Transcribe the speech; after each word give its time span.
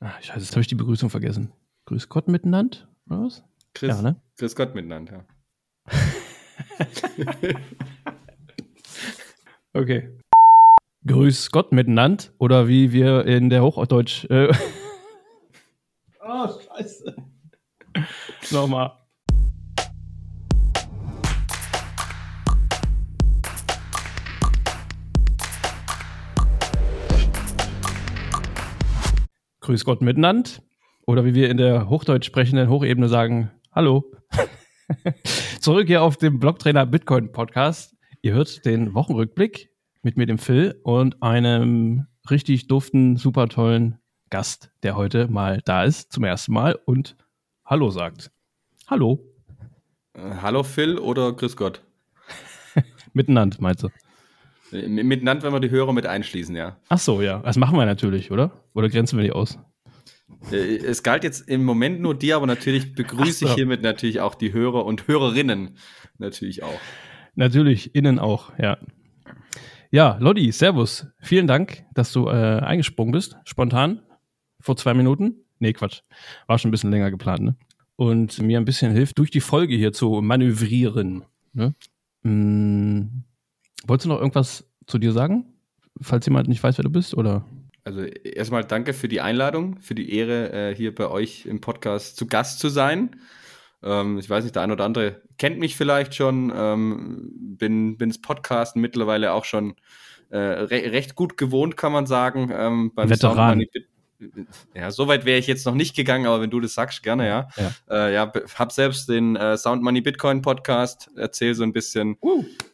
Ah, 0.00 0.12
scheiße, 0.20 0.40
jetzt 0.40 0.52
habe 0.52 0.62
ich 0.62 0.66
die 0.66 0.74
Begrüßung 0.74 1.10
vergessen. 1.10 1.52
Grüß 1.86 2.08
Gott 2.08 2.28
miteinander, 2.28 2.78
oder 3.06 3.22
was? 3.24 3.44
Chris, 3.74 3.90
Ja, 3.90 4.02
ne? 4.02 4.20
Grüß 4.38 4.56
Gott 4.56 4.74
miteinander. 4.74 5.26
Okay. 9.72 10.10
Grüß 11.06 11.50
Gott 11.52 11.72
miteinander 11.72 12.24
oder 12.38 12.66
wie 12.66 12.92
wir 12.92 13.24
in 13.24 13.50
der 13.50 13.62
Hochdeutsch. 13.62 14.24
Äh 14.24 14.52
oh, 16.20 16.48
scheiße. 16.60 17.14
Nochmal. 18.50 18.98
Grüß 29.70 29.84
Gott 29.84 30.02
miteinander 30.02 30.50
oder 31.06 31.24
wie 31.24 31.32
wir 31.32 31.48
in 31.48 31.56
der 31.56 31.88
Hochdeutsch 31.88 32.26
sprechenden 32.26 32.68
Hochebene 32.68 33.08
sagen, 33.08 33.52
hallo. 33.70 34.10
Zurück 35.60 35.86
hier 35.86 36.02
auf 36.02 36.16
dem 36.16 36.40
Blocktrainer 36.40 36.86
Bitcoin 36.86 37.30
Podcast. 37.30 37.94
Ihr 38.20 38.32
hört 38.32 38.64
den 38.66 38.94
Wochenrückblick 38.94 39.70
mit 40.02 40.16
mir, 40.16 40.26
dem 40.26 40.38
Phil, 40.38 40.80
und 40.82 41.22
einem 41.22 42.08
richtig 42.28 42.66
duften, 42.66 43.16
super 43.16 43.46
tollen 43.46 44.00
Gast, 44.28 44.72
der 44.82 44.96
heute 44.96 45.28
mal 45.28 45.60
da 45.64 45.84
ist, 45.84 46.10
zum 46.10 46.24
ersten 46.24 46.52
Mal 46.52 46.76
und 46.84 47.16
Hallo 47.64 47.90
sagt. 47.90 48.32
Hallo. 48.88 49.24
Äh, 50.14 50.32
hallo 50.42 50.64
Phil 50.64 50.98
oder 50.98 51.32
Grüß 51.32 51.56
Gott? 51.56 51.84
Miteinander, 53.12 53.58
meinst 53.60 53.84
du? 53.84 53.88
Äh, 54.72 54.88
Miteinander, 54.88 55.44
wenn 55.44 55.52
wir 55.52 55.60
die 55.60 55.70
Hörer 55.70 55.92
mit 55.92 56.06
einschließen, 56.06 56.56
ja. 56.56 56.76
Ach 56.88 56.98
so, 56.98 57.22
ja. 57.22 57.38
Das 57.38 57.56
machen 57.56 57.78
wir 57.78 57.86
natürlich, 57.86 58.32
oder? 58.32 58.50
Oder 58.74 58.88
grenzen 58.88 59.16
wir 59.16 59.24
die 59.24 59.32
aus? 59.32 59.58
Äh, 60.52 60.76
Es 60.76 61.02
galt 61.02 61.24
jetzt 61.24 61.48
im 61.48 61.64
Moment 61.64 62.00
nur 62.00 62.14
dir, 62.14 62.36
aber 62.36 62.46
natürlich 62.46 62.94
begrüße 62.94 63.40
so. 63.40 63.46
ich 63.46 63.54
hiermit 63.54 63.82
natürlich 63.82 64.20
auch 64.20 64.34
die 64.34 64.52
Hörer 64.52 64.84
und 64.84 65.08
Hörerinnen 65.08 65.76
natürlich 66.18 66.62
auch. 66.62 66.80
Natürlich, 67.34 67.94
innen 67.94 68.18
auch, 68.18 68.52
ja. 68.58 68.78
Ja, 69.90 70.16
Lodi, 70.20 70.52
Servus. 70.52 71.06
Vielen 71.20 71.46
Dank, 71.46 71.84
dass 71.94 72.12
du 72.12 72.26
äh, 72.28 72.30
eingesprungen 72.60 73.12
bist, 73.12 73.36
spontan, 73.44 74.00
vor 74.60 74.76
zwei 74.76 74.94
Minuten. 74.94 75.34
Nee, 75.58 75.72
Quatsch. 75.72 76.02
War 76.46 76.58
schon 76.58 76.68
ein 76.68 76.72
bisschen 76.72 76.90
länger 76.90 77.10
geplant, 77.10 77.40
ne? 77.42 77.56
Und 77.96 78.40
mir 78.40 78.58
ein 78.58 78.64
bisschen 78.64 78.92
hilft, 78.92 79.18
durch 79.18 79.30
die 79.30 79.40
Folge 79.40 79.74
hier 79.74 79.92
zu 79.92 80.22
manövrieren. 80.22 81.24
Ne? 81.52 81.74
Hm, 82.22 83.24
wolltest 83.86 84.06
du 84.06 84.08
noch 84.08 84.18
irgendwas 84.18 84.70
zu 84.86 84.98
dir 84.98 85.12
sagen? 85.12 85.44
Falls 86.00 86.24
jemand 86.24 86.48
nicht 86.48 86.62
weiß, 86.62 86.78
wer 86.78 86.84
du 86.84 86.90
bist, 86.90 87.14
oder? 87.14 87.44
Also 87.84 88.02
erstmal 88.02 88.64
danke 88.64 88.92
für 88.92 89.08
die 89.08 89.20
Einladung, 89.20 89.78
für 89.80 89.94
die 89.94 90.14
Ehre, 90.14 90.52
äh, 90.52 90.74
hier 90.74 90.94
bei 90.94 91.08
euch 91.08 91.46
im 91.46 91.60
Podcast 91.60 92.16
zu 92.16 92.26
Gast 92.26 92.58
zu 92.58 92.68
sein. 92.68 93.16
Ähm, 93.82 94.18
ich 94.18 94.28
weiß 94.28 94.44
nicht, 94.44 94.54
der 94.54 94.62
ein 94.62 94.70
oder 94.70 94.84
andere 94.84 95.22
kennt 95.38 95.58
mich 95.58 95.76
vielleicht 95.76 96.14
schon, 96.14 96.52
ähm, 96.54 97.30
bin, 97.58 97.96
bin 97.96 98.10
das 98.10 98.20
Podcasten 98.20 98.80
mittlerweile 98.82 99.32
auch 99.32 99.44
schon 99.44 99.76
äh, 100.28 100.38
re 100.38 100.92
recht 100.92 101.14
gut 101.14 101.36
gewohnt, 101.36 101.76
kann 101.76 101.92
man 101.92 102.06
sagen. 102.06 102.50
Ähm, 102.52 102.92
beim 102.94 103.08
Veteran. 103.08 103.36
Sound 103.36 103.48
Money 103.48 103.68
Bit- 103.72 103.86
ja, 104.74 104.90
so 104.90 105.08
weit 105.08 105.24
wäre 105.24 105.38
ich 105.38 105.46
jetzt 105.46 105.64
noch 105.64 105.74
nicht 105.74 105.96
gegangen, 105.96 106.26
aber 106.26 106.42
wenn 106.42 106.50
du 106.50 106.60
das 106.60 106.74
sagst, 106.74 107.02
gerne, 107.02 107.26
ja. 107.26 107.48
Ja. 107.56 107.72
Äh, 108.08 108.14
ja, 108.14 108.32
hab 108.54 108.70
selbst 108.70 109.08
den 109.08 109.34
äh, 109.36 109.56
Sound 109.56 109.82
Money 109.82 110.02
Bitcoin 110.02 110.42
Podcast, 110.42 111.10
erzähl 111.16 111.54
so 111.54 111.62
ein 111.62 111.72
bisschen 111.72 112.18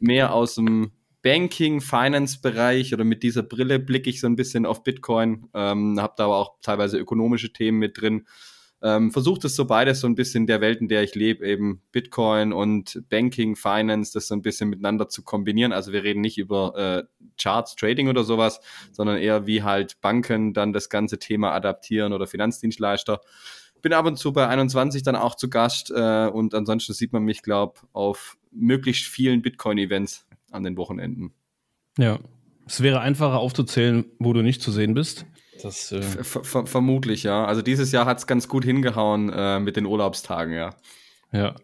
mehr 0.01 0.33
aus 0.33 0.57
dem 0.57 0.91
Banking, 1.27 1.81
Finance-Bereich 1.81 2.95
oder 2.95 3.03
mit 3.03 3.25
dieser 3.25 3.43
Brille 3.43 3.81
blicke 3.81 4.09
ich 4.09 4.21
so 4.21 4.29
ein 4.29 4.37
bisschen 4.37 4.65
auf 4.65 4.85
Bitcoin, 4.85 5.49
ähm, 5.55 6.01
habe 6.01 6.15
da 6.17 6.27
aber 6.27 6.37
auch 6.37 6.53
teilweise 6.63 6.99
ökonomische 6.99 7.53
Themen 7.53 7.81
mit 7.81 8.01
drin. 8.01 8.29
Ähm, 8.81 9.11
Versucht 9.11 9.45
es 9.45 9.57
so 9.57 9.65
beides 9.65 9.99
so 9.99 10.07
ein 10.07 10.15
bisschen 10.15 10.47
der 10.47 10.61
Welt, 10.61 10.81
in 10.81 10.87
der 10.87 11.03
ich 11.03 11.17
lebe, 11.17 11.45
eben 11.45 11.83
Bitcoin 11.91 12.53
und 12.53 13.03
Banking, 13.09 13.57
Finance, 13.57 14.13
das 14.15 14.29
so 14.29 14.37
ein 14.37 14.43
bisschen 14.43 14.69
miteinander 14.69 15.09
zu 15.09 15.25
kombinieren. 15.25 15.73
Also 15.73 15.91
wir 15.91 16.05
reden 16.05 16.21
nicht 16.21 16.39
über 16.39 16.77
äh, 16.77 17.27
Charts, 17.43 17.75
Trading 17.75 18.07
oder 18.07 18.23
sowas, 18.23 18.61
sondern 18.93 19.17
eher 19.17 19.49
wie 19.49 19.65
halt 19.65 20.01
Banken 20.01 20.55
dann 20.55 20.73
das 20.73 20.91
ganze 20.91 21.19
Thema 21.19 21.51
adaptieren 21.55 22.13
oder 22.13 22.29
Finanzdienstleister. 22.29 23.21
Bin 23.83 23.93
ab 23.93 24.07
und 24.07 24.17
zu 24.17 24.33
bei 24.33 24.47
21 24.47 25.03
dann 25.03 25.17
auch 25.17 25.35
zu 25.35 25.51
Gast 25.51 25.91
äh, 25.91 26.29
und 26.29 26.55
ansonsten 26.55 26.93
sieht 26.93 27.13
man 27.13 27.25
mich, 27.25 27.43
glaube 27.43 27.81
auf 27.93 28.37
möglichst 28.53 29.07
vielen 29.07 29.43
Bitcoin-Events 29.43 30.25
an 30.57 30.65
den 30.65 30.77
Wochenenden. 30.77 31.33
Ja. 31.99 32.19
Es 32.67 32.83
wäre 32.83 33.01
einfacher 33.01 33.39
aufzuzählen, 33.39 34.05
wo 34.19 34.33
du 34.33 34.43
nicht 34.43 34.61
zu 34.61 34.73
sehen 34.73 34.95
bist. 34.95 35.25
Das, 35.63 35.93
äh, 35.93 36.03
Ver 36.03 36.45
ver 36.45 36.67
vermutlich, 36.67 37.23
ja. 37.23 37.45
Also 37.45 37.63
dieses 37.63 37.93
Jahr 37.93 38.07
hat 38.07 38.19
es 38.19 38.27
ganz 38.27 38.49
gut 38.49 38.65
hingehauen 38.65 39.31
äh, 39.33 39.61
mit 39.61 39.77
den 39.77 39.87
Urlaubstagen, 39.87 40.53
ja. 40.53 40.75
ja. 41.33 41.55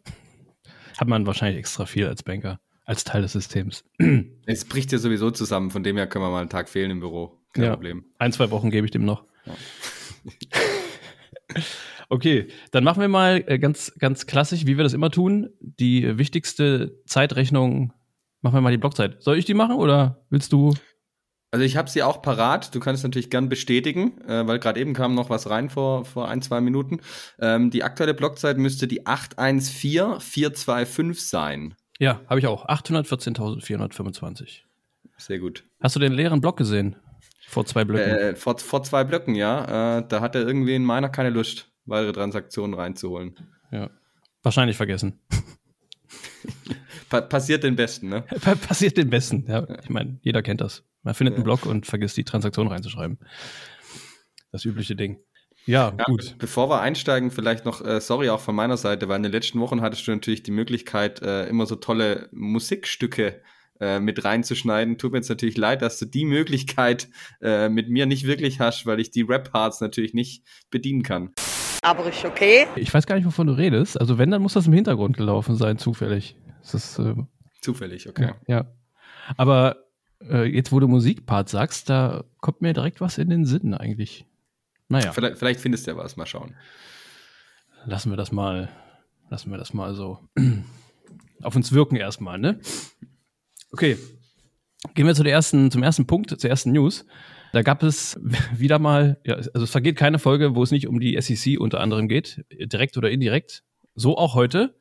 Hat 0.99 1.09
man 1.09 1.27
wahrscheinlich 1.27 1.59
extra 1.59 1.87
viel 1.87 2.07
als 2.07 2.23
Banker, 2.23 2.61
als 2.85 3.05
Teil 3.05 3.23
des 3.23 3.33
Systems. 3.33 3.85
Es 4.47 4.65
bricht 4.65 4.93
ja 4.93 4.99
sowieso 4.99 5.31
zusammen, 5.31 5.71
von 5.71 5.83
dem 5.83 5.97
her 5.97 6.07
können 6.07 6.25
wir 6.25 6.31
mal 6.31 6.41
einen 6.41 6.51
Tag 6.51 6.69
fehlen 6.69 6.91
im 6.91 7.01
Büro. 7.01 7.41
Kein 7.53 7.65
Ja. 7.65 7.71
Problem. 7.73 8.05
Ein, 8.19 8.33
zwei 8.33 8.51
Wochen 8.51 8.71
gebe 8.71 8.87
ich 8.87 8.91
dem 8.93 9.05
noch. 9.05 9.25
Ja. 9.45 9.55
okay, 12.09 12.49
dann 12.71 12.85
machen 12.85 13.01
wir 13.01 13.09
mal 13.09 13.45
äh, 13.47 13.59
ganz, 13.59 13.93
ganz 13.99 14.27
klassisch, 14.27 14.67
wie 14.67 14.77
wir 14.77 14.85
das 14.85 14.95
immer 14.95 15.11
tun. 15.11 15.51
Die 15.61 16.17
wichtigste 16.19 16.99
Zeitrechnung, 17.07 17.93
machen 18.43 18.55
wir 18.55 18.61
mal 18.61 18.71
die 18.71 18.79
Blockzeit. 18.79 19.21
Soll 19.23 19.39
ich 19.39 19.45
die 19.45 19.55
machen 19.55 19.77
oder 19.77 20.25
willst 20.31 20.53
du? 20.53 20.75
Also 21.51 21.65
ich 21.65 21.77
habe 21.77 21.91
sie 21.91 22.03
auch 22.03 22.23
parat. 22.23 22.75
Du 22.75 22.81
kannst 22.81 23.05
natürlich 23.05 23.31
gern 23.31 23.49
bestätigen, 23.49 24.21
äh, 24.23 24.45
weil 24.47 24.59
gerade 24.59 24.81
eben 24.81 24.95
kam 24.95 25.15
noch 25.15 25.31
was 25.31 25.51
rein 25.51 25.69
vor, 25.69 26.05
vor 26.07 26.29
ein, 26.29 26.41
zwei 26.41 26.61
Minuten. 26.63 27.01
Ähm, 27.39 27.71
die 27.71 27.85
aktuelle 27.85 28.15
Blockzeit 28.15 28.57
müsste 28.59 28.89
die 28.89 29.07
814425 29.07 31.29
sein. 31.29 31.75
Ja, 31.99 32.23
habe 32.27 32.41
ich 32.41 32.47
auch. 32.47 32.67
814.425. 32.69 34.63
Sehr 35.19 35.39
gut. 35.39 35.65
Hast 35.81 35.95
du 35.95 36.01
den 36.01 36.13
leeren 36.13 36.41
Block 36.41 36.57
gesehen? 36.57 36.97
Vor 37.49 37.67
zwei 37.67 37.85
Blöcken. 37.85 38.11
Äh, 38.11 38.35
vor, 38.35 38.59
vor 38.59 38.83
zwei 38.83 39.05
Blöcken, 39.05 39.35
ja. 39.35 39.99
Äh, 39.99 40.05
da 40.09 40.23
hat 40.23 40.35
er 40.35 40.47
irgendwie 40.47 40.75
in 40.75 40.85
meiner 40.85 41.11
keine 41.11 41.29
Lust, 41.29 41.71
weitere 41.85 42.13
Transaktionen 42.13 42.73
reinzuholen. 42.75 43.35
ja. 43.71 43.91
Wahrscheinlich 44.45 44.77
vergessen. 44.77 45.21
Pa 47.09 47.21
passiert 47.21 47.65
den 47.65 47.77
Besten, 47.77 48.09
ne? 48.09 48.23
Passiert 48.69 48.97
den 48.97 49.11
Besten. 49.11 49.45
Ja, 49.49 49.67
ich 49.83 49.91
meine, 49.91 50.19
jeder 50.23 50.43
kennt 50.43 50.61
das. 50.61 50.85
Man 51.03 51.15
findet 51.15 51.35
einen 51.35 51.45
Block 51.45 51.67
und 51.67 51.87
vergisst 51.87 52.17
die 52.17 52.25
Transaktion 52.25 52.69
reinzuschreiben. 52.69 53.19
Das 54.51 54.65
übliche 54.65 54.97
Ding. 54.97 55.19
Ja, 55.67 55.95
Ja, 55.97 56.05
gut. 56.05 56.37
Bevor 56.39 56.69
wir 56.69 56.81
einsteigen, 56.81 57.31
vielleicht 57.31 57.65
noch, 57.65 57.85
äh, 57.85 58.01
sorry 58.01 58.31
auch 58.31 58.41
von 58.41 58.55
meiner 58.55 58.77
Seite, 58.77 59.09
weil 59.09 59.17
in 59.17 59.23
den 59.23 59.33
letzten 59.33 59.61
Wochen 59.61 59.81
hattest 59.81 60.07
du 60.07 60.11
natürlich 60.11 60.43
die 60.43 60.51
Möglichkeit, 60.51 61.23
äh, 61.23 61.47
immer 61.49 61.67
so 61.67 61.77
tolle 61.77 62.29
Musikstücke 62.33 63.41
äh, 63.81 64.01
mit 64.01 64.25
reinzuschneiden. 64.25 64.99
Tut 64.99 65.13
mir 65.13 65.19
jetzt 65.19 65.29
natürlich 65.29 65.57
leid, 65.57 65.83
dass 65.83 65.99
du 65.99 66.07
die 66.07 66.25
Möglichkeit 66.25 67.09
äh, 67.41 67.69
mit 67.69 67.89
mir 67.91 68.07
nicht 68.07 68.27
wirklich 68.27 68.61
hast, 68.61 68.87
weil 68.87 69.01
ich 69.01 69.11
die 69.11 69.23
Rap-Parts 69.23 69.81
natürlich 69.81 70.15
nicht 70.15 70.45
bedienen 70.71 71.03
kann. 71.03 71.33
Aber 71.83 72.07
ist 72.09 72.25
okay. 72.25 72.67
Ich 72.77 72.95
weiß 72.95 73.07
gar 73.07 73.17
nicht, 73.17 73.27
wovon 73.27 73.49
du 73.49 73.53
redest. 73.55 74.01
Also 74.01 74.17
wenn, 74.17 74.31
dann 74.31 74.41
muss 74.41 74.53
das 74.55 74.67
im 74.67 74.73
Hintergrund 74.73 75.17
gelaufen 75.17 75.57
sein, 75.57 75.79
zufällig. 75.79 76.37
Das 76.63 76.75
ist, 76.75 76.99
äh, 76.99 77.15
Zufällig, 77.61 78.09
okay. 78.09 78.33
ja. 78.47 78.67
Aber 79.37 79.77
äh, 80.29 80.45
jetzt, 80.45 80.73
wo 80.73 80.81
du 80.81 80.89
Musikpart 80.89 81.49
sagst, 81.49 81.91
da 81.91 82.25
kommt 82.41 82.61
mir 82.63 82.73
direkt 82.73 83.01
was 83.01 83.19
in 83.19 83.31
den 83.31 83.45
Sinn 83.45 83.75
eigentlich. 83.75 84.27
Naja, 84.89 85.13
Vielleicht, 85.13 85.39
vielleicht 85.39 85.61
findest 85.61 85.87
du 85.87 85.93
ja 85.93 85.97
was, 85.97 86.17
mal 86.17 86.27
schauen. 86.27 86.55
lassen 87.85 88.11
wir 88.11 88.17
das 88.17 88.31
mal, 88.31 88.69
lassen 89.31 89.51
wir 89.51 89.59
das 89.59 89.75
mal 89.75 89.95
so 89.95 90.19
auf 91.43 91.57
uns 91.57 91.73
wirken 91.73 91.97
erstmal, 91.97 92.39
ne? 92.39 92.61
Okay. 93.73 93.97
Gehen 94.95 95.07
wir 95.07 95.15
zu 95.15 95.23
der 95.25 95.33
ersten, 95.33 95.71
zum 95.71 95.83
ersten 95.83 96.07
Punkt, 96.07 96.39
zur 96.39 96.51
ersten 96.51 96.73
News. 96.73 97.07
Da 97.53 97.63
gab 97.63 97.83
es 97.83 98.19
wieder 98.57 98.79
mal, 98.79 99.19
ja, 99.25 99.35
also 99.35 99.63
es 99.63 99.71
vergeht 99.71 99.97
keine 99.97 100.19
Folge, 100.19 100.55
wo 100.55 100.63
es 100.63 100.71
nicht 100.71 100.89
um 100.89 101.01
die 101.01 101.21
SEC 101.21 101.61
unter 101.61 101.81
anderem 101.81 102.09
geht, 102.09 102.45
direkt 102.51 102.97
oder 102.97 103.11
indirekt. 103.11 103.63
So 103.95 104.17
auch 104.17 104.35
heute. 104.35 104.75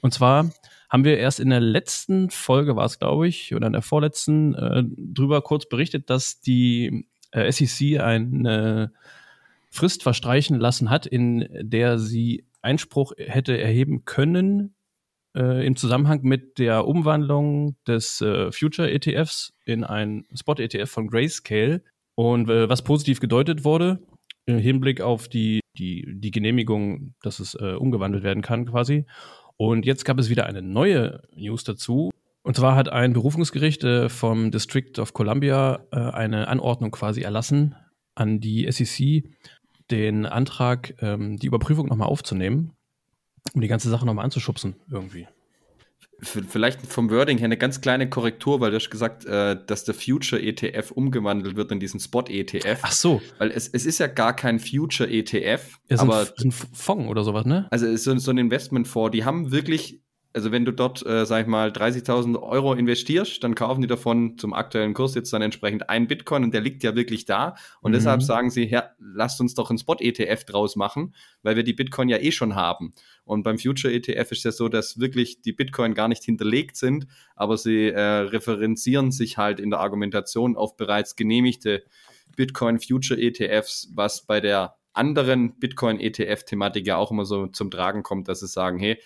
Und 0.00 0.12
zwar 0.12 0.50
haben 0.90 1.04
wir 1.04 1.18
erst 1.18 1.40
in 1.40 1.50
der 1.50 1.60
letzten 1.60 2.30
Folge, 2.30 2.76
war 2.76 2.84
es 2.84 2.98
glaube 2.98 3.28
ich, 3.28 3.54
oder 3.54 3.66
in 3.66 3.72
der 3.72 3.82
vorletzten, 3.82 4.54
äh, 4.54 4.82
drüber 4.96 5.42
kurz 5.42 5.68
berichtet, 5.68 6.10
dass 6.10 6.40
die 6.40 7.06
äh, 7.30 7.50
SEC 7.52 8.00
eine 8.00 8.92
Frist 9.70 10.02
verstreichen 10.02 10.58
lassen 10.58 10.90
hat, 10.90 11.06
in 11.06 11.48
der 11.60 11.98
sie 11.98 12.46
Einspruch 12.62 13.12
hätte 13.18 13.56
erheben 13.58 14.04
können 14.04 14.74
äh, 15.36 15.66
im 15.66 15.76
Zusammenhang 15.76 16.20
mit 16.22 16.58
der 16.58 16.86
Umwandlung 16.86 17.76
des 17.86 18.20
äh, 18.20 18.50
Future 18.52 18.90
ETFs 18.90 19.52
in 19.64 19.84
ein 19.84 20.24
Spot 20.34 20.54
ETF 20.54 20.90
von 20.90 21.08
Grayscale. 21.08 21.82
Und 22.14 22.50
äh, 22.50 22.68
was 22.68 22.82
positiv 22.82 23.20
gedeutet 23.20 23.64
wurde, 23.64 24.00
im 24.46 24.58
Hinblick 24.58 25.00
auf 25.00 25.28
die, 25.28 25.60
die, 25.76 26.04
die 26.08 26.30
Genehmigung, 26.30 27.14
dass 27.22 27.38
es 27.38 27.54
äh, 27.54 27.74
umgewandelt 27.74 28.24
werden 28.24 28.42
kann 28.42 28.66
quasi. 28.66 29.04
Und 29.56 29.86
jetzt 29.86 30.04
gab 30.04 30.18
es 30.18 30.30
wieder 30.30 30.46
eine 30.46 30.62
neue 30.62 31.22
News 31.34 31.64
dazu. 31.64 32.10
Und 32.42 32.56
zwar 32.56 32.76
hat 32.76 32.88
ein 32.88 33.12
Berufungsgericht 33.12 33.84
äh, 33.84 34.08
vom 34.08 34.50
District 34.50 34.98
of 34.98 35.12
Columbia 35.12 35.80
äh, 35.92 35.98
eine 35.98 36.48
Anordnung 36.48 36.90
quasi 36.90 37.20
erlassen 37.20 37.74
an 38.14 38.40
die 38.40 38.70
SEC, 38.70 39.24
den 39.90 40.26
Antrag, 40.26 40.94
ähm, 41.00 41.36
die 41.36 41.46
Überprüfung 41.46 41.86
nochmal 41.86 42.08
aufzunehmen, 42.08 42.72
um 43.54 43.60
die 43.60 43.68
ganze 43.68 43.88
Sache 43.90 44.06
nochmal 44.06 44.24
anzuschubsen 44.24 44.76
irgendwie 44.90 45.26
vielleicht 46.20 46.84
vom 46.86 47.10
Wording 47.10 47.38
her 47.38 47.44
eine 47.44 47.56
ganz 47.56 47.80
kleine 47.80 48.08
Korrektur, 48.08 48.60
weil 48.60 48.70
du 48.70 48.76
hast 48.76 48.90
gesagt, 48.90 49.24
äh, 49.24 49.56
dass 49.66 49.84
der 49.84 49.94
Future 49.94 50.40
ETF 50.42 50.90
umgewandelt 50.90 51.56
wird 51.56 51.70
in 51.70 51.80
diesen 51.80 52.00
Spot 52.00 52.24
ETF. 52.26 52.80
Ach 52.82 52.92
so. 52.92 53.22
Weil 53.38 53.50
es, 53.50 53.68
es 53.68 53.86
ist 53.86 53.98
ja 53.98 54.08
gar 54.08 54.34
kein 54.34 54.58
Future 54.58 55.08
ETF. 55.08 55.78
Es 55.86 56.00
aber 56.00 56.22
ist 56.22 56.44
ein 56.44 56.50
Fonds 56.50 57.08
oder 57.08 57.22
sowas, 57.22 57.46
ne? 57.46 57.68
Also 57.70 57.86
es 57.86 57.94
ist 57.94 58.04
so, 58.04 58.16
so 58.18 58.30
ein 58.32 58.38
Investmentfonds. 58.38 59.12
Die 59.12 59.24
haben 59.24 59.52
wirklich 59.52 60.02
also 60.34 60.52
wenn 60.52 60.64
du 60.64 60.72
dort, 60.72 61.04
äh, 61.06 61.24
sag 61.24 61.42
ich 61.42 61.46
mal, 61.46 61.70
30.000 61.70 62.40
Euro 62.40 62.74
investierst, 62.74 63.42
dann 63.42 63.54
kaufen 63.54 63.80
die 63.80 63.86
davon 63.86 64.36
zum 64.36 64.52
aktuellen 64.52 64.92
Kurs 64.92 65.14
jetzt 65.14 65.32
dann 65.32 65.40
entsprechend 65.40 65.88
einen 65.88 66.06
Bitcoin 66.06 66.44
und 66.44 66.52
der 66.52 66.60
liegt 66.60 66.82
ja 66.82 66.94
wirklich 66.94 67.24
da. 67.24 67.56
Und 67.80 67.92
mhm. 67.92 67.94
deshalb 67.94 68.22
sagen 68.22 68.50
sie, 68.50 68.64
ja, 68.64 68.90
lasst 68.98 69.40
uns 69.40 69.54
doch 69.54 69.70
einen 69.70 69.78
Spot-ETF 69.78 70.44
draus 70.44 70.76
machen, 70.76 71.14
weil 71.42 71.56
wir 71.56 71.62
die 71.62 71.72
Bitcoin 71.72 72.08
ja 72.08 72.18
eh 72.18 72.30
schon 72.30 72.54
haben. 72.54 72.92
Und 73.24 73.42
beim 73.42 73.58
Future-ETF 73.58 74.32
ist 74.32 74.44
ja 74.44 74.52
so, 74.52 74.68
dass 74.68 75.00
wirklich 75.00 75.40
die 75.40 75.52
Bitcoin 75.52 75.94
gar 75.94 76.08
nicht 76.08 76.24
hinterlegt 76.24 76.76
sind, 76.76 77.06
aber 77.34 77.56
sie 77.56 77.88
äh, 77.88 78.00
referenzieren 78.00 79.10
sich 79.10 79.38
halt 79.38 79.60
in 79.60 79.70
der 79.70 79.80
Argumentation 79.80 80.56
auf 80.56 80.76
bereits 80.76 81.16
genehmigte 81.16 81.84
Bitcoin 82.36 82.78
Future 82.78 83.20
ETFs, 83.20 83.90
was 83.94 84.26
bei 84.26 84.40
der 84.40 84.76
anderen 84.92 85.58
Bitcoin 85.58 86.00
ETF-Thematik 86.00 86.86
ja 86.86 86.96
auch 86.96 87.10
immer 87.10 87.24
so 87.24 87.46
zum 87.46 87.70
Tragen 87.70 88.02
kommt, 88.02 88.28
dass 88.28 88.40
sie 88.40 88.48
sagen, 88.48 88.78
hey, 88.78 88.98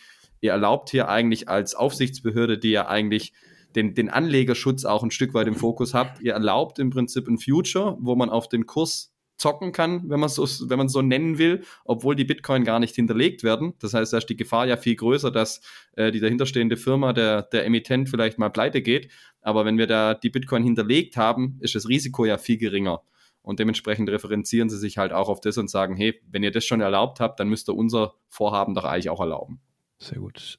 ihr 0.43 0.51
erlaubt 0.51 0.91
hier 0.91 1.09
eigentlich 1.09 1.49
als 1.49 1.75
Aufsichtsbehörde, 1.75 2.59
die 2.59 2.73
ja 2.73 2.89
eigentlich 2.89 3.33
den, 3.75 3.95
den 3.95 4.11
Anlegerschutz 4.11 4.85
auch 4.85 5.03
ein 5.03 5.11
Stück 5.11 5.33
weit 5.33 5.47
im 5.47 5.55
Fokus 5.55 5.95
habt, 5.95 6.21
ihr 6.21 6.35
erlaubt 6.35 6.79
im 6.79 6.91
Prinzip 6.91 7.27
ein 7.27 7.39
Future, 7.39 7.97
wo 8.01 8.15
man 8.15 8.29
auf 8.29 8.49
den 8.49 8.67
Kurs 8.67 9.15
zocken 9.39 9.73
kann, 9.73 10.09
wenn 10.11 10.21
man 10.21 10.29
so, 10.29 10.47
wenn 10.69 10.79
man 10.79 10.89
so 10.89 11.01
nennen 11.01 11.39
will, 11.39 11.65
obwohl 11.85 12.15
die 12.15 12.25
Bitcoin 12.25 12.65
gar 12.65 12.79
nicht 12.79 12.95
hinterlegt 12.95 13.43
werden. 13.43 13.73
Das 13.81 13.95
heißt, 13.95 14.13
da 14.13 14.19
ist 14.19 14.27
die 14.27 14.37
Gefahr 14.37 14.67
ja 14.67 14.77
viel 14.77 14.95
größer, 14.95 15.31
dass 15.31 15.63
äh, 15.97 16.13
die 16.13 16.21
dahinterstehende 16.21 16.77
Firma, 16.77 17.13
der, 17.13 17.43
der 17.43 17.65
Emittent 17.65 18.09
vielleicht 18.09 18.39
mal 18.39 18.51
pleite 18.51 18.83
geht. 18.83 19.11
Aber 19.41 19.65
wenn 19.65 19.79
wir 19.79 19.87
da 19.87 20.15
die 20.15 20.31
Bitcoin 20.31 20.63
hinterlegt 20.63 21.17
haben, 21.17 21.59
ist 21.61 21.75
das 21.75 21.89
Risiko 21.89 22.25
ja 22.25 22.37
viel 22.37 22.59
geringer. 22.59 23.03
Und 23.43 23.59
dementsprechend 23.59 24.09
referenzieren 24.11 24.71
sie 24.71 24.79
sich 24.79 24.99
halt 24.99 25.13
auch 25.13 25.29
auf 25.29 25.41
das 25.41 25.59
und 25.59 25.69
sagen, 25.69 25.97
hey, 25.97 26.21
wenn 26.31 26.45
ihr 26.45 26.53
das 26.53 26.65
schon 26.65 26.81
erlaubt 26.81 27.19
habt, 27.19 27.41
dann 27.41 27.49
müsst 27.49 27.69
ihr 27.69 27.75
unser 27.75 28.15
Vorhaben 28.29 28.75
doch 28.75 28.85
eigentlich 28.85 29.11
auch 29.11 29.21
erlauben. 29.21 29.61
Sehr 30.03 30.19
gut. 30.19 30.59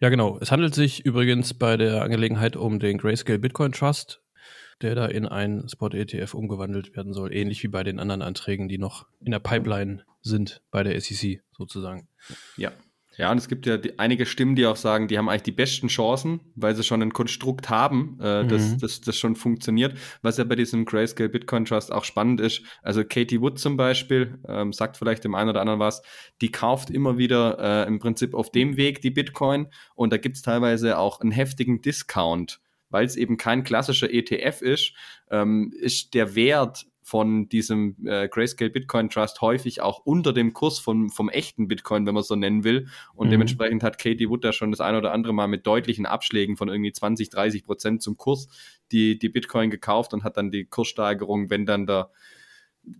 Ja, 0.00 0.08
genau. 0.08 0.38
Es 0.40 0.52
handelt 0.52 0.74
sich 0.74 1.04
übrigens 1.04 1.52
bei 1.54 1.76
der 1.76 2.02
Angelegenheit 2.02 2.54
um 2.56 2.78
den 2.78 2.98
Grayscale 2.98 3.40
Bitcoin 3.40 3.72
Trust, 3.72 4.22
der 4.82 4.94
da 4.94 5.06
in 5.06 5.26
einen 5.26 5.68
Spot-ETF 5.68 6.34
umgewandelt 6.34 6.96
werden 6.96 7.12
soll, 7.12 7.34
ähnlich 7.34 7.62
wie 7.64 7.68
bei 7.68 7.82
den 7.82 7.98
anderen 7.98 8.22
Anträgen, 8.22 8.68
die 8.68 8.78
noch 8.78 9.06
in 9.20 9.32
der 9.32 9.40
Pipeline 9.40 10.04
sind 10.22 10.62
bei 10.70 10.84
der 10.84 11.00
SEC 11.00 11.42
sozusagen. 11.50 12.08
Ja, 12.56 12.72
ja, 13.18 13.32
und 13.32 13.38
es 13.38 13.48
gibt 13.48 13.66
ja 13.66 13.76
die, 13.76 13.98
einige 13.98 14.26
Stimmen, 14.26 14.54
die 14.54 14.64
auch 14.64 14.76
sagen, 14.76 15.08
die 15.08 15.18
haben 15.18 15.28
eigentlich 15.28 15.42
die 15.42 15.52
besten 15.52 15.88
Chancen, 15.88 16.40
weil 16.54 16.76
sie 16.76 16.84
schon 16.84 17.02
ein 17.02 17.12
Konstrukt 17.12 17.68
haben, 17.68 18.16
äh, 18.22 18.44
mhm. 18.44 18.48
das, 18.48 18.76
das, 18.78 19.00
das 19.00 19.18
schon 19.18 19.34
funktioniert. 19.34 19.98
Was 20.22 20.38
ja 20.38 20.44
bei 20.44 20.54
diesem 20.54 20.84
Grayscale 20.84 21.28
Bitcoin 21.28 21.64
Trust 21.64 21.92
auch 21.92 22.04
spannend 22.04 22.40
ist. 22.40 22.62
Also 22.80 23.02
Katie 23.02 23.40
Wood 23.40 23.58
zum 23.58 23.76
Beispiel, 23.76 24.38
ähm, 24.46 24.72
sagt 24.72 24.96
vielleicht 24.96 25.24
dem 25.24 25.34
einen 25.34 25.50
oder 25.50 25.60
anderen 25.60 25.80
was, 25.80 26.00
die 26.40 26.52
kauft 26.52 26.90
immer 26.90 27.18
wieder 27.18 27.58
äh, 27.58 27.88
im 27.88 27.98
Prinzip 27.98 28.34
auf 28.34 28.52
dem 28.52 28.76
Weg 28.76 29.02
die 29.02 29.10
Bitcoin 29.10 29.66
und 29.96 30.12
da 30.12 30.16
gibt's 30.16 30.42
teilweise 30.42 30.96
auch 30.96 31.20
einen 31.20 31.32
heftigen 31.32 31.82
Discount 31.82 32.60
weil 32.90 33.04
es 33.04 33.16
eben 33.16 33.36
kein 33.36 33.64
klassischer 33.64 34.10
ETF 34.10 34.62
ist, 34.62 34.94
ähm, 35.30 35.74
ist 35.78 36.14
der 36.14 36.34
Wert 36.34 36.86
von 37.08 37.48
diesem 37.48 37.96
äh, 38.04 38.28
Grayscale 38.28 38.70
Bitcoin 38.70 39.08
Trust 39.08 39.40
häufig 39.40 39.80
auch 39.80 40.00
unter 40.04 40.34
dem 40.34 40.52
Kurs 40.52 40.78
von, 40.78 41.08
vom 41.08 41.30
echten 41.30 41.66
Bitcoin, 41.66 42.04
wenn 42.04 42.12
man 42.12 42.22
so 42.22 42.36
nennen 42.36 42.64
will. 42.64 42.88
Und 43.14 43.28
mhm. 43.28 43.30
dementsprechend 43.30 43.82
hat 43.82 43.98
Katie 43.98 44.28
Wood 44.28 44.44
da 44.44 44.52
schon 44.52 44.70
das 44.70 44.82
eine 44.82 44.98
oder 44.98 45.12
andere 45.12 45.32
Mal 45.32 45.48
mit 45.48 45.66
deutlichen 45.66 46.04
Abschlägen 46.04 46.58
von 46.58 46.68
irgendwie 46.68 46.92
20, 46.92 47.30
30 47.30 47.64
Prozent 47.64 48.02
zum 48.02 48.18
Kurs 48.18 48.48
die, 48.92 49.18
die 49.18 49.30
Bitcoin 49.30 49.70
gekauft 49.70 50.12
und 50.12 50.22
hat 50.22 50.36
dann 50.36 50.50
die 50.50 50.66
Kurssteigerung, 50.66 51.48
wenn 51.48 51.64
dann 51.64 51.86
der 51.86 52.10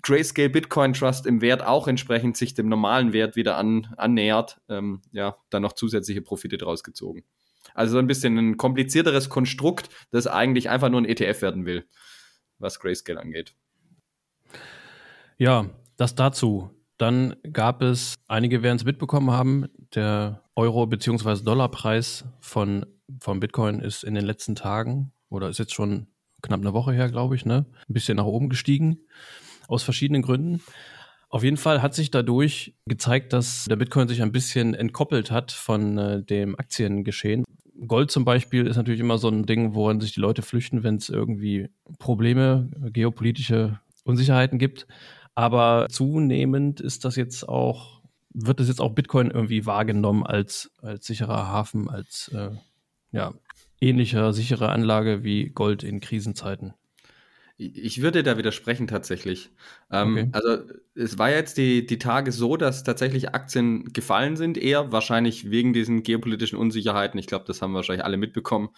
Grayscale 0.01 0.49
Bitcoin 0.49 0.95
Trust 0.95 1.27
im 1.27 1.43
Wert 1.43 1.63
auch 1.63 1.87
entsprechend 1.87 2.39
sich 2.39 2.55
dem 2.55 2.71
normalen 2.71 3.13
Wert 3.13 3.37
wieder 3.37 3.59
an, 3.59 3.93
annähert, 3.99 4.59
ähm, 4.71 5.03
ja, 5.13 5.37
dann 5.51 5.63
noch 5.63 5.75
zusätzliche 5.75 6.23
Profite 6.23 6.57
draus 6.57 6.83
gezogen. 6.83 7.25
Also 7.75 7.93
so 7.93 7.99
ein 7.99 8.07
bisschen 8.07 8.39
ein 8.39 8.57
komplizierteres 8.57 9.29
Konstrukt, 9.29 9.91
das 10.11 10.27
eigentlich 10.27 10.71
einfach 10.71 10.89
nur 10.89 11.03
ein 11.03 11.05
ETF 11.05 11.43
werden 11.43 11.67
will, 11.67 11.85
was 12.59 12.81
Grayscale 12.81 13.21
angeht. 13.21 13.55
Ja, 15.39 15.71
das 15.97 16.17
dazu. 16.17 16.71
Dann 16.97 17.37
gab 17.53 17.81
es, 17.81 18.17
einige 18.27 18.65
werden 18.65 18.77
es 18.77 18.85
mitbekommen 18.85 19.31
haben, 19.31 19.67
der 19.95 20.43
Euro- 20.57 20.87
bzw. 20.87 21.45
Dollarpreis 21.45 22.25
von, 22.41 22.85
von 23.21 23.39
Bitcoin 23.39 23.79
ist 23.79 24.03
in 24.03 24.15
den 24.15 24.25
letzten 24.25 24.57
Tagen 24.57 25.13
oder 25.31 25.49
ist 25.49 25.59
jetzt 25.59 25.75
schon 25.75 26.09
knapp 26.43 26.61
eine 26.61 26.73
Woche 26.73 26.93
her, 26.93 27.09
glaube 27.09 27.37
ich, 27.37 27.47
ne? 27.47 27.67
Ein 27.89 27.95
bisschen 27.95 28.17
nach 28.17 28.25
oben 28.25 28.49
gestiegen. 28.49 28.99
Aus 29.69 29.85
verschiedenen 29.85 30.23
Gründen. 30.23 30.61
Auf 31.31 31.45
jeden 31.45 31.57
Fall 31.57 31.83
hat 31.83 31.95
sich 31.95 32.11
dadurch 32.11 32.75
gezeigt, 32.87 33.33
dass 33.33 33.67
der 33.67 33.77
Bitcoin 33.77 34.09
sich 34.09 34.23
ein 34.23 34.33
bisschen 34.33 34.75
entkoppelt 34.75 35.31
hat 35.31 35.53
von 35.53 35.99
äh, 35.99 36.23
dem 36.25 36.59
Aktiengeschehen. 36.59 37.45
Gold 37.87 38.11
zum 38.11 38.25
Beispiel 38.25 38.67
ist 38.67 38.77
natürlich 38.77 39.01
immer 39.01 39.19
so 39.19 39.29
ein 39.29 39.47
Ding, 39.47 39.75
woran 39.75 40.01
sich 40.01 40.13
die 40.13 40.21
Leute 40.21 40.43
flüchten, 40.43 40.83
wenn 40.83 40.97
es 40.97 41.11
irgendwie 41.11 41.69
Probleme, 42.01 42.71
geopolitische 42.93 43.79
Unsicherheiten 44.05 44.59
gibt. 44.59 44.89
Aber 45.39 45.87
zunehmend 45.89 46.81
ist 46.81 47.05
das 47.05 47.15
jetzt 47.15 47.49
auch, 47.49 48.03
wird 48.35 48.59
das 48.59 48.67
jetzt 48.67 48.81
auch 48.81 48.91
Bitcoin 48.91 49.31
irgendwie 49.31 49.67
wahrgenommen 49.67 50.27
als, 50.27 50.73
als 50.83 51.07
sicherer 51.07 51.47
Hafen, 51.47 51.89
als 51.89 52.27
äh, 52.35 52.51
ja, 53.13 53.33
ähnlicher, 53.81 54.33
sichere 54.33 54.71
Anlage 54.71 55.23
wie 55.23 55.51
Gold 55.51 55.85
in 55.85 56.01
Krisenzeiten. 56.01 56.75
Ich 57.61 58.03
würde 58.03 58.23
da 58.23 58.39
widersprechen 58.39 58.87
tatsächlich. 58.87 59.51
Ähm, 59.91 60.13
okay. 60.13 60.29
Also 60.31 60.63
es 60.95 61.19
war 61.19 61.29
jetzt 61.31 61.59
die, 61.59 61.85
die 61.85 61.99
Tage 61.99 62.31
so, 62.31 62.57
dass 62.57 62.85
tatsächlich 62.85 63.35
Aktien 63.35 63.93
gefallen 63.93 64.37
sind, 64.37 64.57
eher 64.57 64.93
wahrscheinlich 64.93 65.51
wegen 65.51 65.73
diesen 65.73 66.05
geopolitischen 66.05 66.57
Unsicherheiten. 66.57 67.19
Ich 67.19 67.27
glaube, 67.27 67.47
das 67.49 67.61
haben 67.61 67.75
wahrscheinlich 67.75 68.05
alle 68.05 68.17
mitbekommen, 68.17 68.69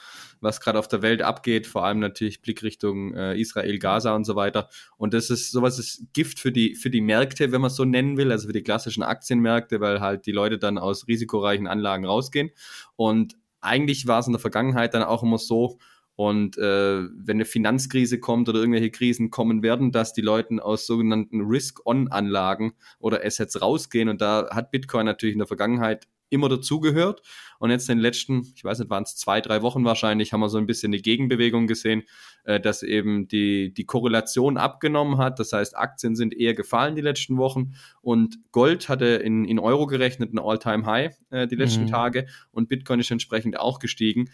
was 0.41 0.63
gerade 0.63 0.79
auf 0.79 0.89
der 0.89 1.03
Welt 1.03 1.21
abgeht, 1.21 1.67
vor 1.67 1.85
allem 1.85 1.99
natürlich 1.99 2.41
Blickrichtung 2.41 3.15
äh, 3.15 3.39
Israel, 3.39 3.79
Gaza 3.79 4.17
und 4.17 4.25
so 4.25 4.35
weiter. 4.35 4.71
Und 4.97 5.13
das 5.13 5.29
ist 5.29 5.53
sowas 5.53 5.79
ist 5.79 6.15
Gift 6.15 6.41
für 6.41 6.51
die, 6.51 6.75
für 6.75 6.89
die 6.89 7.03
Märkte, 7.03 7.53
wenn 7.53 7.61
man 7.61 7.69
es 7.69 7.77
so 7.77 7.85
nennen 7.85 8.17
will, 8.17 8.33
also 8.33 8.47
für 8.47 8.55
die 8.55 8.63
klassischen 8.63 9.03
Aktienmärkte, 9.03 9.83
weil 9.83 10.01
halt 10.01 10.25
die 10.25 10.33
Leute 10.33 10.57
dann 10.57 10.79
aus 10.79 11.07
risikoreichen 11.07 11.67
Anlagen 11.67 12.07
rausgehen. 12.07 12.51
Und 12.97 13.37
eigentlich 13.61 14.07
war 14.07 14.21
es 14.21 14.27
in 14.27 14.33
der 14.33 14.41
Vergangenheit 14.41 14.95
dann 14.95 15.03
auch 15.03 15.23
immer 15.23 15.37
so, 15.37 15.79
und 16.21 16.59
äh, 16.59 17.01
wenn 17.15 17.39
eine 17.39 17.47
Finanzkrise 17.47 18.21
kommt 18.21 18.47
oder 18.51 18.59
irgendwelche 18.59 18.91
Krisen 18.91 19.31
kommen 19.31 19.63
werden, 19.63 19.91
dass 19.91 20.13
die 20.13 20.21
Leute 20.21 20.63
aus 20.63 20.85
sogenannten 20.85 21.41
Risk-On-Anlagen 21.41 22.75
oder 22.99 23.25
Assets 23.25 23.63
rausgehen. 23.63 24.11
Und 24.11 24.21
da 24.21 24.51
hat 24.51 24.71
Bitcoin 24.71 25.07
natürlich 25.07 25.33
in 25.33 25.39
der 25.39 25.47
Vergangenheit 25.47 26.09
immer 26.29 26.51
dazugehört. 26.51 27.23
Und 27.59 27.71
jetzt 27.71 27.89
in 27.89 27.97
den 27.97 28.03
letzten, 28.03 28.53
ich 28.55 28.63
weiß 28.63 28.81
nicht, 28.81 28.91
waren 28.91 29.05
es 29.05 29.17
zwei, 29.17 29.41
drei 29.41 29.63
Wochen 29.63 29.83
wahrscheinlich, 29.87 30.35
haben 30.35 30.41
wir 30.41 30.51
so 30.51 30.59
ein 30.59 30.67
bisschen 30.67 30.93
eine 30.93 31.01
Gegenbewegung 31.01 31.67
gesehen, 31.67 32.03
äh, 32.45 32.61
dass 32.61 32.83
eben 32.83 33.27
die, 33.27 33.73
die 33.73 33.87
Korrelation 33.87 34.59
abgenommen 34.59 35.17
hat. 35.17 35.39
Das 35.39 35.55
heißt, 35.55 35.75
Aktien 35.75 36.17
sind 36.17 36.35
eher 36.35 36.53
gefallen 36.53 36.97
die 36.97 37.03
letzten 37.03 37.39
Wochen 37.39 37.73
und 38.03 38.39
Gold 38.53 38.91
hatte 38.91 39.07
in, 39.07 39.47
in 39.47 39.59
Euro 39.59 39.87
gerechnet 39.87 40.35
ein 40.35 40.39
All-Time-High 40.39 41.17
äh, 41.31 41.47
die 41.47 41.57
letzten 41.57 41.85
mhm. 41.85 41.89
Tage 41.89 42.27
und 42.51 42.69
Bitcoin 42.69 43.01
ist 43.01 43.11
entsprechend 43.11 43.59
auch 43.59 43.79
gestiegen. 43.79 44.31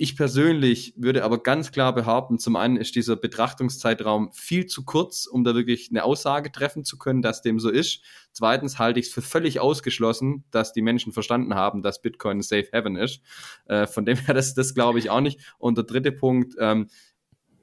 Ich 0.00 0.16
persönlich 0.16 0.94
würde 0.96 1.24
aber 1.24 1.42
ganz 1.42 1.72
klar 1.72 1.92
behaupten, 1.92 2.38
zum 2.38 2.54
einen 2.54 2.76
ist 2.76 2.94
dieser 2.94 3.16
Betrachtungszeitraum 3.16 4.30
viel 4.32 4.66
zu 4.66 4.84
kurz, 4.84 5.26
um 5.26 5.42
da 5.42 5.56
wirklich 5.56 5.88
eine 5.90 6.04
Aussage 6.04 6.52
treffen 6.52 6.84
zu 6.84 6.98
können, 6.98 7.20
dass 7.20 7.42
dem 7.42 7.58
so 7.58 7.68
ist. 7.68 8.04
Zweitens 8.30 8.78
halte 8.78 9.00
ich 9.00 9.06
es 9.06 9.12
für 9.12 9.22
völlig 9.22 9.58
ausgeschlossen, 9.58 10.44
dass 10.52 10.72
die 10.72 10.82
Menschen 10.82 11.12
verstanden 11.12 11.56
haben, 11.56 11.82
dass 11.82 12.00
Bitcoin 12.00 12.42
Safe 12.42 12.68
Haven 12.72 12.94
ist. 12.94 13.22
Äh, 13.66 13.88
von 13.88 14.06
dem 14.06 14.16
her, 14.18 14.34
das, 14.34 14.54
das 14.54 14.72
glaube 14.72 15.00
ich 15.00 15.10
auch 15.10 15.20
nicht. 15.20 15.40
Und 15.58 15.76
der 15.76 15.84
dritte 15.84 16.12
Punkt, 16.12 16.54
ähm, 16.60 16.86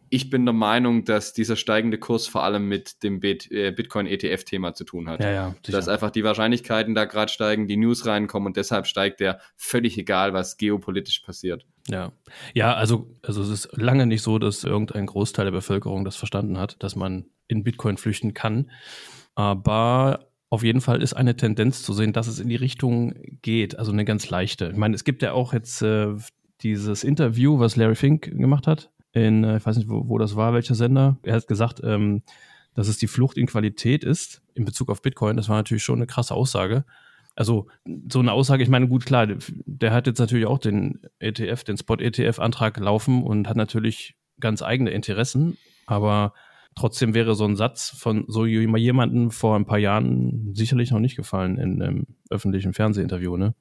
ich 0.10 0.30
bin 0.30 0.46
der 0.46 0.54
Meinung, 0.54 1.06
dass 1.06 1.32
dieser 1.32 1.56
steigende 1.56 1.98
Kurs 1.98 2.28
vor 2.28 2.44
allem 2.44 2.68
mit 2.68 3.02
dem 3.02 3.22
äh, 3.24 3.72
Bitcoin-ETF-Thema 3.72 4.74
zu 4.74 4.84
tun 4.84 5.08
hat. 5.08 5.24
Ja, 5.24 5.32
ja, 5.32 5.56
dass 5.64 5.88
einfach 5.88 6.12
die 6.12 6.26
Wahrscheinlichkeiten 6.26 6.96
da 6.96 7.06
gerade 7.06 7.32
steigen, 7.32 7.70
die 7.70 7.78
News 7.78 8.06
reinkommen 8.06 8.48
und 8.48 8.58
deshalb 8.58 8.88
steigt 8.88 9.22
der 9.22 9.40
völlig 9.56 9.98
egal, 9.98 10.34
was 10.34 10.58
geopolitisch 10.58 11.20
passiert. 11.20 11.66
Ja, 11.88 12.12
ja, 12.54 12.74
also, 12.74 13.08
also 13.22 13.44
es 13.44 13.50
ist 13.50 13.78
lange 13.78 14.08
nicht 14.08 14.24
so, 14.24 14.40
dass 14.40 14.64
irgendein 14.64 15.06
Großteil 15.06 15.46
der 15.46 15.52
Bevölkerung 15.52 16.04
das 16.04 16.16
verstanden 16.16 16.58
hat, 16.58 16.82
dass 16.82 16.96
man 16.96 17.26
in 17.48 17.64
Bitcoin 17.64 17.98
flüchten 17.98 18.34
kann. 18.34 18.72
Aber 19.36 20.28
auf 20.50 20.64
jeden 20.64 20.82
Fall 20.82 21.02
ist 21.02 21.14
eine 21.14 21.36
Tendenz 21.36 21.84
zu 21.84 21.94
sehen, 21.94 22.14
dass 22.14 22.28
es 22.28 22.40
in 22.40 22.50
die 22.50 22.56
Richtung 22.56 23.14
geht, 23.42 23.78
also 23.78 23.92
eine 23.92 24.06
ganz 24.06 24.30
leichte. 24.30 24.70
Ich 24.70 24.78
meine, 24.78 24.96
es 24.96 25.04
gibt 25.04 25.22
ja 25.22 25.34
auch 25.34 25.54
jetzt 25.54 25.82
äh, 25.82 26.16
dieses 26.62 27.04
Interview, 27.04 27.60
was 27.60 27.76
Larry 27.76 27.96
Fink 27.96 28.32
gemacht 28.32 28.66
hat 28.66 28.90
in, 29.16 29.44
äh, 29.44 29.58
ich 29.58 29.66
weiß 29.66 29.78
nicht, 29.78 29.90
wo, 29.90 30.08
wo 30.08 30.18
das 30.18 30.36
war, 30.36 30.54
welcher 30.54 30.76
Sender. 30.76 31.18
Er 31.24 31.36
hat 31.36 31.48
gesagt, 31.48 31.82
ähm, 31.84 32.22
dass 32.76 32.88
es 32.88 32.98
die 32.98 33.08
Flucht 33.08 33.38
in 33.38 33.48
Qualität 33.48 34.04
ist 34.04 34.42
in 34.54 34.66
Bezug 34.66 34.90
auf 34.90 35.02
Bitcoin. 35.02 35.38
Das 35.38 35.50
war 35.50 35.56
natürlich 35.56 35.84
schon 35.84 36.00
eine 36.00 36.08
krasse 36.08 36.36
Aussage. 36.36 36.86
Also 37.36 37.68
so 38.10 38.20
eine 38.20 38.32
Aussage, 38.32 38.64
ich 38.64 38.70
meine, 38.70 38.88
gut, 38.88 39.06
klar, 39.06 39.28
der 39.28 39.92
hat 39.92 40.08
jetzt 40.08 40.20
natürlich 40.20 40.46
auch 40.46 40.60
den 40.60 41.02
ETF, 41.20 41.64
den 41.66 41.78
Spot-ETF-Antrag 41.78 42.80
laufen 42.80 43.24
und 43.24 43.48
hat 43.50 43.58
natürlich 43.58 44.16
ganz 44.40 44.62
eigene 44.62 44.92
Interessen, 44.92 45.58
aber 45.86 46.34
trotzdem 46.76 47.14
wäre 47.14 47.36
so 47.36 47.46
ein 47.46 47.56
Satz 47.56 47.90
von 47.90 48.26
so 48.28 48.46
jemandem 48.46 49.32
vor 49.32 49.56
ein 49.56 49.66
paar 49.66 49.78
Jahren 49.78 50.54
sicherlich 50.54 50.92
noch 50.92 51.00
nicht 51.00 51.16
gefallen 51.16 51.58
in 51.58 51.82
einem 51.82 52.08
öffentlichen 52.30 52.74
Fernsehinterview, 52.74 53.38
ne? 53.38 53.54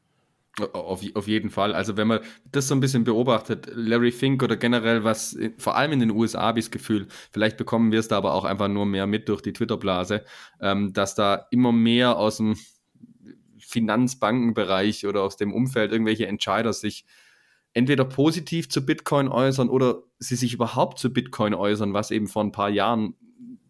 Auf, 0.73 1.03
auf 1.15 1.27
jeden 1.27 1.51
Fall. 1.51 1.75
Also 1.75 1.97
wenn 1.97 2.07
man 2.07 2.21
das 2.53 2.69
so 2.69 2.77
ein 2.77 2.81
bisschen 2.81 3.03
beobachtet, 3.03 3.69
Larry 3.75 4.13
Fink 4.13 4.41
oder 4.41 4.57
generell 4.57 5.03
was, 5.03 5.37
vor 5.59 5.77
allem 5.77 5.91
in 5.91 5.99
den 5.99 6.11
USA 6.13 6.43
habe 6.43 6.61
ich 6.61 6.67
das 6.67 6.71
Gefühl, 6.71 7.09
vielleicht 7.33 7.57
bekommen 7.57 7.91
wir 7.91 7.99
es 7.99 8.07
da 8.07 8.19
aber 8.19 8.35
auch 8.35 8.45
einfach 8.45 8.69
nur 8.69 8.87
mehr 8.87 9.09
mit 9.09 9.29
durch 9.29 9.43
die 9.43 9.53
Twitter-Blase, 9.53 10.25
ähm, 10.61 10.93
dass 10.93 11.17
da 11.17 11.47
immer 11.51 11.73
mehr 11.73 12.17
aus 12.17 12.37
dem 12.37 12.55
Finanzbankenbereich 13.67 15.07
oder 15.07 15.23
aus 15.23 15.37
dem 15.37 15.53
Umfeld 15.53 15.93
irgendwelche 15.93 16.27
Entscheider 16.27 16.73
sich 16.73 17.05
entweder 17.73 18.05
positiv 18.05 18.69
zu 18.69 18.87
Bitcoin 18.87 19.29
äußern 19.29 19.69
oder 19.69 20.03
sie 20.19 20.37
sich 20.37 20.55
überhaupt 20.55 20.99
zu 20.99 21.13
Bitcoin 21.13 21.55
äußern, 21.55 21.93
was 21.93 22.11
eben 22.11 22.29
vor 22.29 22.45
ein 22.45 22.53
paar 22.53 22.71
Jahren 22.71 23.15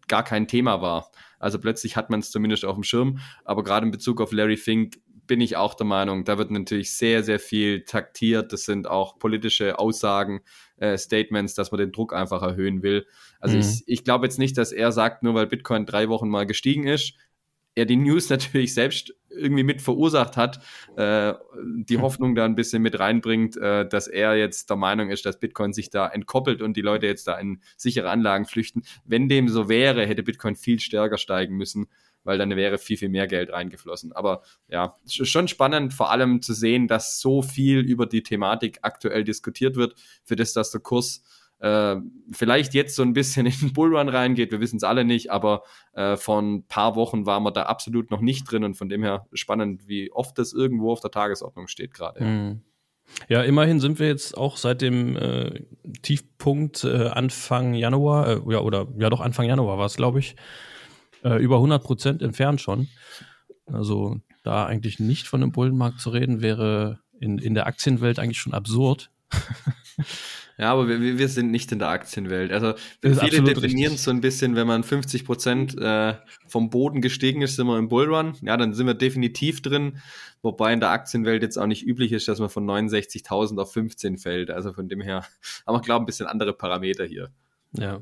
gar 0.07 0.23
kein 0.23 0.47
Thema 0.47 0.81
war. 0.81 1.11
Also 1.39 1.59
plötzlich 1.59 1.95
hat 1.95 2.09
man 2.09 2.19
es 2.19 2.31
zumindest 2.31 2.65
auf 2.65 2.75
dem 2.75 2.83
Schirm, 2.83 3.19
aber 3.43 3.63
gerade 3.63 3.85
in 3.85 3.91
Bezug 3.91 4.21
auf 4.21 4.31
Larry 4.31 4.57
Fink 4.57 4.99
bin 5.27 5.41
ich 5.41 5.57
auch 5.57 5.73
der 5.73 5.85
Meinung, 5.85 6.23
da 6.23 6.37
wird 6.37 6.51
natürlich 6.51 6.93
sehr, 6.93 7.23
sehr 7.23 7.39
viel 7.39 7.83
taktiert. 7.83 8.53
Das 8.53 8.65
sind 8.65 8.87
auch 8.87 9.17
politische 9.17 9.79
Aussagen, 9.79 10.41
äh, 10.77 10.97
Statements, 10.97 11.55
dass 11.55 11.71
man 11.71 11.79
den 11.79 11.91
Druck 11.91 12.13
einfach 12.13 12.41
erhöhen 12.41 12.83
will. 12.83 13.07
Also 13.39 13.55
mhm. 13.55 13.61
ich, 13.61 13.83
ich 13.87 14.03
glaube 14.03 14.25
jetzt 14.25 14.39
nicht, 14.39 14.57
dass 14.57 14.71
er 14.71 14.91
sagt, 14.91 15.23
nur 15.23 15.33
weil 15.33 15.47
Bitcoin 15.47 15.85
drei 15.85 16.09
Wochen 16.09 16.29
mal 16.29 16.45
gestiegen 16.45 16.85
ist, 16.85 17.13
er 17.75 17.85
die 17.85 17.97
News 17.97 18.29
natürlich 18.29 18.73
selbst 18.73 19.13
irgendwie 19.29 19.63
mit 19.63 19.81
verursacht 19.81 20.37
hat, 20.37 20.61
äh, 20.95 21.33
die 21.75 21.97
Hoffnung 21.97 22.35
da 22.35 22.45
ein 22.45 22.55
bisschen 22.55 22.81
mit 22.81 22.99
reinbringt, 22.99 23.57
äh, 23.57 23.87
dass 23.87 24.07
er 24.07 24.35
jetzt 24.37 24.69
der 24.69 24.77
Meinung 24.77 25.09
ist, 25.09 25.25
dass 25.25 25.39
Bitcoin 25.39 25.73
sich 25.73 25.89
da 25.89 26.07
entkoppelt 26.07 26.61
und 26.61 26.77
die 26.77 26.81
Leute 26.81 27.05
jetzt 27.05 27.27
da 27.27 27.37
in 27.37 27.61
sichere 27.75 28.09
Anlagen 28.09 28.45
flüchten. 28.45 28.83
Wenn 29.03 29.27
dem 29.27 29.49
so 29.49 29.67
wäre, 29.69 30.05
hätte 30.05 30.23
Bitcoin 30.23 30.55
viel 30.55 30.79
stärker 30.79 31.17
steigen 31.17 31.57
müssen, 31.57 31.87
weil 32.23 32.37
dann 32.37 32.55
wäre 32.55 32.77
viel, 32.77 32.97
viel 32.97 33.09
mehr 33.09 33.27
Geld 33.27 33.51
reingeflossen. 33.51 34.13
Aber 34.13 34.41
ja, 34.67 34.95
schon 35.07 35.47
spannend, 35.47 35.93
vor 35.93 36.11
allem 36.11 36.41
zu 36.41 36.53
sehen, 36.53 36.87
dass 36.87 37.19
so 37.19 37.41
viel 37.41 37.79
über 37.79 38.05
die 38.05 38.23
Thematik 38.23 38.79
aktuell 38.81 39.23
diskutiert 39.23 39.75
wird, 39.75 39.95
für 40.23 40.35
das, 40.35 40.53
dass 40.53 40.71
der 40.71 40.81
Kurs 40.81 41.23
äh, 41.59 41.95
vielleicht 42.31 42.73
jetzt 42.73 42.95
so 42.95 43.01
ein 43.01 43.13
bisschen 43.13 43.45
in 43.45 43.53
den 43.59 43.73
Bullrun 43.73 44.09
reingeht, 44.09 44.51
wir 44.51 44.59
wissen 44.59 44.77
es 44.77 44.83
alle 44.83 45.05
nicht, 45.05 45.31
aber 45.31 45.63
äh, 45.93 46.17
vor 46.17 46.41
ein 46.41 46.67
paar 46.67 46.95
Wochen 46.95 47.25
waren 47.25 47.43
wir 47.43 47.51
da 47.51 47.63
absolut 47.63 48.11
noch 48.11 48.21
nicht 48.21 48.49
drin 48.49 48.63
und 48.63 48.75
von 48.75 48.89
dem 48.89 49.03
her 49.03 49.27
spannend, 49.33 49.87
wie 49.87 50.11
oft 50.11 50.37
das 50.37 50.53
irgendwo 50.53 50.91
auf 50.91 50.99
der 50.99 51.11
Tagesordnung 51.11 51.67
steht 51.67 51.93
gerade. 51.93 52.23
Mhm. 52.23 52.61
Ja, 53.27 53.43
immerhin 53.43 53.79
sind 53.79 53.99
wir 53.99 54.07
jetzt 54.07 54.35
auch 54.35 54.57
seit 54.57 54.81
dem 54.81 55.15
äh, 55.15 55.61
Tiefpunkt 56.01 56.83
äh, 56.83 57.07
Anfang 57.07 57.73
Januar, 57.73 58.27
äh, 58.27 58.41
ja, 58.51 58.59
oder 58.59 58.87
ja 58.97 59.09
doch 59.09 59.21
Anfang 59.21 59.47
Januar 59.47 59.77
war 59.77 59.85
es, 59.85 59.95
glaube 59.95 60.19
ich, 60.19 60.35
äh, 61.23 61.41
über 61.41 61.57
100 61.57 61.83
Prozent 61.83 62.21
entfernt 62.21 62.61
schon. 62.61 62.87
Also 63.67 64.17
da 64.43 64.65
eigentlich 64.65 64.99
nicht 64.99 65.27
von 65.27 65.41
einem 65.41 65.51
Bullenmarkt 65.51 65.99
zu 65.99 66.09
reden, 66.09 66.41
wäre 66.41 66.99
in, 67.19 67.37
in 67.37 67.53
der 67.53 67.67
Aktienwelt 67.67 68.19
eigentlich 68.19 68.39
schon 68.39 68.53
absurd. 68.53 69.11
Ja, 70.57 70.71
aber 70.71 70.87
wir, 70.87 71.17
wir 71.17 71.27
sind 71.27 71.51
nicht 71.51 71.71
in 71.73 71.79
der 71.79 71.89
Aktienwelt. 71.89 72.53
Also 72.53 72.75
viele 73.01 73.43
definieren 73.43 73.97
so 73.97 74.09
ein 74.09 74.21
bisschen, 74.21 74.55
wenn 74.55 74.67
man 74.67 74.83
50 74.83 75.25
Prozent 75.25 75.77
äh, 75.77 76.15
vom 76.47 76.69
Boden 76.69 77.01
gestiegen 77.01 77.41
ist, 77.41 77.57
sind 77.57 77.67
wir 77.67 77.77
im 77.77 77.89
Bullrun. 77.89 78.35
Ja, 78.41 78.55
dann 78.55 78.73
sind 78.73 78.87
wir 78.87 78.93
definitiv 78.93 79.61
drin. 79.61 79.97
Wobei 80.41 80.71
in 80.71 80.79
der 80.79 80.91
Aktienwelt 80.91 81.43
jetzt 81.43 81.57
auch 81.57 81.67
nicht 81.67 81.85
üblich 81.85 82.13
ist, 82.13 82.27
dass 82.29 82.39
man 82.39 82.49
von 82.49 82.65
69.000 82.65 83.59
auf 83.59 83.73
15 83.73 84.17
fällt. 84.17 84.49
Also 84.49 84.71
von 84.71 84.87
dem 84.87 85.01
her 85.01 85.25
haben 85.67 85.75
wir, 85.75 85.81
glaube 85.81 86.01
ich, 86.01 86.03
ein 86.03 86.05
bisschen 86.05 86.27
andere 86.27 86.53
Parameter 86.53 87.03
hier. 87.05 87.29
Ja. 87.73 88.01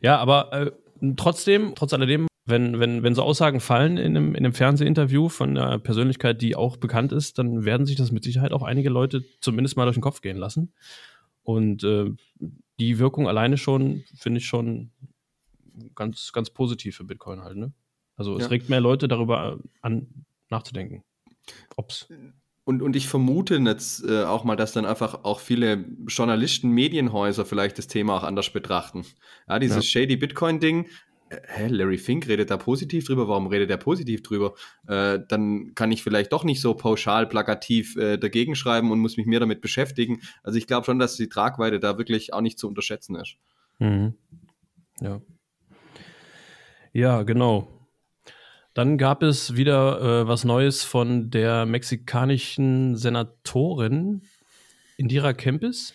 Ja, 0.00 0.18
aber 0.18 0.52
äh, 0.52 0.70
trotzdem, 1.16 1.74
trotz 1.74 1.92
alledem, 1.92 2.26
wenn, 2.44 2.80
wenn, 2.80 3.02
wenn 3.02 3.14
so 3.14 3.22
Aussagen 3.22 3.60
fallen 3.60 3.98
in 3.98 4.16
einem, 4.16 4.34
in 4.34 4.44
einem 4.44 4.52
Fernsehinterview 4.52 5.28
von 5.28 5.56
einer 5.56 5.78
Persönlichkeit, 5.78 6.42
die 6.42 6.56
auch 6.56 6.76
bekannt 6.76 7.12
ist, 7.12 7.38
dann 7.38 7.64
werden 7.64 7.86
sich 7.86 7.96
das 7.96 8.10
mit 8.10 8.24
Sicherheit 8.24 8.52
auch 8.52 8.62
einige 8.62 8.88
Leute 8.88 9.24
zumindest 9.40 9.76
mal 9.76 9.84
durch 9.84 9.96
den 9.96 10.02
Kopf 10.02 10.22
gehen 10.22 10.36
lassen. 10.36 10.72
Und 11.42 11.84
äh, 11.84 12.10
die 12.78 12.98
Wirkung 12.98 13.28
alleine 13.28 13.58
schon, 13.58 14.04
finde 14.16 14.38
ich 14.38 14.46
schon 14.46 14.90
ganz, 15.94 16.32
ganz 16.32 16.50
positiv 16.50 16.96
für 16.96 17.04
Bitcoin 17.04 17.42
halt. 17.42 17.56
Ne? 17.56 17.72
Also 18.16 18.36
es 18.36 18.42
ja. 18.42 18.48
regt 18.48 18.68
mehr 18.68 18.80
Leute 18.80 19.08
darüber 19.08 19.58
an, 19.80 20.06
nachzudenken. 20.48 21.02
Ob's. 21.76 22.08
Und, 22.64 22.80
und 22.80 22.94
ich 22.94 23.08
vermute 23.08 23.56
jetzt 23.56 24.04
äh, 24.04 24.22
auch 24.22 24.44
mal, 24.44 24.54
dass 24.54 24.72
dann 24.72 24.84
einfach 24.84 25.24
auch 25.24 25.40
viele 25.40 25.84
Journalisten, 26.06 26.70
Medienhäuser 26.70 27.44
vielleicht 27.44 27.76
das 27.78 27.88
Thema 27.88 28.16
auch 28.16 28.22
anders 28.22 28.50
betrachten. 28.50 29.04
Ja, 29.48 29.58
dieses 29.58 29.92
ja. 29.92 30.00
Shady 30.00 30.16
Bitcoin-Ding, 30.16 30.86
hä, 31.46 31.68
Larry 31.68 31.98
Fink 31.98 32.28
redet 32.28 32.50
da 32.50 32.56
positiv 32.56 33.06
drüber, 33.06 33.28
warum 33.28 33.46
redet 33.46 33.70
er 33.70 33.76
positiv 33.76 34.22
drüber? 34.22 34.54
Äh, 34.86 35.20
dann 35.28 35.74
kann 35.74 35.92
ich 35.92 36.02
vielleicht 36.02 36.32
doch 36.32 36.44
nicht 36.44 36.60
so 36.60 36.74
pauschal, 36.74 37.26
plakativ 37.26 37.96
äh, 37.96 38.18
dagegen 38.18 38.54
schreiben 38.54 38.90
und 38.90 39.00
muss 39.00 39.16
mich 39.16 39.26
mehr 39.26 39.40
damit 39.40 39.60
beschäftigen. 39.60 40.20
Also 40.42 40.58
ich 40.58 40.66
glaube 40.66 40.84
schon, 40.84 40.98
dass 40.98 41.16
die 41.16 41.28
Tragweite 41.28 41.80
da 41.80 41.98
wirklich 41.98 42.32
auch 42.32 42.40
nicht 42.40 42.58
zu 42.58 42.68
unterschätzen 42.68 43.16
ist. 43.16 43.36
Mhm. 43.78 44.14
Ja. 45.00 45.20
Ja, 46.92 47.22
genau. 47.22 47.68
Dann 48.74 48.96
gab 48.96 49.22
es 49.22 49.56
wieder 49.56 50.00
äh, 50.22 50.28
was 50.28 50.44
Neues 50.44 50.84
von 50.84 51.30
der 51.30 51.66
mexikanischen 51.66 52.96
Senatorin 52.96 54.22
Indira 54.96 55.32
Kempis. 55.32 55.94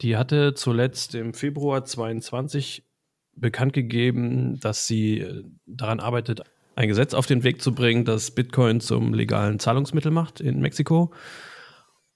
Die 0.00 0.16
hatte 0.16 0.54
zuletzt 0.54 1.14
im 1.14 1.34
Februar 1.34 1.84
22 1.84 2.84
bekannt 3.34 3.72
gegeben, 3.72 4.58
dass 4.60 4.86
sie 4.86 5.20
äh, 5.20 5.44
daran 5.66 6.00
arbeitet, 6.00 6.42
ein 6.74 6.88
Gesetz 6.88 7.14
auf 7.14 7.26
den 7.26 7.44
Weg 7.44 7.60
zu 7.60 7.74
bringen, 7.74 8.04
das 8.04 8.30
Bitcoin 8.30 8.80
zum 8.80 9.14
legalen 9.14 9.58
Zahlungsmittel 9.58 10.10
macht 10.10 10.40
in 10.40 10.60
Mexiko. 10.60 11.12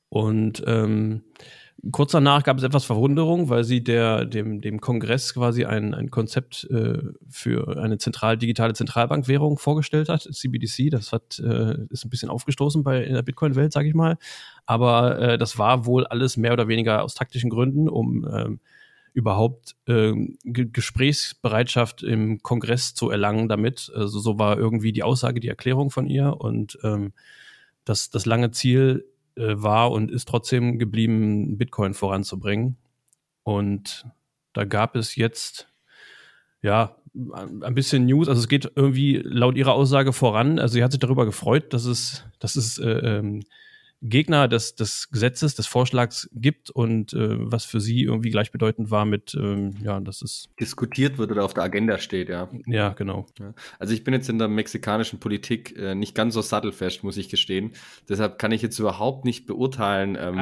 Und 0.08 0.62
ähm, 0.66 1.22
kurz 1.92 2.12
danach 2.12 2.42
gab 2.42 2.56
es 2.56 2.62
etwas 2.62 2.84
Verwunderung, 2.84 3.48
weil 3.48 3.64
sie 3.64 3.82
der, 3.82 4.24
dem, 4.24 4.60
dem 4.60 4.80
Kongress 4.80 5.34
quasi 5.34 5.64
ein, 5.64 5.94
ein 5.94 6.10
Konzept 6.10 6.64
äh, 6.70 7.02
für 7.28 7.76
eine 7.76 7.98
zentral, 7.98 8.38
digitale 8.38 8.72
Zentralbankwährung 8.72 9.58
vorgestellt 9.58 10.08
hat, 10.08 10.22
CBDC. 10.22 10.90
Das 10.90 11.12
hat, 11.12 11.38
äh, 11.38 11.76
ist 11.90 12.04
ein 12.04 12.10
bisschen 12.10 12.30
aufgestoßen 12.30 12.82
bei 12.82 13.02
in 13.02 13.14
der 13.14 13.22
Bitcoin-Welt, 13.22 13.72
sage 13.72 13.88
ich 13.88 13.94
mal. 13.94 14.16
Aber 14.64 15.18
äh, 15.18 15.38
das 15.38 15.58
war 15.58 15.86
wohl 15.86 16.06
alles 16.06 16.36
mehr 16.36 16.52
oder 16.52 16.68
weniger 16.68 17.02
aus 17.02 17.14
taktischen 17.14 17.50
Gründen, 17.50 17.88
um 17.88 18.26
ähm, 18.32 18.60
überhaupt 19.16 19.76
äh, 19.86 20.12
Gesprächsbereitschaft 20.44 22.02
im 22.02 22.42
Kongress 22.42 22.92
zu 22.92 23.08
erlangen 23.08 23.48
damit. 23.48 23.90
Also 23.94 24.18
so 24.18 24.38
war 24.38 24.58
irgendwie 24.58 24.92
die 24.92 25.02
Aussage, 25.02 25.40
die 25.40 25.48
Erklärung 25.48 25.88
von 25.90 26.06
ihr 26.06 26.38
und 26.38 26.78
ähm, 26.84 27.14
das, 27.86 28.10
das 28.10 28.26
lange 28.26 28.50
Ziel 28.50 29.06
äh, 29.36 29.54
war 29.56 29.90
und 29.90 30.10
ist 30.10 30.28
trotzdem 30.28 30.78
geblieben, 30.78 31.56
Bitcoin 31.56 31.94
voranzubringen. 31.94 32.76
Und 33.42 34.04
da 34.52 34.64
gab 34.64 34.96
es 34.96 35.16
jetzt 35.16 35.66
ja 36.60 36.94
ein 37.14 37.74
bisschen 37.74 38.04
News. 38.04 38.28
Also 38.28 38.40
es 38.40 38.48
geht 38.48 38.70
irgendwie 38.74 39.22
laut 39.24 39.56
ihrer 39.56 39.72
Aussage 39.72 40.12
voran. 40.12 40.58
Also 40.58 40.74
sie 40.74 40.84
hat 40.84 40.92
sich 40.92 41.00
darüber 41.00 41.24
gefreut, 41.24 41.72
dass 41.72 41.86
es, 41.86 42.22
dass 42.38 42.54
es 42.56 42.76
äh, 42.76 42.90
ähm, 42.90 43.44
Gegner 44.02 44.46
des, 44.46 44.74
des 44.74 45.10
Gesetzes, 45.10 45.54
des 45.54 45.66
Vorschlags 45.66 46.28
gibt 46.32 46.70
und 46.70 47.14
äh, 47.14 47.36
was 47.50 47.64
für 47.64 47.80
sie 47.80 48.02
irgendwie 48.02 48.30
gleichbedeutend 48.30 48.90
war 48.90 49.06
mit, 49.06 49.34
ähm, 49.34 49.76
ja, 49.82 50.00
das 50.00 50.20
ist. 50.20 50.50
Diskutiert 50.60 51.16
wird 51.16 51.30
oder 51.30 51.44
auf 51.44 51.54
der 51.54 51.64
Agenda 51.64 51.98
steht, 51.98 52.28
ja. 52.28 52.48
Ja, 52.66 52.90
genau. 52.90 53.26
Ja. 53.38 53.54
Also 53.78 53.94
ich 53.94 54.04
bin 54.04 54.12
jetzt 54.12 54.28
in 54.28 54.38
der 54.38 54.48
mexikanischen 54.48 55.18
Politik 55.18 55.76
äh, 55.78 55.94
nicht 55.94 56.14
ganz 56.14 56.34
so 56.34 56.42
sattelfest, 56.42 57.04
muss 57.04 57.16
ich 57.16 57.30
gestehen. 57.30 57.72
Deshalb 58.08 58.38
kann 58.38 58.52
ich 58.52 58.60
jetzt 58.60 58.78
überhaupt 58.78 59.24
nicht 59.24 59.46
beurteilen, 59.46 60.16
ähm, 60.20 60.38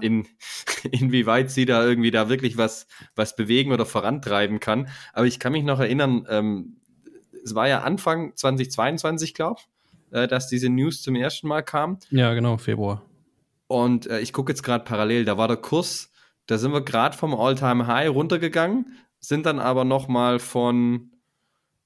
in, 0.00 0.26
inwieweit 0.90 1.50
sie 1.50 1.66
da 1.66 1.84
irgendwie 1.86 2.10
da 2.10 2.30
wirklich 2.30 2.56
was, 2.56 2.86
was 3.14 3.36
bewegen 3.36 3.72
oder 3.72 3.84
vorantreiben 3.84 4.58
kann. 4.58 4.88
Aber 5.12 5.26
ich 5.26 5.38
kann 5.38 5.52
mich 5.52 5.64
noch 5.64 5.80
erinnern, 5.80 6.26
ähm, 6.30 6.76
es 7.44 7.54
war 7.54 7.68
ja 7.68 7.82
Anfang 7.82 8.34
2022, 8.36 9.34
glaube 9.34 9.60
ich 9.60 9.68
äh, 10.10 10.28
dass 10.28 10.48
diese 10.48 10.68
News 10.68 11.02
zum 11.02 11.14
ersten 11.14 11.48
Mal 11.48 11.62
kam. 11.62 11.98
Ja, 12.10 12.34
genau, 12.34 12.56
Februar. 12.56 13.02
Und 13.66 14.08
äh, 14.08 14.20
ich 14.20 14.32
gucke 14.32 14.50
jetzt 14.50 14.62
gerade 14.62 14.84
parallel, 14.84 15.24
da 15.24 15.38
war 15.38 15.46
der 15.46 15.56
Kurs, 15.56 16.10
da 16.46 16.58
sind 16.58 16.72
wir 16.72 16.80
gerade 16.80 17.16
vom 17.16 17.34
All-Time-High 17.34 18.10
runtergegangen, 18.10 18.96
sind 19.20 19.46
dann 19.46 19.60
aber 19.60 19.84
nochmal 19.84 20.40
von 20.40 21.12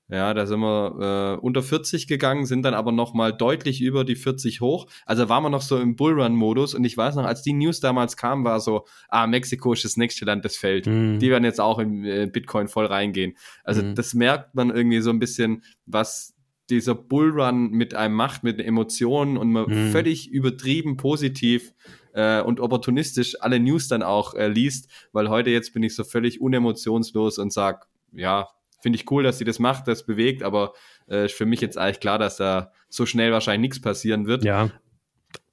Ja, 0.09 0.33
da 0.33 0.47
sind 0.47 0.61
wir 0.61 1.37
äh, 1.37 1.41
unter 1.41 1.63
40 1.63 2.07
gegangen, 2.07 2.47
sind 2.47 2.63
dann 2.63 2.73
aber 2.73 2.93
noch 2.93 3.13
mal 3.13 3.33
deutlich 3.33 3.83
über 3.83 4.05
die 4.05 4.17
40 4.17 4.63
hoch. 4.63 4.87
Also 5.05 5.29
waren 5.29 5.43
wir 5.43 5.51
noch 5.51 5.63
so 5.63 5.79
im 5.79 5.97
Bullrun-Modus 5.97 6.75
und 6.75 6.85
ich 6.85 6.97
weiß 6.97 7.17
noch, 7.17 7.25
als 7.25 7.43
die 7.43 7.53
News 7.53 7.81
damals 7.81 8.17
kam, 8.17 8.45
war 8.45 8.61
so, 8.61 8.87
ah, 9.09 9.27
Mexiko 9.27 9.75
ist 9.75 9.85
das 9.85 9.99
nächste 9.99 10.25
Land, 10.25 10.45
das 10.47 10.57
fällt. 10.57 10.87
Mhm. 10.87 11.19
Die 11.19 11.31
werden 11.31 11.45
jetzt 11.45 11.61
auch 11.61 11.79
in 11.79 12.05
äh, 12.05 12.27
Bitcoin 12.33 12.69
voll 12.69 12.87
reingehen. 12.87 13.37
Also 13.65 13.83
mhm. 13.83 13.95
das 13.95 14.15
merkt 14.15 14.55
man 14.55 14.71
irgendwie 14.71 15.01
so 15.01 15.11
ein 15.11 15.19
bisschen, 15.19 15.63
was 15.85 16.34
dieser 16.75 16.95
Bullrun 16.95 17.71
mit 17.71 17.95
einem 17.95 18.15
macht, 18.15 18.45
mit 18.45 18.61
Emotionen 18.61 19.37
und 19.37 19.53
man 19.53 19.69
mhm. 19.69 19.91
völlig 19.91 20.31
übertrieben 20.31 20.97
positiv 20.97 21.73
äh, 22.13 22.41
und 22.41 22.61
opportunistisch 22.61 23.37
alle 23.41 23.61
News 23.61 23.89
dann 23.89 24.03
auch 24.03 24.35
äh, 24.35 24.49
liest, 24.49 24.91
weil 25.13 25.29
heute 25.29 25.51
jetzt 25.51 25.73
bin 25.73 25.83
ich 25.83 25.95
so 25.95 26.05
völlig 26.05 26.41
unemotionslos 26.41 27.39
und 27.39 27.53
sag, 27.53 27.87
ja, 28.13 28.49
finde 28.81 28.99
ich 28.99 29.11
cool, 29.11 29.23
dass 29.23 29.39
sie 29.39 29.45
das 29.45 29.59
macht, 29.59 29.89
das 29.89 30.05
bewegt, 30.05 30.43
aber 30.43 30.75
äh, 31.07 31.29
für 31.29 31.47
mich 31.47 31.61
jetzt 31.61 31.79
eigentlich 31.79 32.01
klar, 32.01 32.19
dass 32.19 32.37
da 32.37 32.71
so 32.89 33.07
schnell 33.07 33.33
wahrscheinlich 33.33 33.71
nichts 33.71 33.81
passieren 33.81 34.27
wird. 34.27 34.45
Ja. 34.45 34.71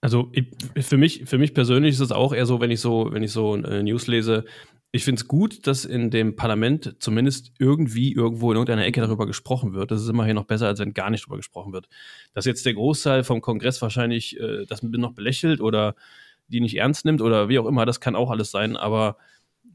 Also 0.02 0.32
ich, 0.34 0.48
für 0.86 0.98
mich, 0.98 1.24
für 1.26 1.38
mich 1.38 1.54
persönlich 1.54 1.94
ist 1.94 2.02
es 2.02 2.12
auch 2.12 2.34
eher 2.34 2.46
so, 2.46 2.60
wenn 2.60 2.72
ich 2.72 2.82
so, 2.82 3.10
wenn 3.12 3.24
ich 3.24 3.32
so 3.32 3.56
äh, 3.56 3.84
News 3.84 4.08
lese, 4.08 4.46
ich 4.94 5.06
finde 5.06 5.22
es 5.22 5.28
gut, 5.28 5.68
dass 5.68 5.86
in 5.86 6.10
dem 6.10 6.36
Parlament 6.36 6.98
zumindest 7.00 7.54
irgendwie 7.60 8.12
irgendwo 8.12 8.52
in 8.52 8.58
irgendeiner 8.58 8.86
Ecke 8.86 9.00
darüber 9.00 9.26
gesprochen 9.26 9.74
wird. 9.74 9.92
Das 9.92 10.02
ist 10.02 10.10
immerhin 10.10 10.36
noch 10.36 10.46
besser, 10.46 10.68
als 10.68 10.80
wenn 10.80 10.94
gar 10.94 11.10
nicht 11.10 11.24
darüber 11.24 11.38
gesprochen 11.38 11.72
wird. 11.72 11.88
Dass 12.34 12.46
jetzt 12.46 12.66
der 12.66 12.74
Großteil 12.74 13.24
vom 13.24 13.42
Kongress 13.42 13.82
wahrscheinlich 13.82 14.38
äh, 14.40 14.66
das 14.66 14.84
noch 14.84 15.14
belächelt 15.14 15.62
oder 15.62 15.96
die 16.50 16.60
nicht 16.60 16.78
ernst 16.78 17.06
nimmt 17.06 17.22
oder 17.22 17.48
wie 17.48 17.58
auch 17.58 17.68
immer, 17.68 17.86
das 17.86 18.02
kann 18.02 18.18
auch 18.18 18.30
alles 18.30 18.52
sein, 18.52 18.76
aber 18.76 19.18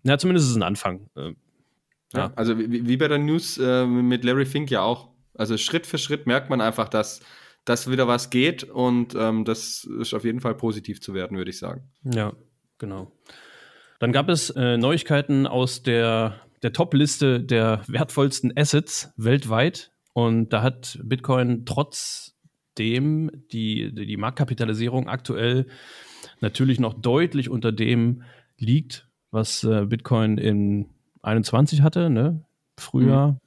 na, 0.02 0.18
zumindest 0.18 0.46
ist 0.46 0.50
es 0.50 0.56
ein 0.56 0.62
Anfang. 0.62 1.08
Äh, 1.16 1.32
ja. 2.12 2.32
Also 2.36 2.58
wie, 2.58 2.86
wie, 2.86 2.96
bei 2.98 3.08
der 3.08 3.18
News 3.18 3.58
äh, 3.58 3.86
mit 3.86 4.22
Larry 4.22 4.44
Fink 4.44 4.70
ja 4.70 4.82
auch. 4.82 5.08
Also 5.34 5.56
Schritt 5.56 5.86
für 5.86 5.98
Schritt 5.98 6.26
merkt 6.26 6.50
man 6.50 6.60
einfach, 6.60 6.88
dass, 6.88 7.20
dass 7.64 7.90
wieder 7.90 8.06
was 8.06 8.28
geht 8.28 8.64
und 8.64 9.14
ähm, 9.14 9.46
das 9.46 9.84
ist 9.84 10.12
auf 10.12 10.24
jeden 10.24 10.40
Fall 10.40 10.54
positiv 10.54 11.00
zu 11.00 11.14
werden, 11.14 11.38
würde 11.38 11.50
ich 11.50 11.58
sagen. 11.58 11.90
Ja, 12.04 12.34
genau. 12.78 13.10
Dann 13.98 14.12
gab 14.12 14.28
es 14.28 14.50
äh, 14.50 14.76
Neuigkeiten 14.76 15.46
aus 15.46 15.82
der, 15.82 16.40
der 16.62 16.72
Top-Liste 16.72 17.40
der 17.40 17.82
wertvollsten 17.86 18.52
Assets 18.56 19.12
weltweit 19.16 19.92
und 20.12 20.52
da 20.52 20.62
hat 20.62 20.98
Bitcoin 21.02 21.64
trotzdem 21.66 23.30
die, 23.52 23.94
die 23.94 24.16
Marktkapitalisierung 24.16 25.08
aktuell 25.08 25.66
natürlich 26.40 26.80
noch 26.80 26.94
deutlich 26.94 27.50
unter 27.50 27.72
dem 27.72 28.22
liegt, 28.58 29.08
was 29.30 29.64
äh, 29.64 29.86
Bitcoin 29.86 30.38
in 30.38 30.88
21 31.22 31.82
hatte, 31.82 32.08
ne? 32.10 32.44
Frühjahr 32.78 33.38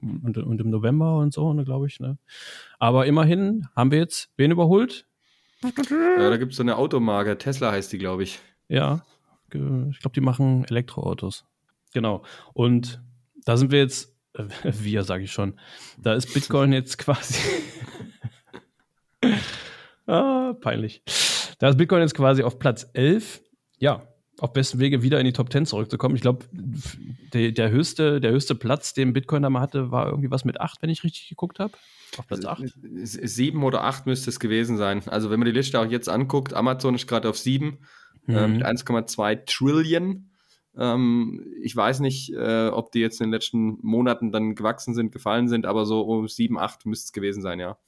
mhm. 0.00 0.20
und, 0.24 0.38
und, 0.38 0.60
im 0.60 0.70
November 0.70 1.18
und 1.18 1.32
so, 1.32 1.52
ne, 1.52 1.64
glaube 1.64 1.86
ich. 1.86 2.00
Ne? 2.00 2.18
Aber 2.78 3.06
immerhin 3.06 3.68
haben 3.76 3.90
wir 3.90 3.98
jetzt 3.98 4.30
wen 4.36 4.50
überholt? 4.50 5.06
Ja, 5.62 6.30
da 6.30 6.36
gibt 6.38 6.52
es 6.52 6.56
so 6.56 6.62
eine 6.62 6.76
Automarke, 6.76 7.36
Tesla 7.36 7.72
heißt 7.72 7.92
die, 7.92 7.98
glaube 7.98 8.22
ich. 8.22 8.40
Ja, 8.68 9.04
ich 9.54 10.00
glaube, 10.00 10.14
die 10.14 10.20
machen 10.20 10.64
Elektroautos. 10.64 11.44
Genau. 11.92 12.22
Und 12.52 13.02
da 13.44 13.56
sind 13.56 13.72
wir 13.72 13.78
jetzt, 13.78 14.14
äh, 14.34 14.44
wir 14.64 15.04
sage 15.04 15.24
ich 15.24 15.32
schon, 15.32 15.58
da 15.98 16.14
ist 16.14 16.32
Bitcoin 16.32 16.72
jetzt 16.72 16.98
quasi. 16.98 17.38
ah, 20.06 20.54
peinlich. 20.60 21.02
Da 21.58 21.68
ist 21.68 21.76
Bitcoin 21.76 22.00
jetzt 22.00 22.14
quasi 22.14 22.42
auf 22.42 22.58
Platz 22.58 22.88
11. 22.94 23.42
Ja, 23.78 24.06
auf 24.40 24.52
besten 24.52 24.78
Wege 24.78 25.02
wieder 25.02 25.18
in 25.20 25.26
die 25.26 25.32
Top 25.32 25.52
10 25.52 25.66
zurückzukommen. 25.66 26.16
Ich 26.16 26.22
glaube, 26.22 26.46
der, 27.34 27.52
der, 27.52 27.70
höchste, 27.70 28.20
der 28.20 28.32
höchste 28.32 28.54
Platz, 28.54 28.94
den 28.94 29.12
Bitcoin 29.12 29.42
da 29.42 29.50
mal 29.50 29.60
hatte, 29.60 29.90
war 29.90 30.06
irgendwie 30.06 30.30
was 30.30 30.44
mit 30.44 30.60
8, 30.60 30.80
wenn 30.82 30.90
ich 30.90 31.04
richtig 31.04 31.28
geguckt 31.28 31.58
habe. 31.58 31.74
Auf 32.16 32.26
Platz 32.26 32.44
8? 32.44 32.64
7 32.82 33.62
oder 33.62 33.84
8 33.84 34.06
müsste 34.06 34.30
es 34.30 34.40
gewesen 34.40 34.78
sein. 34.78 35.02
Also, 35.06 35.30
wenn 35.30 35.38
man 35.38 35.46
die 35.46 35.52
Liste 35.52 35.78
auch 35.78 35.86
jetzt 35.86 36.08
anguckt, 36.08 36.54
Amazon 36.54 36.94
ist 36.94 37.06
gerade 37.06 37.28
auf 37.28 37.38
7 37.38 37.78
mhm. 38.26 38.36
äh, 38.36 38.48
mit 38.48 38.64
1,2 38.64 39.44
Trillion. 39.46 40.30
Ähm, 40.76 41.44
ich 41.62 41.74
weiß 41.74 42.00
nicht, 42.00 42.32
äh, 42.32 42.68
ob 42.68 42.92
die 42.92 43.00
jetzt 43.00 43.20
in 43.20 43.26
den 43.26 43.32
letzten 43.32 43.78
Monaten 43.82 44.32
dann 44.32 44.54
gewachsen 44.54 44.94
sind, 44.94 45.12
gefallen 45.12 45.48
sind, 45.48 45.66
aber 45.66 45.84
so 45.84 46.02
um 46.02 46.28
7, 46.28 46.58
8 46.58 46.86
müsste 46.86 47.06
es 47.06 47.12
gewesen 47.12 47.42
sein, 47.42 47.58
ja. 47.58 47.78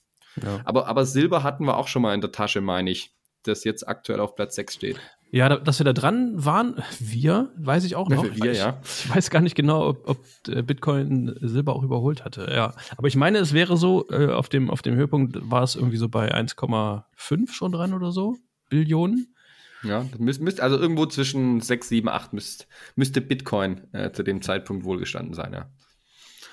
ja. 0.42 0.60
Aber, 0.64 0.88
aber 0.88 1.04
Silber 1.04 1.42
hatten 1.42 1.64
wir 1.64 1.76
auch 1.76 1.88
schon 1.88 2.02
mal 2.02 2.14
in 2.14 2.20
der 2.20 2.32
Tasche, 2.32 2.60
meine 2.60 2.90
ich 2.90 3.14
das 3.44 3.64
jetzt 3.64 3.88
aktuell 3.88 4.20
auf 4.20 4.34
Platz 4.34 4.54
6 4.56 4.74
steht. 4.74 5.00
Ja, 5.34 5.48
dass 5.48 5.80
wir 5.80 5.84
da 5.84 5.94
dran 5.94 6.32
waren, 6.44 6.82
wir, 6.98 7.52
weiß 7.56 7.84
ich 7.84 7.96
auch 7.96 8.10
noch. 8.10 8.22
Ja, 8.22 8.44
wir, 8.44 8.52
ja. 8.52 8.80
Ich, 8.84 9.14
weiß 9.14 9.30
gar 9.30 9.40
nicht 9.40 9.54
genau, 9.54 9.88
ob, 9.88 10.06
ob, 10.06 10.18
äh, 10.46 10.62
Bitcoin 10.62 11.34
Silber 11.40 11.74
auch 11.74 11.82
überholt 11.82 12.22
hatte. 12.22 12.52
Ja, 12.52 12.74
aber 12.98 13.08
ich 13.08 13.16
meine, 13.16 13.38
es 13.38 13.54
wäre 13.54 13.78
so, 13.78 14.06
äh, 14.10 14.26
auf, 14.26 14.50
dem, 14.50 14.68
auf 14.68 14.82
dem 14.82 14.94
Höhepunkt 14.94 15.38
war 15.50 15.62
es 15.62 15.74
irgendwie 15.74 15.96
so 15.96 16.10
bei 16.10 16.34
1,5 16.34 17.50
schon 17.50 17.72
dran 17.72 17.94
oder 17.94 18.12
so, 18.12 18.36
Billionen. 18.68 19.34
Ja, 19.82 20.06
müsst, 20.18 20.40
müsst, 20.40 20.60
also 20.60 20.78
irgendwo 20.78 21.06
zwischen 21.06 21.60
6, 21.60 21.88
7, 21.88 22.08
8 22.08 22.32
müsst, 22.32 22.68
müsste 22.94 23.20
Bitcoin 23.20 23.92
äh, 23.92 24.12
zu 24.12 24.22
dem 24.22 24.40
Zeitpunkt 24.42 24.84
wohlgestanden 24.84 25.34
sein, 25.34 25.52
ja. 25.52 25.70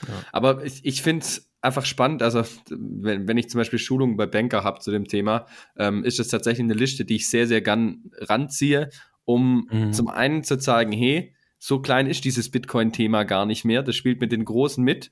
ja. 0.07 0.13
Aber 0.31 0.63
ich, 0.63 0.83
ich 0.83 1.01
finde 1.01 1.25
es 1.25 1.49
einfach 1.61 1.85
spannend. 1.85 2.23
Also, 2.23 2.43
wenn, 2.69 3.27
wenn 3.27 3.37
ich 3.37 3.49
zum 3.49 3.59
Beispiel 3.59 3.79
Schulungen 3.79 4.17
bei 4.17 4.25
Banker 4.25 4.63
habe 4.63 4.79
zu 4.79 4.91
dem 4.91 5.07
Thema, 5.07 5.45
ähm, 5.77 6.03
ist 6.03 6.19
es 6.19 6.29
tatsächlich 6.29 6.63
eine 6.63 6.73
Liste, 6.73 7.05
die 7.05 7.15
ich 7.15 7.29
sehr, 7.29 7.47
sehr 7.47 7.61
gern 7.61 8.11
ranziehe, 8.17 8.89
um 9.25 9.67
mhm. 9.71 9.93
zum 9.93 10.07
einen 10.07 10.43
zu 10.43 10.57
zeigen, 10.57 10.91
hey, 10.91 11.35
so 11.59 11.81
klein 11.81 12.07
ist 12.07 12.23
dieses 12.23 12.49
Bitcoin-Thema 12.49 13.25
gar 13.25 13.45
nicht 13.45 13.65
mehr. 13.65 13.83
Das 13.83 13.95
spielt 13.95 14.21
mit 14.21 14.31
den 14.31 14.45
Großen 14.45 14.83
mit. 14.83 15.11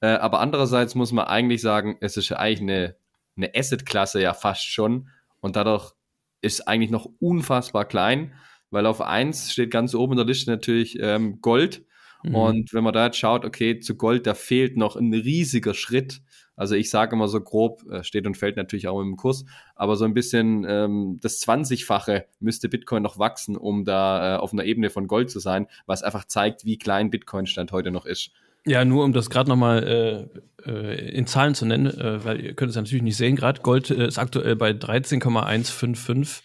Äh, 0.00 0.08
aber 0.08 0.40
andererseits 0.40 0.94
muss 0.94 1.12
man 1.12 1.26
eigentlich 1.26 1.60
sagen, 1.60 1.96
es 2.00 2.16
ist 2.16 2.28
ja 2.28 2.38
eigentlich 2.38 2.60
eine, 2.60 2.96
eine 3.36 3.50
Asset-Klasse 3.54 4.22
ja 4.22 4.32
fast 4.32 4.64
schon. 4.64 5.08
Und 5.40 5.56
dadurch 5.56 5.92
ist 6.40 6.68
eigentlich 6.68 6.90
noch 6.90 7.08
unfassbar 7.20 7.84
klein, 7.84 8.32
weil 8.70 8.86
auf 8.86 9.00
eins 9.00 9.52
steht 9.52 9.70
ganz 9.70 9.94
oben 9.94 10.12
in 10.12 10.18
der 10.18 10.26
Liste 10.26 10.50
natürlich 10.50 10.98
ähm, 11.00 11.40
Gold. 11.40 11.84
Mhm. 12.22 12.34
Und 12.34 12.72
wenn 12.74 12.84
man 12.84 12.92
da 12.92 13.06
jetzt 13.06 13.18
schaut, 13.18 13.44
okay, 13.44 13.78
zu 13.78 13.96
Gold, 13.96 14.26
da 14.26 14.34
fehlt 14.34 14.76
noch 14.76 14.96
ein 14.96 15.12
riesiger 15.12 15.74
Schritt. 15.74 16.20
Also 16.56 16.74
ich 16.74 16.90
sage 16.90 17.14
immer 17.14 17.28
so 17.28 17.40
grob, 17.40 17.82
äh, 17.88 18.02
steht 18.02 18.26
und 18.26 18.36
fällt 18.36 18.56
natürlich 18.56 18.88
auch 18.88 19.00
im 19.00 19.16
Kurs, 19.16 19.44
aber 19.76 19.94
so 19.94 20.04
ein 20.04 20.14
bisschen 20.14 20.66
ähm, 20.68 21.18
das 21.22 21.40
20-fache 21.40 22.24
müsste 22.40 22.68
Bitcoin 22.68 23.04
noch 23.04 23.18
wachsen, 23.18 23.56
um 23.56 23.84
da 23.84 24.34
äh, 24.34 24.38
auf 24.38 24.52
einer 24.52 24.64
Ebene 24.64 24.90
von 24.90 25.06
Gold 25.06 25.30
zu 25.30 25.38
sein, 25.38 25.68
was 25.86 26.02
einfach 26.02 26.24
zeigt, 26.24 26.64
wie 26.64 26.76
klein 26.76 27.10
Bitcoin-Stand 27.10 27.70
heute 27.70 27.92
noch 27.92 28.06
ist. 28.06 28.32
Ja, 28.68 28.84
nur 28.84 29.04
um 29.04 29.12
das 29.12 29.30
gerade 29.30 29.48
nochmal 29.48 30.28
äh, 30.66 30.70
äh, 30.70 31.10
in 31.10 31.26
Zahlen 31.26 31.54
zu 31.54 31.66
nennen, 31.66 31.86
äh, 31.86 32.24
weil 32.24 32.40
ihr 32.40 32.54
könnt 32.54 32.70
es 32.70 32.76
ja 32.76 32.82
natürlich 32.82 33.02
nicht 33.02 33.16
sehen 33.16 33.36
gerade, 33.36 33.62
Gold 33.62 33.90
äh, 33.90 34.06
ist 34.06 34.18
aktuell 34.18 34.56
bei 34.56 34.72
13,155 34.72 36.42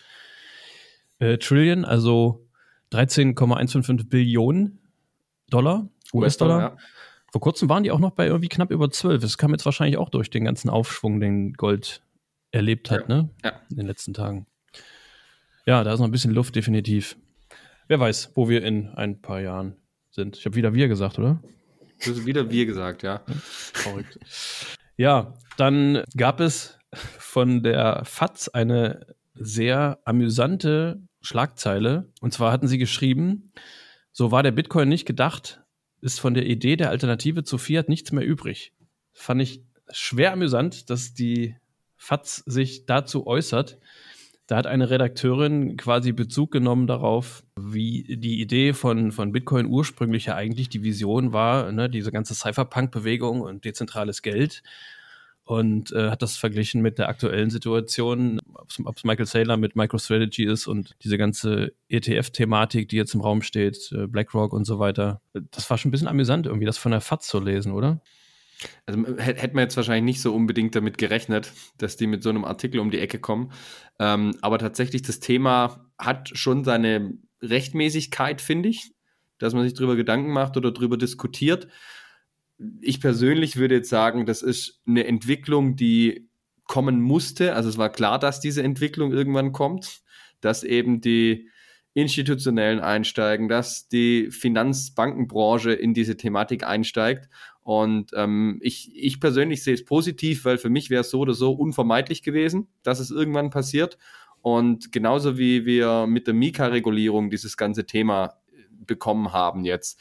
äh, 1.20 1.38
Trillion, 1.38 1.86
also 1.86 2.48
13,155 2.92 4.10
Billionen 4.10 4.80
Dollar, 5.50 5.88
US-Dollar. 6.14 6.60
ja. 6.60 6.78
Vor 7.32 7.42
kurzem 7.42 7.68
waren 7.68 7.84
die 7.84 7.92
auch 7.92 8.00
noch 8.00 8.12
bei 8.12 8.28
irgendwie 8.28 8.48
knapp 8.48 8.70
über 8.70 8.92
12. 8.92 9.22
Das 9.22 9.40
kam 9.40 9.52
jetzt 9.52 9.66
wahrscheinlich 9.66 9.98
auch 9.98 10.10
durch 10.10 10.30
den 10.30 10.46
ganzen 10.46 10.70
Aufschwung, 10.70 11.20
den 11.20 11.54
Gold 11.54 12.04
erlebt 12.52 12.92
hat, 12.92 13.10
ja. 13.10 13.16
ne? 13.16 13.30
Ja. 13.44 13.54
In 13.72 13.78
den 13.78 13.88
letzten 13.88 14.14
Tagen. 14.14 14.46
Ja, 15.66 15.84
da 15.84 15.94
ist 15.94 16.00
noch 16.00 16.08
ein 16.08 16.12
bisschen 16.12 16.34
Luft, 16.34 16.56
definitiv. 16.56 17.18
Wer 17.88 18.00
weiß, 18.00 18.32
wo 18.36 18.50
wir 18.50 18.64
in 18.64 18.90
ein 18.90 19.22
paar 19.22 19.42
Jahren 19.42 19.76
sind. 20.12 20.38
Ich 20.38 20.46
habe 20.46 20.56
wieder 20.56 20.74
wir 20.74 20.88
gesagt, 20.88 21.18
oder? 21.18 21.42
Wieder 22.26 22.50
wir 22.50 22.66
gesagt, 22.66 23.04
ja. 23.04 23.22
Verrückt. 23.74 24.20
Ja, 24.96 25.34
dann 25.58 26.04
gab 26.16 26.40
es 26.40 26.78
von 27.18 27.64
der 27.64 28.06
FAZ 28.06 28.50
eine 28.50 29.08
sehr 29.34 29.98
amüsante 30.06 31.02
Schlagzeile. 31.20 32.12
Und 32.22 32.32
zwar 32.32 32.52
hatten 32.52 32.68
sie 32.68 32.78
geschrieben, 32.78 33.52
so 34.12 34.32
war 34.32 34.44
der 34.44 34.52
Bitcoin 34.52 34.90
nicht 34.90 35.06
gedacht, 35.06 35.64
ist 36.02 36.20
von 36.20 36.36
der 36.36 36.46
Idee 36.46 36.76
der 36.76 36.92
Alternative 36.92 37.44
zu 37.44 37.58
Fiat 37.58 37.90
nichts 37.90 38.12
mehr 38.12 38.24
übrig. 38.24 38.74
Fand 39.14 39.42
ich 39.42 39.64
schwer 39.92 40.34
amüsant, 40.34 40.90
dass 40.90 41.16
die 41.16 41.56
FATS 41.98 42.38
sich 42.46 42.86
dazu 42.86 43.26
äußert. 43.26 43.80
Da 44.48 44.58
hat 44.58 44.68
eine 44.68 44.90
Redakteurin 44.90 45.78
quasi 45.78 46.12
Bezug 46.12 46.52
genommen 46.52 46.86
darauf, 46.86 47.44
wie 47.58 48.18
die 48.18 48.42
Idee 48.42 48.74
von, 48.74 49.12
von 49.12 49.32
Bitcoin 49.32 49.66
ursprünglich 49.66 50.26
ja 50.26 50.36
eigentlich 50.36 50.68
die 50.70 50.84
Vision 50.84 51.32
war, 51.32 51.72
ne, 51.72 51.90
diese 51.90 52.12
ganze 52.12 52.36
Cypherpunk-Bewegung 52.36 53.42
und 53.42 53.64
dezentrales 53.64 54.22
Geld 54.22 54.64
und 55.46 55.92
äh, 55.92 56.10
hat 56.10 56.22
das 56.22 56.38
verglichen 56.38 56.82
mit 56.82 56.98
der 56.98 57.10
aktuellen 57.10 57.50
Situation, 57.50 58.40
ob 58.86 58.96
es 58.96 59.04
Michael 59.04 59.26
Saylor 59.26 59.58
mit 59.58 59.76
MicroStrategy 59.76 60.46
ist 60.46 60.68
und 60.68 60.96
diese 61.04 61.18
ganze 61.18 61.74
ETF-Thematik, 61.90 62.88
die 62.90 62.96
jetzt 62.96 63.14
im 63.14 63.22
Raum 63.22 63.42
steht, 63.42 63.92
äh, 63.92 64.08
BlackRock 64.08 64.54
und 64.54 64.66
so 64.66 64.80
weiter. 64.80 65.22
Das 65.52 65.70
war 65.70 65.78
schon 65.78 65.90
ein 65.90 65.92
bisschen 65.92 66.08
amüsant, 66.08 66.46
irgendwie 66.46 66.66
das 66.66 66.78
von 66.78 66.92
der 66.92 67.02
FAZ 67.02 67.28
zu 67.28 67.40
lesen, 67.40 67.74
oder? 67.74 68.02
Also 68.86 69.18
hätte 69.18 69.56
man 69.56 69.64
jetzt 69.64 69.78
wahrscheinlich 69.78 70.16
nicht 70.16 70.22
so 70.22 70.34
unbedingt 70.34 70.76
damit 70.76 70.98
gerechnet, 70.98 71.52
dass 71.78 71.98
die 71.98 72.08
mit 72.08 72.24
so 72.24 72.30
einem 72.30 72.46
Artikel 72.46 72.80
um 72.80 72.92
die 72.92 73.00
Ecke 73.00 73.20
kommen. 73.20 73.52
Ähm, 74.00 74.36
aber 74.42 74.60
tatsächlich, 74.60 75.02
das 75.02 75.20
Thema 75.20 75.90
hat 75.98 76.30
schon 76.34 76.64
seine 76.64 77.18
Rechtmäßigkeit, 77.42 78.42
finde 78.42 78.70
ich, 78.70 78.92
dass 79.38 79.54
man 79.54 79.64
sich 79.64 79.74
darüber 79.74 79.96
Gedanken 79.96 80.32
macht 80.32 80.58
oder 80.58 80.72
darüber 80.72 80.98
diskutiert. 80.98 81.68
ich 82.82 83.02
persönlich 83.02 83.58
würde 83.58 83.76
jetzt 83.76 83.90
sagen, 83.90 84.26
das 84.26 84.42
ist 84.42 84.82
eine 84.88 85.06
Entwicklung, 85.06 85.76
die 85.76 86.30
kommen 86.66 87.02
musste. 87.02 87.56
Also 87.56 87.70
es 87.70 87.78
war 87.78 87.90
klar, 87.90 88.20
dass 88.20 88.40
diese 88.40 88.64
Entwicklung 88.64 89.12
irgendwann 89.12 89.52
kommt, 89.52 90.02
dass 90.40 90.64
eben 90.64 91.02
die 91.02 91.50
institutionellen 91.94 92.80
einsteigen, 92.80 93.48
dass 93.48 93.88
die 93.88 94.32
Finanzbankenbranche 94.32 95.74
in 95.74 95.94
diese 95.94 96.18
Thematik 96.18 96.66
einsteigt. 96.66 97.30
Und 97.64 98.12
ähm, 98.16 98.60
ich, 98.62 98.92
ich 98.94 99.20
persönlich 99.20 99.64
sehe 99.64 99.74
es 99.74 99.86
positiv, 99.86 100.46
weil 100.46 100.58
für 100.58 100.70
mich 100.70 100.90
wäre 100.90 101.02
es 101.02 101.10
so 101.10 101.20
oder 101.20 101.34
so 101.34 101.54
unvermeidlich 101.54 102.22
gewesen, 102.22 102.68
dass 102.84 103.00
es 103.00 103.10
irgendwann 103.10 103.50
passiert. 103.50 103.98
Und 104.42 104.92
genauso 104.92 105.38
wie 105.38 105.66
wir 105.66 106.06
mit 106.06 106.28
der 106.28 106.34
Mika-Regulierung 106.34 107.30
dieses 107.30 107.56
ganze 107.56 107.86
Thema 107.86 108.36
bekommen 108.86 109.32
haben 109.32 109.64
jetzt, 109.64 110.00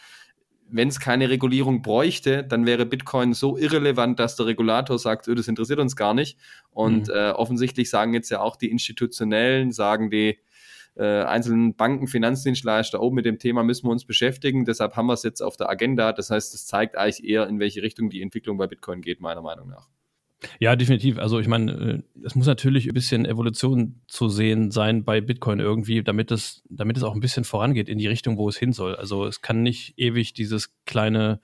wenn 0.72 0.88
es 0.88 0.98
keine 0.98 1.28
Regulierung 1.28 1.82
bräuchte, 1.82 2.42
dann 2.42 2.64
wäre 2.64 2.86
Bitcoin 2.86 3.34
so 3.34 3.58
irrelevant, 3.58 4.18
dass 4.18 4.36
der 4.36 4.46
Regulator 4.46 4.98
sagt, 4.98 5.28
oh, 5.28 5.34
das 5.34 5.46
interessiert 5.46 5.78
uns 5.78 5.96
gar 5.96 6.14
nicht. 6.14 6.38
Und 6.70 7.08
mhm. 7.08 7.14
äh, 7.14 7.30
offensichtlich 7.30 7.90
sagen 7.90 8.14
jetzt 8.14 8.30
ja 8.30 8.40
auch 8.40 8.56
die 8.56 8.70
Institutionellen, 8.70 9.70
sagen 9.70 10.10
die 10.10 10.38
äh, 10.94 11.22
einzelnen 11.22 11.74
Banken, 11.74 12.06
Finanzdienstleister, 12.06 13.00
oh, 13.00 13.10
mit 13.10 13.24
dem 13.24 13.38
Thema 13.38 13.62
müssen 13.62 13.86
wir 13.86 13.92
uns 13.92 14.04
beschäftigen. 14.04 14.64
Deshalb 14.64 14.96
haben 14.96 15.06
wir 15.06 15.14
es 15.14 15.22
jetzt 15.22 15.40
auf 15.40 15.56
der 15.56 15.70
Agenda. 15.70 16.12
Das 16.12 16.30
heißt, 16.30 16.54
es 16.54 16.66
zeigt 16.66 16.96
eigentlich 16.96 17.24
eher, 17.24 17.46
in 17.48 17.58
welche 17.58 17.82
Richtung 17.82 18.10
die 18.10 18.22
Entwicklung 18.22 18.58
bei 18.58 18.66
Bitcoin 18.66 19.00
geht, 19.00 19.20
meiner 19.20 19.42
Meinung 19.42 19.68
nach. 19.68 19.88
Ja, 20.58 20.76
definitiv. 20.76 21.18
Also 21.18 21.38
ich 21.38 21.48
meine, 21.48 21.72
äh, 21.72 22.02
es 22.24 22.34
muss 22.34 22.46
natürlich 22.46 22.88
ein 22.88 22.94
bisschen 22.94 23.24
Evolution 23.24 24.00
zu 24.08 24.28
sehen 24.28 24.70
sein 24.70 25.04
bei 25.04 25.20
Bitcoin 25.20 25.60
irgendwie, 25.60 26.02
damit 26.02 26.30
es, 26.30 26.62
damit 26.68 26.96
es 26.96 27.02
auch 27.02 27.14
ein 27.14 27.20
bisschen 27.20 27.44
vorangeht 27.44 27.88
in 27.88 27.98
die 27.98 28.08
Richtung, 28.08 28.36
wo 28.36 28.48
es 28.48 28.56
hin 28.56 28.72
soll. 28.72 28.96
Also 28.96 29.26
es 29.26 29.40
kann 29.40 29.62
nicht 29.62 29.94
ewig 29.98 30.34
dieses 30.34 30.74
kleine 30.84 31.40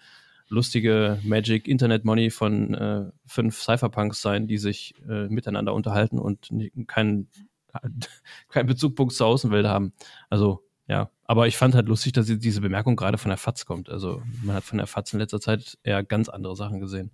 lustige 0.48 1.18
Magic 1.22 1.68
Internet 1.68 2.04
Money 2.04 2.30
von 2.30 2.74
äh, 2.74 3.04
fünf 3.26 3.60
Cypherpunks 3.60 4.20
sein, 4.20 4.46
die 4.46 4.58
sich 4.58 4.94
äh, 5.08 5.28
miteinander 5.28 5.74
unterhalten 5.74 6.18
und 6.18 6.48
keinen 6.86 7.28
keinen 8.48 8.66
Bezugpunkt 8.66 9.14
zur 9.14 9.26
Außenwelt 9.26 9.66
haben. 9.66 9.92
Also 10.30 10.64
ja, 10.88 11.10
aber 11.24 11.46
ich 11.46 11.58
fand 11.58 11.74
halt 11.74 11.86
lustig, 11.86 12.14
dass 12.14 12.26
diese 12.26 12.62
Bemerkung 12.62 12.96
gerade 12.96 13.18
von 13.18 13.28
der 13.28 13.36
FAZ 13.36 13.66
kommt. 13.66 13.90
Also 13.90 14.22
man 14.42 14.56
hat 14.56 14.64
von 14.64 14.78
der 14.78 14.86
FAZ 14.86 15.12
in 15.12 15.18
letzter 15.18 15.40
Zeit 15.40 15.78
eher 15.82 16.02
ganz 16.02 16.30
andere 16.30 16.56
Sachen 16.56 16.80
gesehen. 16.80 17.10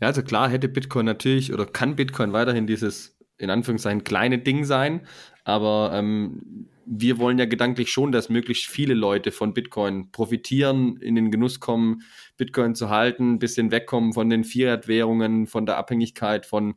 Ja, 0.00 0.08
also 0.08 0.22
klar 0.22 0.48
hätte 0.48 0.68
Bitcoin 0.68 1.04
natürlich 1.04 1.52
oder 1.52 1.66
kann 1.66 1.96
Bitcoin 1.96 2.32
weiterhin 2.32 2.66
dieses 2.66 3.18
in 3.36 3.50
Anführungszeichen 3.50 4.04
kleine 4.04 4.38
Ding 4.38 4.64
sein, 4.64 5.06
aber 5.44 5.90
ähm, 5.92 6.68
wir 6.86 7.18
wollen 7.18 7.38
ja 7.38 7.46
gedanklich 7.46 7.90
schon, 7.90 8.12
dass 8.12 8.28
möglichst 8.28 8.66
viele 8.66 8.94
Leute 8.94 9.32
von 9.32 9.54
Bitcoin 9.54 10.10
profitieren, 10.12 10.96
in 10.98 11.14
den 11.14 11.30
Genuss 11.30 11.60
kommen, 11.60 12.02
Bitcoin 12.36 12.74
zu 12.74 12.90
halten, 12.90 13.34
ein 13.34 13.38
bisschen 13.38 13.70
wegkommen 13.70 14.12
von 14.12 14.30
den 14.30 14.44
Fiat-Währungen, 14.44 15.46
von 15.46 15.66
der 15.66 15.78
Abhängigkeit 15.78 16.46
von 16.46 16.74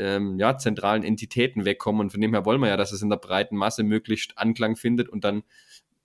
ähm, 0.00 0.38
ja, 0.38 0.56
zentralen 0.56 1.04
Entitäten 1.04 1.64
wegkommen. 1.64 2.00
Und 2.00 2.10
von 2.10 2.20
dem 2.20 2.32
her 2.32 2.44
wollen 2.44 2.60
wir 2.60 2.68
ja, 2.68 2.76
dass 2.76 2.92
es 2.92 3.02
in 3.02 3.10
der 3.10 3.16
breiten 3.16 3.56
Masse 3.56 3.82
möglichst 3.82 4.38
Anklang 4.38 4.76
findet. 4.76 5.08
Und 5.08 5.24
dann 5.24 5.42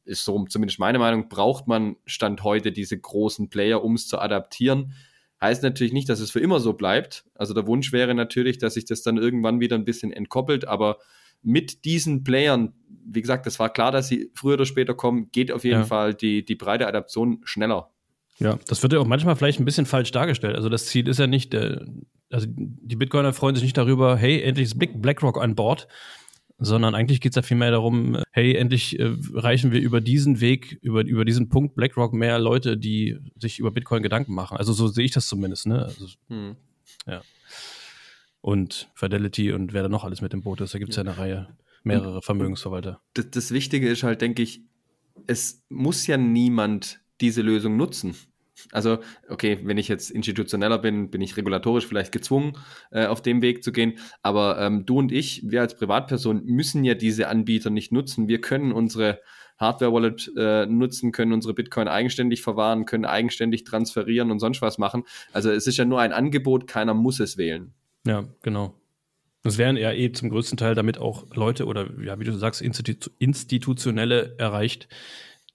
ist 0.04 0.24
so 0.24 0.46
zumindest 0.46 0.80
meine 0.80 1.00
Meinung, 1.00 1.30
braucht 1.30 1.68
man 1.68 1.96
Stand 2.06 2.44
heute 2.44 2.72
diese 2.72 2.98
großen 2.98 3.50
Player, 3.50 3.84
um 3.84 3.96
es 3.96 4.08
zu 4.08 4.20
adaptieren. 4.20 4.94
Heißt 5.42 5.64
natürlich 5.64 5.94
nicht, 5.94 6.10
dass 6.10 6.20
es 6.20 6.32
für 6.32 6.40
immer 6.40 6.60
so 6.60 6.74
bleibt. 6.74 7.26
Also 7.34 7.54
der 7.54 7.68
Wunsch 7.68 7.92
wäre 7.92 8.14
natürlich, 8.14 8.58
dass 8.58 8.76
sich 8.76 8.86
das 8.86 9.02
dann 9.02 9.18
irgendwann 9.18 9.60
wieder 9.60 9.76
ein 9.76 9.86
bisschen 9.86 10.12
entkoppelt, 10.12 10.68
aber 10.68 11.00
mit 11.42 11.86
diesen 11.86 12.24
Playern, 12.24 12.74
wie 13.06 13.22
gesagt, 13.22 13.46
das 13.46 13.60
war 13.60 13.72
klar, 13.72 13.92
dass 13.92 14.08
sie 14.08 14.32
früher 14.34 14.56
oder 14.56 14.66
später 14.66 14.96
kommen, 14.96 15.30
geht 15.32 15.52
auf 15.52 15.64
jeden 15.64 15.82
ja. 15.82 15.86
Fall 15.86 16.14
die, 16.14 16.44
die 16.44 16.56
breite 16.56 16.88
Adaption 16.88 17.42
schneller. 17.44 17.92
Ja, 18.40 18.58
das 18.68 18.82
wird 18.82 18.94
ja 18.94 19.00
auch 19.00 19.06
manchmal 19.06 19.36
vielleicht 19.36 19.60
ein 19.60 19.66
bisschen 19.66 19.86
falsch 19.86 20.12
dargestellt. 20.12 20.56
Also 20.56 20.70
das 20.70 20.88
Ziel 20.88 21.08
ist 21.08 21.20
ja 21.20 21.28
nicht, 21.28 21.54
äh, 21.54 21.80
also 22.36 22.48
die 22.50 22.98
Bitcoiner 22.98 23.32
freuen 23.32 23.56
sich 23.56 23.64
nicht 23.64 23.78
darüber, 23.78 24.18
hey, 24.18 24.42
endlich 24.42 24.66
ist 24.66 24.78
BlackRock 24.78 25.42
an 25.42 25.56
Bord, 25.56 25.88
sondern 26.58 26.94
eigentlich 26.94 27.22
geht 27.22 27.32
es 27.32 27.38
ja 27.38 27.42
vielmehr 27.42 27.72
darum, 27.72 28.22
hey, 28.32 28.56
endlich 28.56 29.00
äh, 29.00 29.16
reichen 29.34 29.72
wir 29.72 29.80
über 29.80 30.02
diesen 30.02 30.42
Weg, 30.42 30.78
über, 30.82 31.06
über 31.06 31.24
diesen 31.24 31.48
Punkt 31.48 31.76
BlackRock 31.76 32.12
mehr 32.14 32.38
Leute, 32.38 32.78
die 32.78 33.18
sich 33.40 33.60
über 33.60 33.72
Bitcoin 33.72 34.04
Gedanken 34.04 34.34
machen. 34.34 34.58
Also 34.58 34.74
so 34.74 34.90
sehe 34.90 35.06
ich 35.06 35.12
das 35.12 35.28
zumindest, 35.28 35.66
ne? 35.66 35.86
Also, 35.86 36.08
hm. 36.28 36.58
Ja. 37.08 37.22
Und 38.42 38.90
Fidelity 38.96 39.54
und 39.54 39.72
wer 39.72 39.84
da 39.84 39.90
noch 39.90 40.04
alles 40.04 40.20
mit 40.20 40.34
dem 40.34 40.42
Boot 40.42 40.60
ist, 40.60 40.74
da 40.74 40.80
gibt 40.80 40.92
es 40.92 40.98
ja 40.98 41.04
eine 41.04 41.18
Reihe, 41.18 41.48
mehrere 41.84 42.22
Vermögensverwalter. 42.22 43.00
Das, 43.14 43.30
das 43.32 43.52
Wichtige 43.52 43.88
ist 43.88 44.04
halt, 44.04 44.20
denke 44.20 44.42
ich, 44.42 44.62
es 45.26 45.64
muss 45.70 46.06
ja 46.06 46.18
niemand 46.18 47.00
diese 47.22 47.42
Lösung 47.42 47.78
nutzen. 47.78 48.14
Also, 48.72 49.00
okay, 49.30 49.60
wenn 49.64 49.78
ich 49.78 49.88
jetzt 49.88 50.10
institutioneller 50.10 50.80
bin, 50.80 51.10
bin 51.10 51.22
ich 51.22 51.38
regulatorisch 51.38 51.86
vielleicht 51.86 52.12
gezwungen, 52.12 52.58
äh, 52.92 53.06
auf 53.06 53.22
dem 53.22 53.42
Weg 53.42 53.64
zu 53.64 53.72
gehen. 53.72 54.00
Aber 54.22 54.60
ähm, 54.60 54.86
du 54.86 55.00
und 55.00 55.12
ich, 55.12 55.44
wir 55.46 55.62
als 55.62 55.76
Privatperson, 55.76 56.44
müssen 56.46 56.84
ja 56.84 56.94
diese 56.94 57.28
Anbieter 57.28 57.70
nicht 57.70 57.92
nutzen. 57.92 58.28
Wir 58.28 58.42
können 58.42 58.72
unsere 58.72 59.20
Hardware-Wallet 59.58 60.32
äh, 60.38 60.66
nutzen, 60.66 61.12
können 61.12 61.34
unsere 61.34 61.54
Bitcoin 61.54 61.88
eigenständig 61.88 62.42
verwahren, 62.42 62.86
können 62.86 63.06
eigenständig 63.06 63.64
transferieren 63.64 64.32
und 64.32 64.40
sonst 64.40 64.62
was 64.62 64.78
machen. 64.78 65.04
Also 65.32 65.52
es 65.52 65.68
ist 65.68 65.78
ja 65.78 65.86
nur 65.86 66.02
ein 66.02 66.12
Angebot, 66.12 66.68
keiner 66.68 66.94
muss 66.94 67.20
es 67.20 67.38
wählen. 67.38 67.74
Ja, 68.06 68.26
genau. 68.42 68.76
Es 69.44 69.58
wären 69.58 69.78
ja 69.78 69.92
eh 69.92 70.12
zum 70.12 70.30
größten 70.30 70.58
Teil 70.58 70.76
damit 70.76 70.98
auch 70.98 71.28
Leute 71.36 71.68
oder 71.68 71.88
ja, 72.02 72.20
wie 72.20 72.24
du 72.24 72.34
sagst, 72.34 72.62
Institu 72.62 73.12
institutionelle 73.20 74.36
erreicht, 74.40 74.88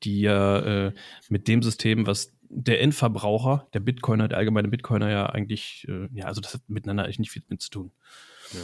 die 0.05 0.21
ja 0.21 0.87
äh, 0.87 0.93
mit 1.29 1.49
dem 1.49 1.63
System, 1.63 2.07
was 2.07 2.33
der 2.51 2.83
Endverbraucher, 2.83 3.69
der 3.73 3.81
Bitcoiner, 3.81 4.29
der 4.29 4.39
allgemeine 4.39 4.69
Bitcoiner 4.69 5.09
ja 5.09 5.27
eigentlich, 5.27 5.87
äh, 5.89 6.09
ja, 6.13 6.27
also 6.27 6.41
das 6.41 6.55
hat 6.55 6.63
miteinander 6.69 7.05
eigentlich 7.05 7.21
nicht 7.21 7.31
viel 7.31 7.43
mit 7.49 7.63
zu 7.63 7.71
tun. 7.71 7.93
Ja. 8.53 8.59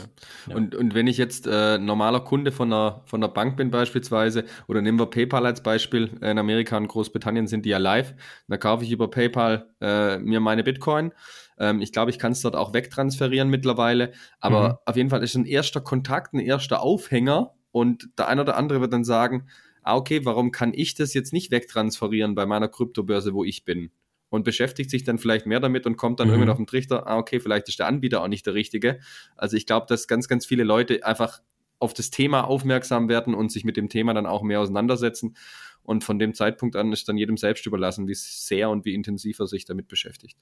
Ja. 0.49 0.57
Und, 0.57 0.75
und 0.75 0.95
wenn 0.95 1.07
ich 1.07 1.17
jetzt 1.17 1.47
äh, 1.47 1.79
normaler 1.79 2.21
Kunde 2.21 2.51
von 2.51 2.73
einer, 2.73 3.03
von 3.05 3.23
einer 3.23 3.33
Bank 3.33 3.57
bin 3.57 3.71
beispielsweise, 3.71 4.45
oder 4.67 4.83
nehmen 4.83 4.99
wir 4.99 5.07
PayPal 5.07 5.47
als 5.47 5.63
Beispiel, 5.63 6.11
in 6.21 6.39
Amerika 6.39 6.77
und 6.77 6.89
Großbritannien 6.89 7.47
sind 7.47 7.65
die 7.65 7.71
ja 7.71 7.79
live, 7.79 8.15
da 8.49 8.57
kaufe 8.57 8.85
ich 8.85 8.91
über 8.91 9.09
PayPal 9.09 9.69
äh, 9.81 10.19
mir 10.19 10.41
meine 10.41 10.65
Bitcoin. 10.65 11.13
Ähm, 11.59 11.81
ich 11.81 11.93
glaube, 11.93 12.11
ich 12.11 12.19
kann 12.19 12.33
es 12.33 12.43
dort 12.43 12.57
auch 12.57 12.75
wegtransferieren 12.75 13.49
mittlerweile, 13.49 14.13
aber 14.41 14.69
mhm. 14.69 14.75
auf 14.85 14.97
jeden 14.97 15.11
Fall 15.11 15.23
ist 15.23 15.37
ein 15.37 15.47
erster 15.47 15.81
Kontakt, 15.81 16.35
ein 16.35 16.41
erster 16.41 16.83
Aufhänger 16.83 17.53
und 17.71 18.09
der 18.19 18.27
eine 18.27 18.41
oder 18.41 18.57
andere 18.57 18.81
wird 18.81 18.93
dann 18.93 19.05
sagen, 19.05 19.47
ah, 19.87 19.97
okay, 19.97 20.25
warum 20.25 20.51
kann 20.51 20.73
ich 20.75 20.95
das 20.95 21.15
jetzt 21.15 21.33
nicht 21.33 21.51
wegtransferieren 21.51 22.35
bei 22.35 22.47
meiner 22.47 22.69
Kryptobörse, 22.69 23.35
wo 23.35 23.45
ich 23.45 23.65
bin? 23.65 23.91
Und 24.29 24.45
beschäftigt 24.45 24.91
sich 24.91 25.05
dann 25.05 25.19
vielleicht 25.19 25.47
mehr 25.47 25.61
damit 25.61 25.87
und 25.87 25.97
kommt 25.97 26.19
dann 26.19 26.29
mhm. 26.29 26.35
irgendwann 26.35 26.51
auf 26.51 26.57
den 26.57 26.67
Trichter, 26.67 27.07
ah, 27.07 27.17
okay, 27.17 27.39
vielleicht 27.39 27.69
ist 27.69 27.79
der 27.79 27.87
Anbieter 27.87 28.23
auch 28.23 28.29
nicht 28.29 28.45
der 28.47 28.55
richtige. 28.55 28.99
Also 29.37 29.57
ich 29.57 29.67
glaube, 29.67 29.87
dass 29.89 30.09
ganz, 30.09 30.27
ganz 30.29 30.45
viele 30.45 30.65
Leute 30.65 31.05
einfach 31.07 31.41
auf 31.79 31.95
das 31.95 32.11
Thema 32.11 32.43
aufmerksam 32.43 33.09
werden 33.09 33.35
und 33.35 33.53
sich 33.53 33.65
mit 33.65 33.77
dem 33.77 33.89
Thema 33.89 34.15
dann 34.15 34.27
auch 34.27 34.43
mehr 34.43 34.61
auseinandersetzen. 34.61 35.37
Und 35.83 36.03
von 36.03 36.19
dem 36.19 36.35
Zeitpunkt 36.35 36.75
an 36.75 36.93
ist 36.93 37.09
dann 37.09 37.17
jedem 37.17 37.37
selbst 37.37 37.65
überlassen, 37.67 38.09
wie 38.09 38.15
sehr 38.15 38.71
und 38.71 38.85
wie 38.85 38.95
intensiv 38.95 39.39
er 39.39 39.47
sich 39.47 39.65
damit 39.65 39.87
beschäftigt. 39.87 40.37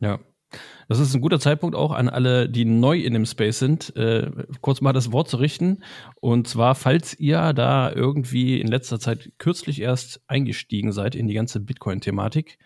Ja, 0.00 0.20
das 0.88 0.98
ist 0.98 1.14
ein 1.14 1.20
guter 1.20 1.38
Zeitpunkt 1.38 1.76
auch 1.76 1.92
an 1.92 2.08
alle, 2.08 2.48
die 2.48 2.64
neu 2.64 2.98
in 2.98 3.12
dem 3.12 3.26
Space 3.26 3.58
sind, 3.58 3.94
äh, 3.96 4.30
kurz 4.60 4.80
mal 4.80 4.92
das 4.92 5.12
Wort 5.12 5.28
zu 5.28 5.36
richten. 5.36 5.82
Und 6.20 6.48
zwar, 6.48 6.74
falls 6.74 7.18
ihr 7.18 7.52
da 7.52 7.92
irgendwie 7.92 8.60
in 8.60 8.68
letzter 8.68 8.98
Zeit 8.98 9.32
kürzlich 9.38 9.80
erst 9.80 10.20
eingestiegen 10.26 10.92
seid 10.92 11.14
in 11.14 11.28
die 11.28 11.34
ganze 11.34 11.60
Bitcoin-Thematik, 11.60 12.58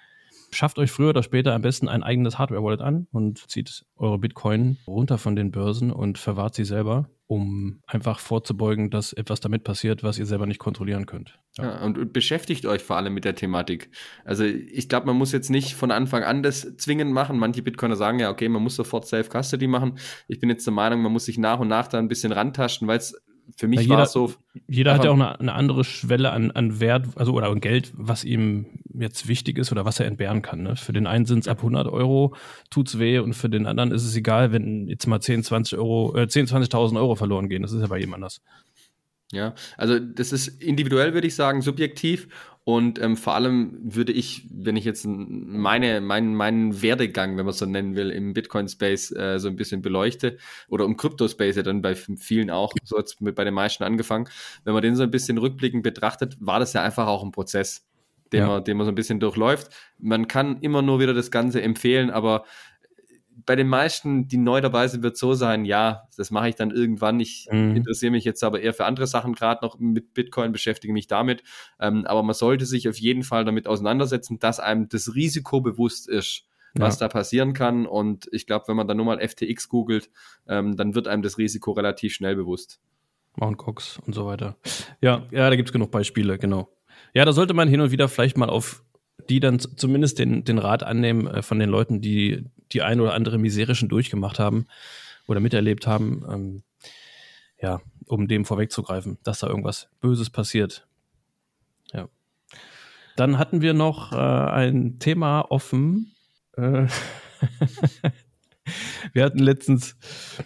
schafft 0.51 0.79
euch 0.79 0.91
früher 0.91 1.11
oder 1.11 1.23
später 1.23 1.55
am 1.55 1.63
besten 1.63 1.89
ein 1.89 2.03
eigenes 2.03 2.39
Hardware-Wallet 2.39 2.81
an 2.81 3.07
und 3.13 3.51
zieht 3.51 3.85
eure 3.97 4.19
Bitcoin 4.19 4.79
runter 4.87 5.19
von 5.19 5.37
den 5.37 5.51
Börsen 5.51 5.91
und 5.91 6.19
verwahrt 6.19 6.55
sie 6.55 6.65
selber, 6.65 7.09
um 7.27 7.81
einfach 7.87 8.19
vorzubeugen, 8.19 8.91
dass 8.91 9.13
etwas 9.13 9.41
damit 9.41 9.65
passiert, 9.65 10.03
was 10.03 10.19
ihr 10.19 10.27
selber 10.27 10.47
nicht 10.47 10.59
kontrollieren 10.59 11.07
könnt. 11.07 11.39
Ja. 11.57 11.65
ja 11.65 11.85
und, 11.85 12.13
beschäftigt 12.13 12.67
euch 12.67 12.83
vor 12.83 12.97
allem 12.97 13.15
mit 13.15 13.25
der 13.25 13.35
Thematik. 13.35 13.91
Also 14.25 14.45
ich 14.45 14.89
glaube, 14.89 15.07
man 15.07 15.17
muss 15.17 15.33
jetzt 15.33 15.51
nicht 15.51 15.75
von 15.75 15.91
Anfang 15.91 16.23
an 16.23 16.43
das 16.43 16.77
zwingend 16.77 17.13
machen. 17.13 17.39
Manche 17.39 17.63
Bitcoiner 17.63 17.97
sagen 17.97 18.19
ja, 18.19 18.31
okay, 18.31 18.49
man 18.49 18.63
muss 18.63 18.77
sofort 18.77 19.07
Self-Custody 19.07 19.67
machen. 19.67 19.99
Ich 20.29 20.39
bin 20.39 20.51
jetzt 20.51 20.67
der 20.67 20.75
Meinung, 20.75 21.01
man 21.01 21.13
muss 21.13 21.25
sich 21.25 21.39
nach 21.39 21.61
und 21.61 21.69
nach 21.69 21.89
da 21.89 21.99
ein 21.99 22.09
bisschen 22.09 22.33
rantasten, 22.33 22.89
weil 22.89 22.99
es 22.99 23.15
für 23.57 23.69
mich 23.69 23.83
ja, 23.83 23.89
war 23.91 24.03
es 24.03 24.13
so. 24.13 24.33
Jeder 24.67 24.95
hat 24.95 25.05
ja 25.05 25.11
auch 25.11 25.15
eine, 25.15 25.39
eine, 25.39 25.53
andere 25.53 25.85
Schwelle 25.85 26.31
an, 26.31 26.51
an 26.51 26.81
Wert, 26.81 27.07
also 27.17 27.33
oder 27.33 27.49
an 27.49 27.61
Geld, 27.61 27.93
was 27.97 28.25
ihm 28.25 28.67
jetzt 28.93 29.29
wichtig 29.29 29.59
ist 29.59 29.73
oder 29.73 29.85
was 29.85 30.01
er 30.01 30.07
entbehren 30.07 30.43
kann. 30.43 30.63
Ne? 30.63 30.77
Für 30.77 30.93
den 30.93 31.07
einen 31.07 31.27
sind 31.27 31.41
es 31.41 31.49
ab 31.49 31.59
100 31.59 31.87
Euro, 31.89 32.35
tut's 32.71 32.99
weh 32.99 33.19
und 33.19 33.35
für 33.35 33.49
den 33.49 33.67
anderen 33.67 33.93
ist 33.93 34.05
es 34.05 34.17
egal, 34.17 34.53
wenn 34.53 34.89
jetzt 34.89 35.07
mal 35.07 35.21
10, 35.21 35.43
20 35.43 35.79
Euro, 35.79 36.17
äh, 36.17 36.29
10, 36.29 36.47
20.000 36.47 36.97
Euro 36.97 37.15
verloren 37.15 37.49
gehen. 37.49 37.63
Das 37.63 37.73
ist 37.73 37.81
ja 37.81 37.87
bei 37.87 37.99
jedem 37.99 38.15
anders. 38.15 38.41
Ja, 39.33 39.55
also 39.77 39.99
das 39.99 40.33
ist 40.33 40.49
individuell, 40.63 41.15
würde 41.15 41.27
ich 41.27 41.35
sagen, 41.35 41.63
subjektiv. 41.63 42.29
Und 42.65 42.99
ähm, 42.99 43.19
vor 43.19 43.35
allem 43.35 43.79
würde 43.83 44.13
ich, 44.13 44.47
wenn 44.51 44.77
ich 44.77 44.87
jetzt 44.87 45.05
meine, 45.07 46.01
meinen, 46.01 46.35
meinen 46.35 46.81
Werdegang, 46.81 47.37
wenn 47.37 47.45
man 47.45 47.51
es 47.53 47.59
so 47.59 47.67
nennen 47.67 47.95
will, 47.95 48.09
im 48.09 48.33
Bitcoin-Space 48.33 49.13
äh, 49.13 49.39
so 49.39 49.49
ein 49.49 49.57
bisschen 49.57 49.83
beleuchte, 49.83 50.39
oder 50.69 50.87
im 50.87 50.97
Crypto-Space 50.97 51.57
ja 51.57 51.63
dann 51.63 51.83
bei 51.83 51.95
vielen 51.95 52.51
auch, 52.51 52.73
so 52.83 52.97
hat 52.97 53.05
es 53.05 53.17
bei 53.21 53.45
den 53.45 53.53
meisten 53.53 53.85
angefangen, 53.85 54.29
wenn 54.65 54.73
man 54.73 54.83
den 54.83 54.97
so 54.97 55.03
ein 55.03 55.11
bisschen 55.11 55.37
rückblickend 55.37 55.83
betrachtet, 55.83 56.37
war 56.41 56.59
das 56.59 56.73
ja 56.73 56.83
einfach 56.83 57.07
auch 57.07 57.23
ein 57.23 57.33
Prozess. 57.33 57.87
den, 58.33 58.41
ja. 58.41 58.47
man, 58.47 58.65
den 58.65 58.79
man 58.79 58.87
so 58.87 58.93
ein 58.93 58.97
bisschen 58.97 59.21
durchläuft. 59.21 59.69
Man 59.99 60.27
kann 60.27 60.59
immer 60.61 60.81
nur 60.81 61.01
wieder 61.01 61.13
das 61.13 61.31
Ganze 61.31 61.61
empfehlen, 61.61 62.11
aber 62.11 62.45
bei 63.47 63.57
den 63.57 63.69
meisten, 63.69 64.29
die 64.29 64.37
neu 64.37 64.61
dabei 64.61 64.89
sind, 64.89 65.03
wird 65.03 65.17
so 65.17 65.35
sein, 65.35 65.65
ja, 65.65 66.09
das 66.17 66.31
mache 66.31 66.49
ich 66.49 66.55
dann 66.55 66.71
irgendwann. 66.71 67.21
Ich 67.21 67.49
mhm. 67.51 67.77
interessiere 67.77 68.13
mich 68.13 68.25
jetzt 68.25 68.43
aber 68.43 68.61
eher 68.61 68.75
für 68.75 68.85
andere 68.85 69.07
Sachen, 69.07 69.35
gerade 69.35 69.65
noch 69.65 69.79
mit 69.79 70.15
Bitcoin, 70.15 70.53
beschäftige 70.53 70.93
mich 70.93 71.07
damit. 71.07 71.43
Ähm, 71.81 72.07
aber 72.07 72.23
man 72.23 72.35
sollte 72.35 72.67
sich 72.67 72.89
auf 72.89 72.97
jeden 72.97 73.23
Fall 73.23 73.45
damit 73.45 73.67
auseinandersetzen, 73.67 74.39
dass 74.39 74.61
einem 74.61 74.89
das 74.89 75.15
Risiko 75.15 75.61
bewusst 75.61 76.09
ist, 76.09 76.45
was 76.75 76.99
ja. 76.99 77.07
da 77.07 77.13
passieren 77.13 77.53
kann. 77.53 77.87
Und 77.87 78.29
ich 78.33 78.47
glaube, 78.47 78.67
wenn 78.69 78.77
man 78.77 78.89
dann 78.89 78.97
nur 78.97 79.07
mal 79.07 79.27
FTX 79.27 79.69
googelt, 79.69 80.11
ähm, 80.49 80.77
dann 80.77 80.95
wird 80.95 81.09
einem 81.09 81.23
das 81.23 81.39
Risiko 81.39 81.73
relativ 81.73 82.15
schnell 82.15 82.37
bewusst. 82.37 82.81
Mount 83.37 83.59
Cox 83.59 83.99
und 84.07 84.15
so 84.15 84.27
weiter. 84.27 84.57
Ja, 85.01 85.27
ja, 85.31 85.51
da 85.51 85.57
gibt 85.57 85.69
es 85.69 85.73
genug 85.73 85.91
Beispiele, 85.91 86.39
genau. 86.39 86.69
Ja, 87.13 87.25
da 87.25 87.33
sollte 87.33 87.55
man 87.55 87.69
hin 87.69 87.81
und 87.81 87.91
wieder 87.91 88.09
vielleicht 88.09 88.37
mal 88.37 88.49
auf 88.49 88.85
die 89.29 89.41
dann 89.41 89.59
zumindest 89.59 90.19
den, 90.19 90.45
den 90.45 90.59
Rat 90.59 90.83
annehmen 90.83 91.27
äh, 91.27 91.43
von 91.43 91.59
den 91.59 91.71
Leuten, 91.71 92.01
die 92.01 92.45
die 92.75 92.83
ein 92.83 93.01
oder 93.01 93.15
andere 93.15 93.39
Misere 93.39 93.75
schon 93.75 93.89
durchgemacht 93.89 94.39
haben 94.39 94.67
oder 95.27 95.41
miterlebt 95.41 95.87
haben, 95.87 96.25
ähm, 96.31 96.63
ja, 97.61 97.81
um 98.07 98.29
dem 98.29 98.45
vorwegzugreifen, 98.45 99.19
dass 99.23 99.39
da 99.39 99.47
irgendwas 99.47 99.89
Böses 100.01 100.29
passiert. 100.29 100.87
Ja. 101.93 102.09
Dann 103.17 103.39
hatten 103.39 103.63
wir 103.63 103.73
noch 103.75 104.13
äh, 104.13 104.17
ein 104.17 104.99
Thema 104.99 105.41
offen. 105.51 106.13
Äh, 106.57 106.87
wir 109.13 109.25
hatten 109.25 109.39
letztens 109.39 109.97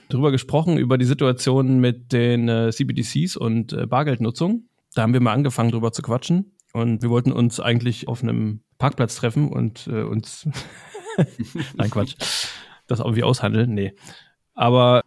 darüber 0.08 0.30
gesprochen, 0.30 0.76
über 0.78 0.98
die 0.98 1.06
Situation 1.06 1.80
mit 1.80 2.12
den 2.12 2.48
äh, 2.48 2.70
CBDCs 2.70 3.36
und 3.36 3.72
äh, 3.72 3.86
Bargeldnutzung. 3.86 4.68
Da 4.94 5.02
haben 5.02 5.12
wir 5.12 5.20
mal 5.20 5.32
angefangen, 5.32 5.70
drüber 5.70 5.92
zu 5.92 6.02
quatschen. 6.02 6.52
Und 6.72 7.02
wir 7.02 7.10
wollten 7.10 7.32
uns 7.32 7.60
eigentlich 7.60 8.08
auf 8.08 8.22
einem 8.22 8.60
Parkplatz 8.78 9.16
treffen 9.16 9.48
und 9.48 9.88
äh, 9.88 10.02
uns. 10.02 10.48
Nein, 11.76 11.90
Quatsch. 11.90 12.14
Das 12.86 13.00
irgendwie 13.00 13.22
aushandeln. 13.22 13.74
Nee. 13.74 13.94
Aber 14.54 15.02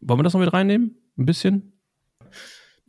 wollen 0.00 0.20
wir 0.20 0.24
das 0.24 0.32
noch 0.32 0.40
mit 0.40 0.52
reinnehmen? 0.52 0.96
Ein 1.16 1.26
bisschen? 1.26 1.72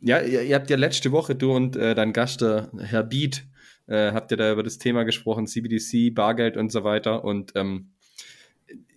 Ja, 0.00 0.20
ihr, 0.20 0.42
ihr 0.42 0.54
habt 0.54 0.70
ja 0.70 0.76
letzte 0.76 1.12
Woche, 1.12 1.34
du 1.34 1.52
und 1.52 1.76
äh, 1.76 1.94
dein 1.94 2.12
Gast, 2.12 2.40
der 2.40 2.70
Herr 2.78 3.02
Biet, 3.02 3.46
äh, 3.86 4.12
habt 4.12 4.30
ihr 4.30 4.36
da 4.36 4.52
über 4.52 4.62
das 4.62 4.78
Thema 4.78 5.04
gesprochen, 5.04 5.46
CBDC, 5.46 6.14
Bargeld 6.14 6.56
und 6.56 6.72
so 6.72 6.84
weiter. 6.84 7.24
Und 7.24 7.52
ähm, 7.56 7.90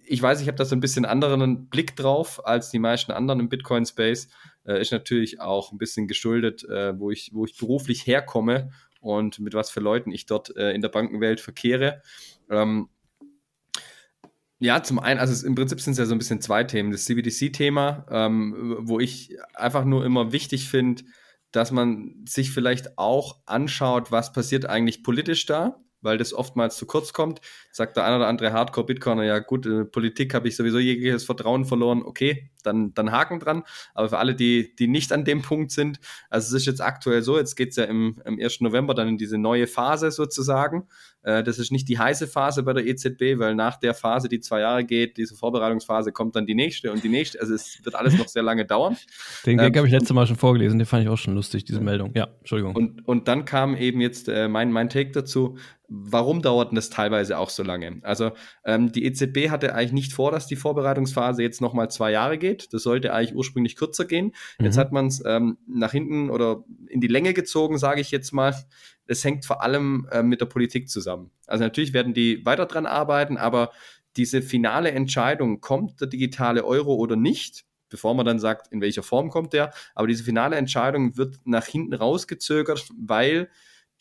ich 0.06 0.22
weiß, 0.22 0.42
ich 0.42 0.48
habe 0.48 0.58
da 0.58 0.66
so 0.66 0.76
ein 0.76 0.80
bisschen 0.80 1.06
anderen 1.06 1.68
Blick 1.68 1.96
drauf 1.96 2.46
als 2.46 2.70
die 2.70 2.80
meisten 2.80 3.12
anderen 3.12 3.40
im 3.40 3.50
Bitcoin-Space. 3.50 4.30
Äh, 4.66 4.82
ist 4.82 4.92
natürlich 4.92 5.42
auch 5.42 5.72
ein 5.72 5.78
bisschen 5.78 6.08
geschuldet, 6.08 6.64
äh, 6.70 6.98
wo, 6.98 7.12
ich, 7.12 7.32
wo 7.34 7.46
ich 7.46 7.58
beruflich 7.58 8.08
herkomme 8.08 8.72
und 9.02 9.40
mit 9.40 9.54
was 9.54 9.70
für 9.70 9.80
Leuten 9.80 10.12
ich 10.12 10.26
dort 10.26 10.56
äh, 10.56 10.72
in 10.72 10.82
der 10.82 10.90
Bankenwelt 10.90 11.42
verkehre. 11.42 12.02
Ähm, 12.50 12.90
ja, 14.64 14.82
zum 14.82 14.98
einen, 14.98 15.20
also 15.20 15.46
im 15.46 15.56
Prinzip 15.56 15.82
sind 15.82 15.92
es 15.92 16.00
ja 16.00 16.06
so 16.06 16.16
ein 16.16 16.20
bisschen 16.20 16.40
zwei 16.40 16.64
Themen. 16.64 16.92
Das 16.92 17.04
CBDC-Thema, 17.04 18.06
ähm, 18.10 18.78
wo 18.80 19.02
ich 19.02 19.38
einfach 19.54 19.84
nur 19.84 20.06
immer 20.06 20.32
wichtig 20.32 20.70
finde, 20.70 21.04
dass 21.52 21.72
man 21.72 22.24
sich 22.26 22.52
vielleicht 22.52 22.98
auch 22.98 23.42
anschaut, 23.46 24.12
was 24.12 24.32
passiert 24.32 24.66
eigentlich 24.66 25.04
politisch 25.04 25.46
da 25.46 25.84
weil 26.04 26.18
das 26.18 26.34
oftmals 26.34 26.78
zu 26.78 26.86
kurz 26.86 27.14
kommt. 27.14 27.42
Sagt 27.72 27.98
der 27.98 28.06
eine 28.06 28.18
oder 28.18 28.28
andere 28.28 28.54
Hardcore-Bitcoiner, 28.54 29.24
ja 29.24 29.40
gut, 29.40 29.66
in 29.66 29.90
Politik 29.90 30.34
habe 30.34 30.48
ich 30.48 30.56
sowieso 30.56 30.78
jegliches 30.78 31.24
Vertrauen 31.24 31.66
verloren, 31.66 32.04
okay, 32.04 32.52
dann, 32.62 32.94
dann 32.94 33.12
Haken 33.12 33.40
dran. 33.40 33.64
Aber 33.96 34.10
für 34.10 34.18
alle, 34.20 34.36
die, 34.36 34.76
die 34.76 34.88
nicht 34.88 35.12
an 35.12 35.26
dem 35.26 35.42
Punkt 35.42 35.72
sind, 35.72 36.00
also 36.30 36.56
es 36.56 36.62
ist 36.62 36.68
jetzt 36.68 36.82
aktuell 36.82 37.24
so, 37.24 37.38
jetzt 37.38 37.56
geht 37.56 37.70
es 37.70 37.78
ja 37.78 37.86
im, 37.86 38.22
im 38.26 38.40
1. 38.40 38.62
November 38.62 38.94
dann 38.94 39.08
in 39.08 39.18
diese 39.18 39.38
neue 39.38 39.66
Phase 39.66 40.12
sozusagen. 40.12 40.88
Äh, 41.24 41.44
das 41.44 41.60
ist 41.60 41.72
nicht 41.72 41.90
die 41.90 41.98
heiße 41.98 42.28
Phase 42.28 42.64
bei 42.64 42.74
der 42.74 42.86
EZB, 42.86 43.40
weil 43.40 43.56
nach 43.56 43.78
der 43.78 43.94
Phase, 43.94 44.30
die 44.30 44.40
zwei 44.40 44.60
Jahre 44.60 44.84
geht, 44.84 45.18
diese 45.18 45.36
Vorbereitungsphase, 45.36 46.12
kommt 46.12 46.36
dann 46.36 46.46
die 46.46 46.56
nächste 46.56 46.92
und 46.92 47.04
die 47.04 47.10
nächste. 47.10 47.40
Also 47.40 47.54
es 47.54 47.80
wird 47.84 47.96
alles 47.96 48.18
noch 48.18 48.28
sehr 48.28 48.44
lange 48.44 48.66
dauern. 48.66 48.98
Den 49.46 49.60
ähm, 49.60 49.74
habe 49.76 49.88
ich 49.88 49.94
letztes 49.94 50.14
Mal 50.14 50.28
schon 50.28 50.36
vorgelesen, 50.36 50.80
den 50.80 50.86
fand 50.86 51.04
ich 51.04 51.10
auch 51.10 51.18
schon 51.18 51.36
lustig, 51.36 51.66
diese 51.66 51.82
Meldung. 51.82 52.12
Ja, 52.14 52.28
Entschuldigung. 52.40 52.76
Und, 52.76 53.08
und 53.08 53.28
dann 53.28 53.46
kam 53.46 53.76
eben 53.76 54.02
jetzt 54.02 54.28
äh, 54.30 54.48
mein, 54.48 54.72
mein 54.72 54.90
Take 54.90 55.12
dazu, 55.12 55.58
warum 55.96 56.42
dauert 56.42 56.76
das 56.76 56.90
teilweise 56.90 57.38
auch 57.38 57.50
so 57.50 57.62
lange? 57.62 58.00
Also 58.02 58.32
ähm, 58.66 58.92
die 58.92 59.06
EZB 59.06 59.50
hatte 59.50 59.76
eigentlich 59.76 59.92
nicht 59.92 60.14
vor, 60.14 60.32
dass 60.32 60.48
die 60.48 60.56
Vorbereitungsphase 60.56 61.44
jetzt 61.44 61.62
nochmal 61.62 61.90
zwei 61.92 62.12
Jahre 62.12 62.38
geht. 62.38 62.74
Das 62.74 62.84
sollte 62.84 63.14
eigentlich 63.14 63.36
ursprünglich 63.36 63.76
kürzer 63.76 64.06
gehen. 64.06 64.34
Mhm. 64.58 64.66
Jetzt 64.66 64.78
hat 64.78 64.92
man 64.92 65.08
es 65.08 65.22
ähm, 65.26 65.58
nach 65.68 65.92
hinten 65.92 66.30
oder 66.30 66.64
in 66.88 67.00
die 67.00 67.08
Länge 67.08 67.34
gezogen, 67.34 67.78
sage 67.78 68.02
ich 68.02 68.12
jetzt 68.12 68.32
mal. 68.32 68.56
Das 69.08 69.24
hängt 69.24 69.46
vor 69.46 69.62
allem 69.62 70.08
äh, 70.12 70.24
mit 70.24 70.42
der 70.42 70.46
Politik 70.46 70.90
zusammen. 70.90 71.32
Also 71.48 71.64
natürlich 71.64 71.94
werden 71.94 72.14
die 72.14 72.46
weiter 72.46 72.66
dran 72.66 72.86
arbeiten, 72.86 73.38
aber 73.38 73.72
diese 74.16 74.42
finale 74.42 74.92
Entscheidung, 74.92 75.60
kommt 75.60 76.00
der 76.00 76.08
digitale 76.08 76.66
Euro 76.66 76.96
oder 76.96 77.16
nicht, 77.16 77.66
bevor 77.90 78.14
man 78.14 78.26
dann 78.26 78.40
sagt, 78.40 78.72
in 78.72 78.82
welcher 78.82 79.04
Form 79.04 79.30
kommt 79.30 79.54
der, 79.54 79.74
aber 79.96 80.08
diese 80.08 80.24
finale 80.24 80.56
Entscheidung 80.56 81.18
wird 81.18 81.40
nach 81.46 81.66
hinten 81.66 81.94
rausgezögert, 81.94 82.90
weil 82.98 83.50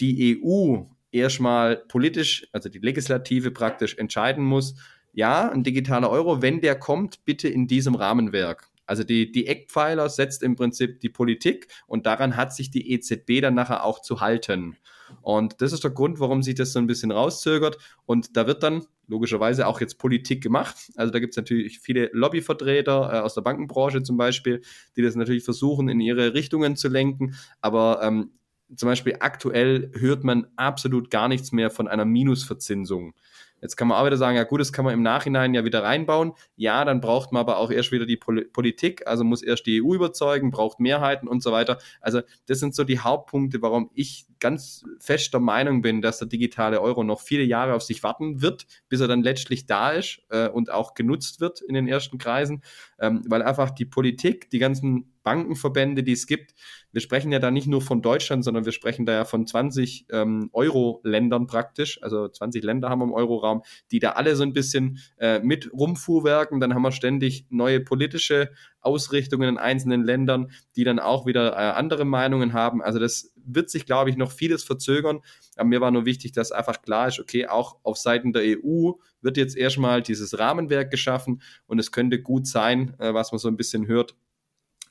die 0.00 0.40
EU 0.42 0.84
erstmal 1.10 1.76
politisch, 1.76 2.46
also 2.52 2.68
die 2.68 2.78
Legislative 2.78 3.50
praktisch 3.50 3.96
entscheiden 3.98 4.44
muss, 4.44 4.74
ja, 5.12 5.50
ein 5.50 5.62
digitaler 5.62 6.08
Euro, 6.08 6.40
wenn 6.40 6.60
der 6.60 6.78
kommt, 6.78 7.24
bitte 7.24 7.48
in 7.48 7.66
diesem 7.66 7.94
Rahmenwerk. 7.94 8.71
Also 8.86 9.04
die, 9.04 9.30
die 9.30 9.46
Eckpfeiler 9.46 10.08
setzt 10.08 10.42
im 10.42 10.56
Prinzip 10.56 11.00
die 11.00 11.08
Politik 11.08 11.68
und 11.86 12.06
daran 12.06 12.36
hat 12.36 12.54
sich 12.54 12.70
die 12.70 12.92
EZB 12.92 13.40
dann 13.40 13.54
nachher 13.54 13.84
auch 13.84 14.00
zu 14.00 14.20
halten. 14.20 14.76
Und 15.20 15.60
das 15.60 15.72
ist 15.72 15.84
der 15.84 15.90
Grund, 15.90 16.20
warum 16.20 16.42
sich 16.42 16.54
das 16.54 16.72
so 16.72 16.78
ein 16.78 16.86
bisschen 16.86 17.10
rauszögert. 17.10 17.76
Und 18.06 18.36
da 18.36 18.46
wird 18.46 18.62
dann 18.62 18.86
logischerweise 19.08 19.66
auch 19.66 19.80
jetzt 19.80 19.98
Politik 19.98 20.42
gemacht. 20.42 20.76
Also 20.96 21.12
da 21.12 21.18
gibt 21.18 21.34
es 21.34 21.36
natürlich 21.36 21.80
viele 21.80 22.08
Lobbyvertreter 22.12 23.12
äh, 23.12 23.18
aus 23.18 23.34
der 23.34 23.42
Bankenbranche 23.42 24.02
zum 24.02 24.16
Beispiel, 24.16 24.62
die 24.96 25.02
das 25.02 25.14
natürlich 25.14 25.44
versuchen, 25.44 25.88
in 25.88 26.00
ihre 26.00 26.34
Richtungen 26.34 26.76
zu 26.76 26.88
lenken. 26.88 27.34
Aber 27.60 28.00
ähm, 28.02 28.32
zum 28.74 28.88
Beispiel 28.88 29.16
aktuell 29.20 29.90
hört 29.94 30.24
man 30.24 30.46
absolut 30.56 31.10
gar 31.10 31.28
nichts 31.28 31.52
mehr 31.52 31.70
von 31.70 31.88
einer 31.88 32.06
Minusverzinsung. 32.06 33.14
Jetzt 33.62 33.76
kann 33.76 33.86
man 33.86 33.96
auch 33.96 34.04
wieder 34.04 34.16
sagen, 34.16 34.36
ja 34.36 34.42
gut, 34.42 34.60
das 34.60 34.72
kann 34.72 34.84
man 34.84 34.92
im 34.92 35.02
Nachhinein 35.02 35.54
ja 35.54 35.64
wieder 35.64 35.84
reinbauen. 35.84 36.32
Ja, 36.56 36.84
dann 36.84 37.00
braucht 37.00 37.30
man 37.30 37.40
aber 37.40 37.58
auch 37.58 37.70
erst 37.70 37.92
wieder 37.92 38.06
die 38.06 38.16
Pol 38.16 38.44
Politik, 38.46 39.06
also 39.06 39.22
muss 39.22 39.40
erst 39.40 39.66
die 39.66 39.80
EU 39.80 39.94
überzeugen, 39.94 40.50
braucht 40.50 40.80
Mehrheiten 40.80 41.28
und 41.28 41.42
so 41.42 41.52
weiter. 41.52 41.78
Also 42.00 42.22
das 42.46 42.58
sind 42.58 42.74
so 42.74 42.82
die 42.82 42.98
Hauptpunkte, 42.98 43.62
warum 43.62 43.90
ich 43.94 44.26
ganz 44.40 44.84
fest 44.98 45.32
der 45.32 45.40
Meinung 45.40 45.82
bin, 45.82 46.02
dass 46.02 46.18
der 46.18 46.26
digitale 46.26 46.80
Euro 46.80 47.04
noch 47.04 47.20
viele 47.20 47.44
Jahre 47.44 47.74
auf 47.74 47.82
sich 47.82 48.02
warten 48.02 48.42
wird, 48.42 48.66
bis 48.88 49.00
er 49.00 49.06
dann 49.06 49.22
letztlich 49.22 49.66
da 49.66 49.92
ist 49.92 50.20
äh, 50.30 50.48
und 50.48 50.72
auch 50.72 50.94
genutzt 50.94 51.40
wird 51.40 51.60
in 51.60 51.74
den 51.74 51.86
ersten 51.86 52.18
Kreisen, 52.18 52.62
ähm, 53.02 53.22
weil 53.28 53.42
einfach 53.42 53.70
die 53.70 53.84
Politik, 53.84 54.48
die 54.50 54.60
ganzen 54.60 55.12
Bankenverbände, 55.24 56.02
die 56.02 56.12
es 56.12 56.26
gibt, 56.26 56.54
wir 56.92 57.00
sprechen 57.00 57.32
ja 57.32 57.38
da 57.38 57.50
nicht 57.50 57.66
nur 57.66 57.80
von 57.80 58.02
Deutschland, 58.02 58.44
sondern 58.44 58.64
wir 58.64 58.72
sprechen 58.72 59.06
da 59.06 59.12
ja 59.12 59.24
von 59.24 59.46
20 59.46 60.06
ähm, 60.10 60.50
Euro-Ländern 60.52 61.46
praktisch. 61.46 62.02
Also 62.02 62.28
20 62.28 62.62
Länder 62.62 62.90
haben 62.90 63.00
wir 63.00 63.06
im 63.06 63.12
Euroraum, 63.12 63.62
die 63.90 63.98
da 63.98 64.10
alle 64.10 64.36
so 64.36 64.42
ein 64.42 64.52
bisschen 64.52 64.98
äh, 65.18 65.40
mit 65.40 65.72
rumfuhrwerken. 65.72 66.60
Dann 66.60 66.74
haben 66.74 66.82
wir 66.82 66.92
ständig 66.92 67.46
neue 67.50 67.80
politische 67.80 68.50
Ausrichtungen 68.80 69.48
in 69.48 69.58
einzelnen 69.58 70.04
Ländern, 70.04 70.50
die 70.76 70.84
dann 70.84 70.98
auch 70.98 71.26
wieder 71.26 71.52
äh, 71.52 71.72
andere 71.72 72.04
Meinungen 72.04 72.52
haben. 72.52 72.82
Also 72.82 72.98
das 72.98 73.31
wird 73.44 73.70
sich, 73.70 73.86
glaube 73.86 74.10
ich, 74.10 74.16
noch 74.16 74.32
vieles 74.32 74.64
verzögern. 74.64 75.20
Aber 75.56 75.68
mir 75.68 75.80
war 75.80 75.90
nur 75.90 76.04
wichtig, 76.04 76.32
dass 76.32 76.52
einfach 76.52 76.82
klar 76.82 77.08
ist, 77.08 77.20
okay, 77.20 77.46
auch 77.46 77.78
auf 77.82 77.98
Seiten 77.98 78.32
der 78.32 78.42
EU 78.42 78.92
wird 79.20 79.36
jetzt 79.36 79.56
erstmal 79.56 80.02
dieses 80.02 80.38
Rahmenwerk 80.38 80.90
geschaffen 80.90 81.42
und 81.66 81.78
es 81.78 81.92
könnte 81.92 82.20
gut 82.20 82.46
sein, 82.46 82.94
äh, 82.98 83.14
was 83.14 83.32
man 83.32 83.38
so 83.38 83.48
ein 83.48 83.56
bisschen 83.56 83.86
hört, 83.86 84.14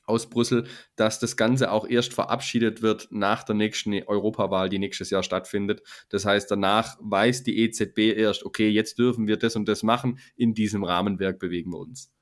aus 0.04 0.28
Brüssel, 0.28 0.66
dass 0.96 1.18
das 1.18 1.36
Ganze 1.36 1.70
auch 1.70 1.86
erst 1.86 2.12
verabschiedet 2.12 2.82
wird 2.82 3.08
nach 3.10 3.44
der 3.44 3.54
nächsten 3.54 3.92
Europawahl, 4.04 4.68
die 4.68 4.78
nächstes 4.78 5.10
Jahr 5.10 5.22
stattfindet. 5.22 5.82
Das 6.08 6.24
heißt, 6.24 6.50
danach 6.50 6.96
weiß 7.00 7.44
die 7.44 7.58
EZB 7.60 8.16
erst, 8.16 8.44
okay, 8.44 8.68
jetzt 8.68 8.98
dürfen 8.98 9.26
wir 9.26 9.36
das 9.36 9.56
und 9.56 9.68
das 9.68 9.82
machen. 9.82 10.18
In 10.36 10.54
diesem 10.54 10.84
Rahmenwerk 10.84 11.38
bewegen 11.38 11.72
wir 11.72 11.78
uns. 11.78 12.12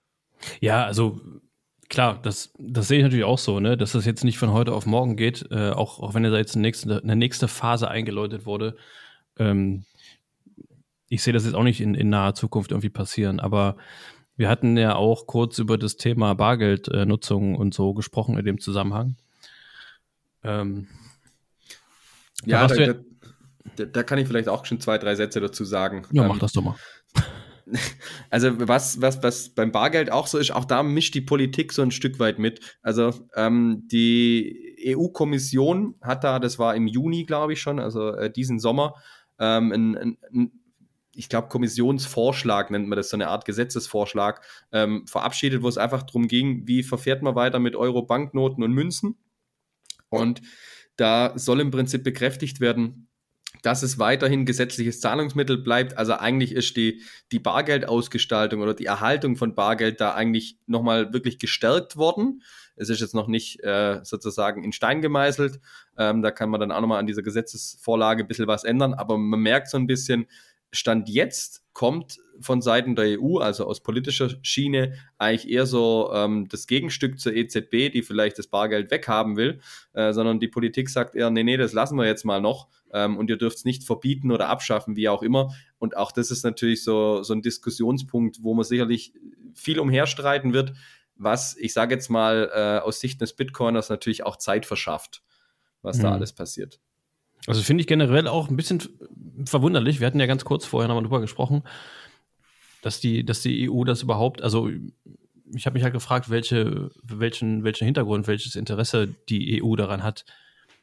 Ja, 0.60 0.84
also 0.84 1.20
klar, 1.90 2.18
das, 2.22 2.55
das 2.59 2.88
sehe 2.88 2.98
ich 2.98 3.03
natürlich 3.03 3.24
auch 3.26 3.38
so, 3.38 3.61
ne? 3.61 3.76
dass 3.76 3.92
das 3.92 4.07
jetzt 4.07 4.24
nicht 4.24 4.38
von 4.38 4.53
heute 4.53 4.72
auf 4.72 4.87
morgen 4.87 5.16
geht, 5.16 5.46
äh, 5.50 5.70
auch, 5.70 6.00
auch 6.00 6.14
wenn 6.14 6.22
da 6.22 6.35
jetzt 6.37 6.55
eine 6.55 6.62
nächste, 6.62 7.03
eine 7.03 7.16
nächste 7.16 7.48
Phase 7.48 7.88
eingeläutet 7.88 8.46
wurde. 8.46 8.76
Ähm, 9.38 9.85
ich 11.09 11.22
sehe 11.22 11.35
das 11.35 11.44
jetzt 11.44 11.55
auch 11.55 11.64
nicht 11.64 11.81
in, 11.81 11.94
in 11.94 12.09
naher 12.09 12.35
Zukunft 12.35 12.70
irgendwie 12.70 12.88
passieren, 12.88 13.40
aber 13.40 13.76
wir 14.37 14.48
hatten 14.48 14.79
ja 14.79 14.94
auch 14.94 15.26
kurz 15.26 15.59
über 15.59 15.76
das 15.76 15.96
Thema 15.96 16.35
Bargeldnutzung 16.35 17.57
und 17.57 17.74
so 17.74 17.92
gesprochen 17.92 18.38
in 18.38 18.44
dem 18.44 18.61
Zusammenhang. 18.61 19.16
Ähm, 20.42 20.87
ja, 22.46 22.66
da, 22.66 22.74
da, 22.74 22.94
da, 23.76 23.85
da, 23.85 24.03
kann 24.03 24.18
ich 24.18 24.29
vielleicht 24.29 24.48
auch 24.48 24.64
schon 24.64 24.81
zwei, 24.81 24.96
drei 24.96 25.14
Sätze 25.14 25.40
dazu 25.40 25.64
sagen. 25.64 26.07
Ja, 26.12 26.22
ähm, 26.22 26.29
mach 26.29 26.38
das 26.38 26.53
doch 26.53 26.62
mal. 26.62 26.76
Also 28.30 28.68
was, 28.68 29.00
was, 29.00 29.22
was 29.22 29.48
beim 29.50 29.72
Bargeld 29.72 30.12
auch 30.12 30.26
so 30.26 30.38
ist, 30.38 30.52
auch 30.52 30.64
da 30.64 30.83
mischt 30.83 31.14
die 31.14 31.20
Politik 31.20 31.72
so 31.72 31.83
ein 31.83 31.90
Stück 31.90 32.18
weit 32.18 32.38
mit. 32.38 32.78
Also 32.83 33.12
ähm, 33.35 33.85
die 33.90 34.76
EU-Kommission 34.87 35.96
hat 36.00 36.24
da, 36.24 36.38
das 36.38 36.59
war 36.59 36.76
im 36.76 36.87
Juni, 36.87 37.24
glaube 37.24 37.54
ich 37.54 37.61
schon, 37.61 37.80
also 37.80 38.14
äh, 38.14 38.30
diesen 38.30 38.61
Sommer, 38.61 38.94
ähm, 39.38 39.72
ein, 39.72 39.96
ein, 39.96 40.18
ein 40.33 40.52
ich 41.12 41.28
glaube, 41.28 41.48
Kommissionsvorschlag 41.48 42.70
nennt 42.70 42.88
man 42.88 42.96
das, 42.96 43.11
so 43.11 43.16
eine 43.16 43.28
Art 43.28 43.44
Gesetzesvorschlag, 43.44 44.42
ähm, 44.72 45.06
verabschiedet, 45.06 45.62
wo 45.62 45.68
es 45.68 45.76
einfach 45.76 46.02
darum 46.02 46.28
ging, 46.28 46.66
wie 46.66 46.83
verfährt 46.83 47.22
man 47.22 47.35
weiter 47.35 47.59
mit 47.59 47.76
Euro-Banknoten 47.76 48.62
und 48.62 48.72
Münzen. 48.72 49.16
Und 50.09 50.40
da 50.96 51.33
soll 51.37 51.61
im 51.61 51.70
Prinzip 51.70 52.04
bekräftigt 52.04 52.61
werden, 52.61 53.10
dass 53.62 53.82
es 53.82 53.98
weiterhin 53.98 54.46
gesetzliches 54.46 55.00
Zahlungsmittel 55.00 55.58
bleibt. 55.58 55.98
Also 55.98 56.14
eigentlich 56.14 56.52
ist 56.52 56.76
die, 56.76 57.02
die 57.32 57.38
Bargeldausgestaltung 57.38 58.60
oder 58.62 58.74
die 58.74 58.86
Erhaltung 58.86 59.36
von 59.36 59.54
Bargeld 59.54 60.00
da 60.00 60.14
eigentlich 60.14 60.58
nochmal 60.66 61.12
wirklich 61.12 61.38
gestärkt 61.38 61.96
worden. 61.96 62.42
Es 62.76 62.88
ist 62.88 63.00
jetzt 63.00 63.14
noch 63.14 63.26
nicht 63.26 63.62
äh, 63.62 64.00
sozusagen 64.04 64.64
in 64.64 64.72
Stein 64.72 65.02
gemeißelt. 65.02 65.60
Ähm, 65.98 66.22
da 66.22 66.30
kann 66.30 66.48
man 66.48 66.60
dann 66.60 66.72
auch 66.72 66.80
nochmal 66.80 67.00
an 67.00 67.06
dieser 67.06 67.22
Gesetzesvorlage 67.22 68.24
ein 68.24 68.28
bisschen 68.28 68.46
was 68.46 68.64
ändern. 68.64 68.94
Aber 68.94 69.18
man 69.18 69.40
merkt 69.40 69.68
so 69.68 69.76
ein 69.76 69.86
bisschen, 69.86 70.26
Stand 70.72 71.09
jetzt 71.09 71.64
kommt 71.72 72.18
von 72.40 72.62
Seiten 72.62 72.96
der 72.96 73.20
EU, 73.20 73.38
also 73.38 73.66
aus 73.66 73.83
politischer 73.83 74.30
Schiene, 74.42 74.94
eigentlich 75.18 75.50
eher 75.50 75.66
so 75.66 76.11
ähm, 76.12 76.48
das 76.48 76.66
Gegenstück 76.66 77.20
zur 77.20 77.35
EZB, 77.35 77.90
die 77.92 78.02
vielleicht 78.02 78.38
das 78.38 78.46
Bargeld 78.46 78.90
weghaben 78.90 79.37
will, 79.37 79.61
äh, 79.92 80.12
sondern 80.12 80.40
die 80.40 80.48
Politik 80.48 80.88
sagt 80.88 81.14
eher, 81.14 81.30
nee, 81.30 81.42
nee, 81.42 81.56
das 81.56 81.72
lassen 81.72 81.96
wir 81.96 82.06
jetzt 82.06 82.24
mal 82.24 82.40
noch 82.40 82.68
ähm, 82.92 83.16
und 83.18 83.28
ihr 83.30 83.37
dürft 83.37 83.59
es 83.59 83.64
nicht 83.64 83.85
verbieten 83.85 84.30
oder 84.30 84.48
abschaffen, 84.48 84.96
wie 84.96 85.09
auch 85.09 85.22
immer. 85.22 85.52
Und 85.78 85.96
auch 85.96 86.12
das 86.12 86.30
ist 86.30 86.44
natürlich 86.44 86.83
so, 86.83 87.22
so 87.22 87.35
ein 87.35 87.42
Diskussionspunkt, 87.42 88.42
wo 88.42 88.54
man 88.54 88.64
sicherlich 88.64 89.12
viel 89.54 89.78
umherstreiten 89.78 90.52
wird, 90.52 90.72
was, 91.16 91.56
ich 91.56 91.72
sage 91.72 91.94
jetzt 91.94 92.09
mal, 92.09 92.50
äh, 92.54 92.85
aus 92.85 93.00
Sicht 93.00 93.20
des 93.20 93.35
Bitcoiners 93.35 93.90
natürlich 93.90 94.24
auch 94.24 94.37
Zeit 94.37 94.64
verschafft, 94.64 95.22
was 95.83 95.98
mhm. 95.98 96.02
da 96.02 96.12
alles 96.12 96.33
passiert. 96.33 96.80
Also 97.46 97.62
finde 97.62 97.81
ich 97.81 97.87
generell 97.87 98.29
auch 98.29 98.48
ein 98.48 98.57
bisschen 98.57 98.83
verwunderlich. 99.44 100.00
Wir 100.00 100.07
hatten 100.07 100.20
ja 100.20 100.26
ganz 100.26 100.44
kurz 100.44 100.66
vorher 100.66 100.88
nochmal 100.88 101.05
drüber 101.05 101.20
gesprochen, 101.20 101.62
dass 102.83 103.00
die, 103.00 103.24
dass 103.24 103.40
die 103.40 103.70
EU 103.70 103.85
das 103.85 104.03
überhaupt, 104.03 104.42
also 104.42 104.70
ich 105.53 105.66
habe 105.66 105.74
mich 105.74 105.83
halt 105.83 105.94
gefragt, 105.94 106.31
welche, 106.31 106.90
welchen, 107.03 107.64
welchen 107.64 107.85
Hintergrund, 107.85 108.26
welches 108.26 108.57
Interesse 108.57 109.09
die 109.29 109.62
EU 109.62 109.74
daran 109.76 110.03
hat, 110.03 110.24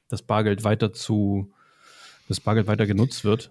das 0.10 0.22
Bargeld 0.22 0.64
weiter 0.64 0.94
zu, 0.94 1.52
das 2.28 2.40
Bargeld 2.40 2.68
weiter 2.68 2.86
genutzt 2.86 3.24
wird. 3.24 3.50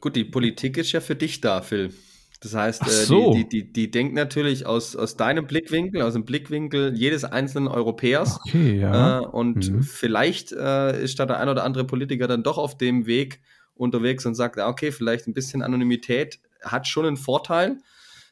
Gut, 0.00 0.16
die 0.16 0.24
Politik 0.24 0.76
ist 0.76 0.92
ja 0.92 1.00
für 1.00 1.16
dich 1.16 1.40
da, 1.40 1.62
Phil. 1.62 1.92
Das 2.40 2.54
heißt, 2.54 2.82
äh, 2.86 2.90
so. 2.90 3.32
die, 3.32 3.48
die, 3.48 3.64
die, 3.64 3.72
die 3.72 3.90
denkt 3.90 4.14
natürlich 4.14 4.66
aus, 4.66 4.94
aus 4.96 5.16
deinem 5.16 5.46
Blickwinkel, 5.46 6.02
aus 6.02 6.12
dem 6.12 6.24
Blickwinkel 6.24 6.94
jedes 6.94 7.24
einzelnen 7.24 7.68
Europäers. 7.68 8.38
Okay, 8.46 8.80
ja. 8.80 9.20
Äh, 9.20 9.26
und 9.26 9.70
mhm. 9.70 9.82
vielleicht 9.82 10.52
äh, 10.52 11.02
ist 11.02 11.18
da 11.18 11.26
der 11.26 11.38
ein 11.38 11.48
oder 11.48 11.64
andere 11.64 11.84
Politiker 11.84 12.26
dann 12.26 12.42
doch 12.42 12.58
auf 12.58 12.76
dem 12.76 13.06
Weg 13.06 13.40
unterwegs 13.74 14.26
und 14.26 14.34
sagt, 14.34 14.58
okay, 14.58 14.92
vielleicht 14.92 15.26
ein 15.26 15.34
bisschen 15.34 15.62
Anonymität 15.62 16.40
hat 16.62 16.86
schon 16.86 17.06
einen 17.06 17.16
Vorteil. 17.16 17.78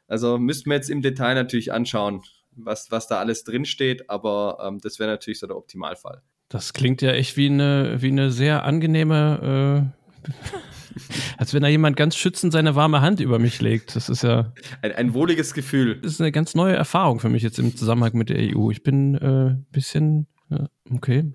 Also 0.07 0.39
müssten 0.39 0.71
wir 0.71 0.77
jetzt 0.77 0.91
im 0.91 1.03
Detail 1.03 1.35
natürlich 1.35 1.73
anschauen, 1.73 2.23
was, 2.53 2.91
was 2.91 3.09
da 3.09 3.19
alles 3.19 3.45
drinsteht, 3.45 4.11
aber 4.11 4.59
ähm, 4.63 4.81
das 4.81 4.99
wäre 4.99 5.11
natürlich 5.11 5.41
so 5.41 5.47
der 5.47 5.57
Optimalfall. 5.57 6.23
Das 6.49 6.73
klingt 6.73 7.03
ja 7.03 7.13
echt 7.13 7.37
wie 7.37 7.47
eine, 7.47 7.97
wie 8.01 8.09
eine 8.09 8.31
sehr 8.31 8.65
angenehme 8.65 9.91
äh 9.93 10.74
Als 11.39 11.55
wenn 11.55 11.63
da 11.63 11.69
jemand 11.69 11.97
ganz 11.97 12.17
schützend 12.17 12.53
seine 12.53 12.75
warme 12.75 13.01
Hand 13.01 13.21
über 13.21 13.39
mich 13.39 13.61
legt. 13.61 13.97
Das 13.97 14.09
ist 14.09 14.23
ja. 14.23 14.53
Ein, 14.83 14.93
ein 14.93 15.15
wohliges 15.15 15.55
Gefühl. 15.55 16.01
Das 16.01 16.13
ist 16.13 16.21
eine 16.21 16.33
ganz 16.33 16.55
neue 16.55 16.75
Erfahrung 16.75 17.21
für 17.21 17.29
mich 17.29 17.43
jetzt 17.43 17.59
im 17.59 17.77
Zusammenhang 17.77 18.13
mit 18.15 18.29
der 18.29 18.57
EU. 18.57 18.71
Ich 18.71 18.83
bin 18.83 19.17
ein 19.17 19.49
äh, 19.49 19.57
bisschen. 19.73 20.27
Ja, 20.51 20.69
okay. 20.93 21.33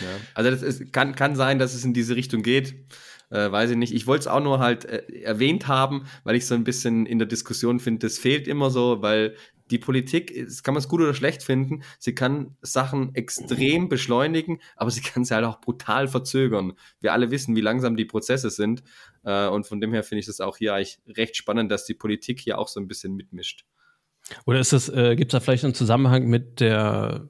Ja. 0.00 0.06
Also, 0.34 0.50
das 0.50 0.62
ist, 0.62 0.92
kann, 0.92 1.14
kann 1.14 1.36
sein, 1.36 1.58
dass 1.58 1.74
es 1.74 1.84
in 1.84 1.94
diese 1.94 2.16
Richtung 2.16 2.42
geht. 2.42 2.74
Äh, 3.30 3.50
weiß 3.50 3.70
ich 3.70 3.76
nicht. 3.76 3.94
Ich 3.94 4.06
wollte 4.06 4.22
es 4.22 4.26
auch 4.26 4.42
nur 4.42 4.58
halt 4.58 4.84
äh, 4.84 5.02
erwähnt 5.22 5.66
haben, 5.66 6.04
weil 6.24 6.36
ich 6.36 6.46
so 6.46 6.54
ein 6.54 6.64
bisschen 6.64 7.06
in 7.06 7.18
der 7.18 7.26
Diskussion 7.26 7.80
finde, 7.80 8.06
das 8.06 8.18
fehlt 8.18 8.46
immer 8.46 8.70
so, 8.70 9.00
weil 9.00 9.36
die 9.72 9.78
Politik, 9.78 10.32
das 10.44 10.62
kann 10.62 10.74
man 10.74 10.80
es 10.80 10.88
gut 10.88 11.00
oder 11.00 11.14
schlecht 11.14 11.42
finden, 11.42 11.82
sie 11.98 12.14
kann 12.14 12.56
Sachen 12.60 13.14
extrem 13.14 13.88
beschleunigen, 13.88 14.60
aber 14.76 14.90
sie 14.90 15.00
kann 15.00 15.24
sie 15.24 15.34
halt 15.34 15.44
auch 15.44 15.60
brutal 15.60 16.06
verzögern. 16.06 16.74
Wir 17.00 17.12
alle 17.12 17.30
wissen, 17.30 17.56
wie 17.56 17.60
langsam 17.60 17.96
die 17.96 18.04
Prozesse 18.04 18.50
sind. 18.50 18.82
Äh, 19.24 19.48
und 19.48 19.66
von 19.66 19.80
dem 19.80 19.92
her 19.92 20.02
finde 20.02 20.20
ich 20.20 20.26
das 20.26 20.40
auch 20.40 20.58
hier 20.58 20.74
eigentlich 20.74 20.98
recht 21.08 21.36
spannend, 21.36 21.72
dass 21.72 21.86
die 21.86 21.94
Politik 21.94 22.38
hier 22.38 22.58
auch 22.58 22.68
so 22.68 22.78
ein 22.78 22.86
bisschen 22.86 23.16
mitmischt. 23.16 23.64
Oder 24.46 24.60
ist 24.60 24.72
das, 24.72 24.88
äh, 24.88 25.16
gibt 25.16 25.32
es 25.32 25.38
da 25.38 25.40
vielleicht 25.40 25.64
einen 25.64 25.74
Zusammenhang 25.74 26.28
mit 26.28 26.60
der 26.60 27.28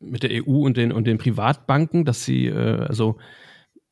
mit 0.00 0.24
der 0.24 0.30
EU 0.32 0.64
und 0.66 0.76
den 0.76 0.92
und 0.92 1.06
den 1.06 1.18
Privatbanken, 1.18 2.04
dass 2.04 2.24
sie, 2.24 2.46
äh, 2.46 2.86
also 2.86 3.18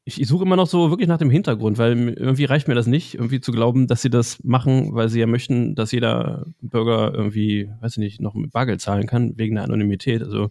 ich, 0.08 0.20
ich 0.20 0.28
suche 0.28 0.44
immer 0.44 0.54
noch 0.54 0.68
so 0.68 0.90
wirklich 0.90 1.08
nach 1.08 1.18
dem 1.18 1.30
Hintergrund, 1.30 1.78
weil 1.78 2.10
irgendwie 2.10 2.44
reicht 2.44 2.68
mir 2.68 2.76
das 2.76 2.86
nicht, 2.86 3.14
irgendwie 3.14 3.40
zu 3.40 3.50
glauben, 3.50 3.88
dass 3.88 4.02
sie 4.02 4.08
das 4.08 4.42
machen, 4.44 4.94
weil 4.94 5.08
sie 5.08 5.18
ja 5.18 5.26
möchten, 5.26 5.74
dass 5.74 5.90
jeder 5.90 6.46
Bürger 6.60 7.12
irgendwie, 7.12 7.68
weiß 7.80 7.92
ich 7.94 7.98
nicht, 7.98 8.20
noch 8.20 8.34
mit 8.34 8.52
Bargeld 8.52 8.80
zahlen 8.80 9.08
kann, 9.08 9.36
wegen 9.36 9.56
der 9.56 9.64
Anonymität. 9.64 10.22
Also 10.22 10.50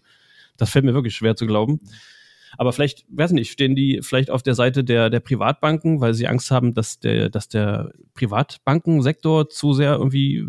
das 0.58 0.70
fällt 0.70 0.84
mir 0.84 0.92
wirklich 0.92 1.16
schwer 1.16 1.36
zu 1.36 1.46
glauben. 1.46 1.80
Aber 2.58 2.74
vielleicht, 2.74 3.06
weiß 3.08 3.32
nicht, 3.32 3.50
stehen 3.50 3.74
die 3.74 4.00
vielleicht 4.02 4.30
auf 4.30 4.42
der 4.42 4.54
Seite 4.54 4.84
der, 4.84 5.08
der 5.08 5.20
Privatbanken, 5.20 6.02
weil 6.02 6.12
sie 6.12 6.28
Angst 6.28 6.50
haben, 6.50 6.74
dass 6.74 7.00
der, 7.00 7.30
dass 7.30 7.48
der 7.48 7.92
Privatbankensektor 8.12 9.48
zu 9.48 9.72
sehr 9.72 9.94
irgendwie 9.94 10.46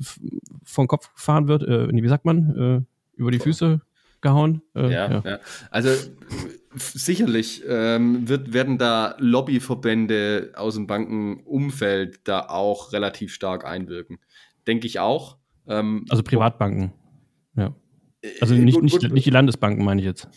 vom 0.63 0.87
Kopf 0.87 1.13
gefahren 1.13 1.47
wird, 1.47 1.63
äh, 1.63 1.87
wie 1.89 2.07
sagt 2.09 2.25
man, 2.25 2.85
äh, 3.15 3.19
über 3.19 3.31
die 3.31 3.39
Füße 3.39 3.79
gehauen. 4.19 4.63
Äh, 4.75 4.91
ja, 4.91 5.11
ja, 5.11 5.23
ja, 5.25 5.39
Also 5.71 5.89
sicherlich 6.79 7.63
ähm, 7.67 8.27
wird, 8.27 8.53
werden 8.53 8.77
da 8.77 9.15
Lobbyverbände 9.19 10.53
aus 10.55 10.75
dem 10.75 10.87
Bankenumfeld 10.87 12.27
da 12.27 12.47
auch 12.47 12.93
relativ 12.93 13.33
stark 13.33 13.65
einwirken. 13.65 14.19
Denke 14.65 14.87
ich 14.87 14.99
auch. 14.99 15.37
Ähm, 15.67 16.05
also 16.09 16.23
Privatbanken. 16.23 16.93
Ja. 17.55 17.75
Also 18.41 18.55
nicht, 18.55 18.75
gut, 18.75 18.83
nicht, 18.83 18.99
gut. 18.99 19.11
nicht 19.11 19.25
die 19.25 19.31
Landesbanken, 19.31 19.83
meine 19.83 20.01
ich 20.01 20.05
jetzt. 20.05 20.27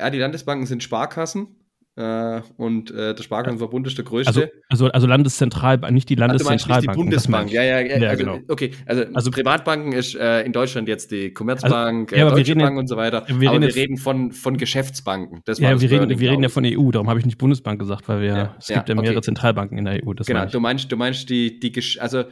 Ja, 0.00 0.10
die 0.10 0.18
Landesbanken 0.18 0.66
sind 0.66 0.82
Sparkassen. 0.82 1.57
Äh, 1.98 2.42
und 2.56 2.92
äh, 2.92 3.12
der 3.12 3.22
Sparkassenverbund 3.24 3.84
ist 3.88 3.98
der 3.98 4.04
größte. 4.04 4.28
Also, 4.28 4.46
also, 4.68 4.86
also 4.86 5.06
Landeszentralbank, 5.08 5.92
nicht 5.92 6.08
die 6.08 6.14
Landeszentralbank. 6.14 6.96
die 6.96 6.96
Bundesbank, 6.96 7.50
ja, 7.50 7.64
ja, 7.64 7.80
ja, 7.80 7.98
ja 7.98 8.10
also, 8.10 8.24
genau. 8.24 8.38
Okay, 8.46 8.70
also, 8.86 9.02
also 9.14 9.32
Privatbanken 9.32 9.92
ist 9.92 10.14
äh, 10.14 10.42
in 10.42 10.52
Deutschland 10.52 10.86
jetzt 10.86 11.10
die 11.10 11.34
Commerzbank, 11.34 12.12
also, 12.12 12.24
ja, 12.24 12.30
Deutsche 12.30 12.54
Bank 12.54 12.78
und 12.78 12.86
so 12.86 12.96
weiter. 12.96 13.26
Wir 13.28 13.50
aber 13.50 13.62
wir 13.62 13.74
reden 13.74 13.96
von, 13.96 14.30
von 14.30 14.56
Geschäftsbanken. 14.58 15.42
Das 15.44 15.58
ja, 15.58 15.80
wir 15.80 15.90
reden, 15.90 16.08
wir 16.08 16.30
reden 16.30 16.44
ja 16.44 16.48
von 16.48 16.64
EU, 16.64 16.92
darum 16.92 17.08
habe 17.08 17.18
ich 17.18 17.26
nicht 17.26 17.38
Bundesbank 17.38 17.80
gesagt, 17.80 18.08
weil 18.08 18.20
wir, 18.20 18.28
ja, 18.28 18.54
es 18.60 18.68
gibt 18.68 18.88
ja, 18.88 18.94
mehrere 18.94 19.16
okay. 19.16 19.22
Zentralbanken 19.22 19.76
in 19.76 19.84
der 19.84 19.94
EU. 19.94 20.12
genau, 20.24 20.46
du 20.46 20.60
meinst, 20.60 20.92
du 20.92 20.96
meinst 20.96 21.28
die, 21.28 21.58
die, 21.58 21.72
also 21.98 22.26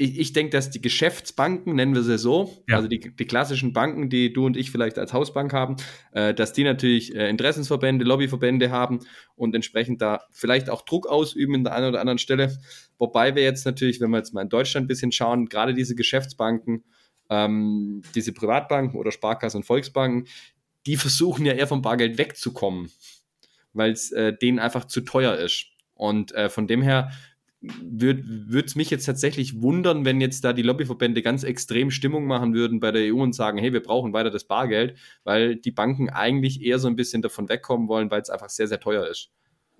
ich, 0.00 0.18
ich 0.18 0.32
denke, 0.32 0.50
dass 0.50 0.70
die 0.70 0.80
Geschäftsbanken, 0.80 1.74
nennen 1.74 1.94
wir 1.94 2.02
sie 2.02 2.16
so, 2.16 2.64
ja. 2.66 2.76
also 2.76 2.88
die, 2.88 3.14
die 3.14 3.24
klassischen 3.26 3.74
Banken, 3.74 4.08
die 4.08 4.32
du 4.32 4.46
und 4.46 4.56
ich 4.56 4.70
vielleicht 4.70 4.98
als 4.98 5.12
Hausbank 5.12 5.52
haben, 5.52 5.76
äh, 6.12 6.32
dass 6.32 6.54
die 6.54 6.64
natürlich 6.64 7.14
äh, 7.14 7.28
Interessensverbände, 7.28 8.04
Lobbyverbände 8.04 8.70
haben 8.70 9.00
und 9.36 9.54
entsprechend 9.54 10.00
da 10.00 10.24
vielleicht 10.30 10.70
auch 10.70 10.82
Druck 10.82 11.06
ausüben 11.06 11.54
in 11.54 11.64
der 11.64 11.74
einen 11.74 11.88
oder 11.88 12.00
anderen 12.00 12.18
Stelle. 12.18 12.58
Wobei 12.98 13.34
wir 13.34 13.42
jetzt 13.42 13.66
natürlich, 13.66 14.00
wenn 14.00 14.10
wir 14.10 14.16
jetzt 14.16 14.32
mal 14.32 14.40
in 14.40 14.48
Deutschland 14.48 14.86
ein 14.86 14.88
bisschen 14.88 15.12
schauen, 15.12 15.46
gerade 15.46 15.74
diese 15.74 15.94
Geschäftsbanken, 15.94 16.84
ähm, 17.28 18.02
diese 18.14 18.32
Privatbanken 18.32 18.98
oder 18.98 19.12
Sparkassen 19.12 19.58
und 19.58 19.64
Volksbanken, 19.64 20.28
die 20.86 20.96
versuchen 20.96 21.44
ja 21.44 21.52
eher 21.52 21.66
vom 21.66 21.82
Bargeld 21.82 22.16
wegzukommen, 22.16 22.90
weil 23.74 23.92
es 23.92 24.12
äh, 24.12 24.32
denen 24.32 24.58
einfach 24.58 24.86
zu 24.86 25.02
teuer 25.02 25.36
ist. 25.36 25.66
Und 25.92 26.32
äh, 26.32 26.48
von 26.48 26.66
dem 26.66 26.80
her 26.80 27.10
würde 27.60 28.64
es 28.64 28.74
mich 28.74 28.88
jetzt 28.90 29.04
tatsächlich 29.04 29.60
wundern, 29.60 30.04
wenn 30.04 30.20
jetzt 30.20 30.44
da 30.44 30.52
die 30.52 30.62
Lobbyverbände 30.62 31.20
ganz 31.22 31.42
extrem 31.42 31.90
Stimmung 31.90 32.26
machen 32.26 32.54
würden 32.54 32.80
bei 32.80 32.90
der 32.90 33.14
EU 33.14 33.22
und 33.22 33.34
sagen, 33.34 33.58
hey, 33.58 33.72
wir 33.72 33.82
brauchen 33.82 34.12
weiter 34.12 34.30
das 34.30 34.44
Bargeld, 34.44 34.96
weil 35.24 35.56
die 35.56 35.70
Banken 35.70 36.08
eigentlich 36.08 36.62
eher 36.62 36.78
so 36.78 36.88
ein 36.88 36.96
bisschen 36.96 37.20
davon 37.20 37.48
wegkommen 37.48 37.88
wollen, 37.88 38.10
weil 38.10 38.22
es 38.22 38.30
einfach 38.30 38.48
sehr, 38.48 38.66
sehr 38.66 38.80
teuer 38.80 39.06
ist. 39.06 39.30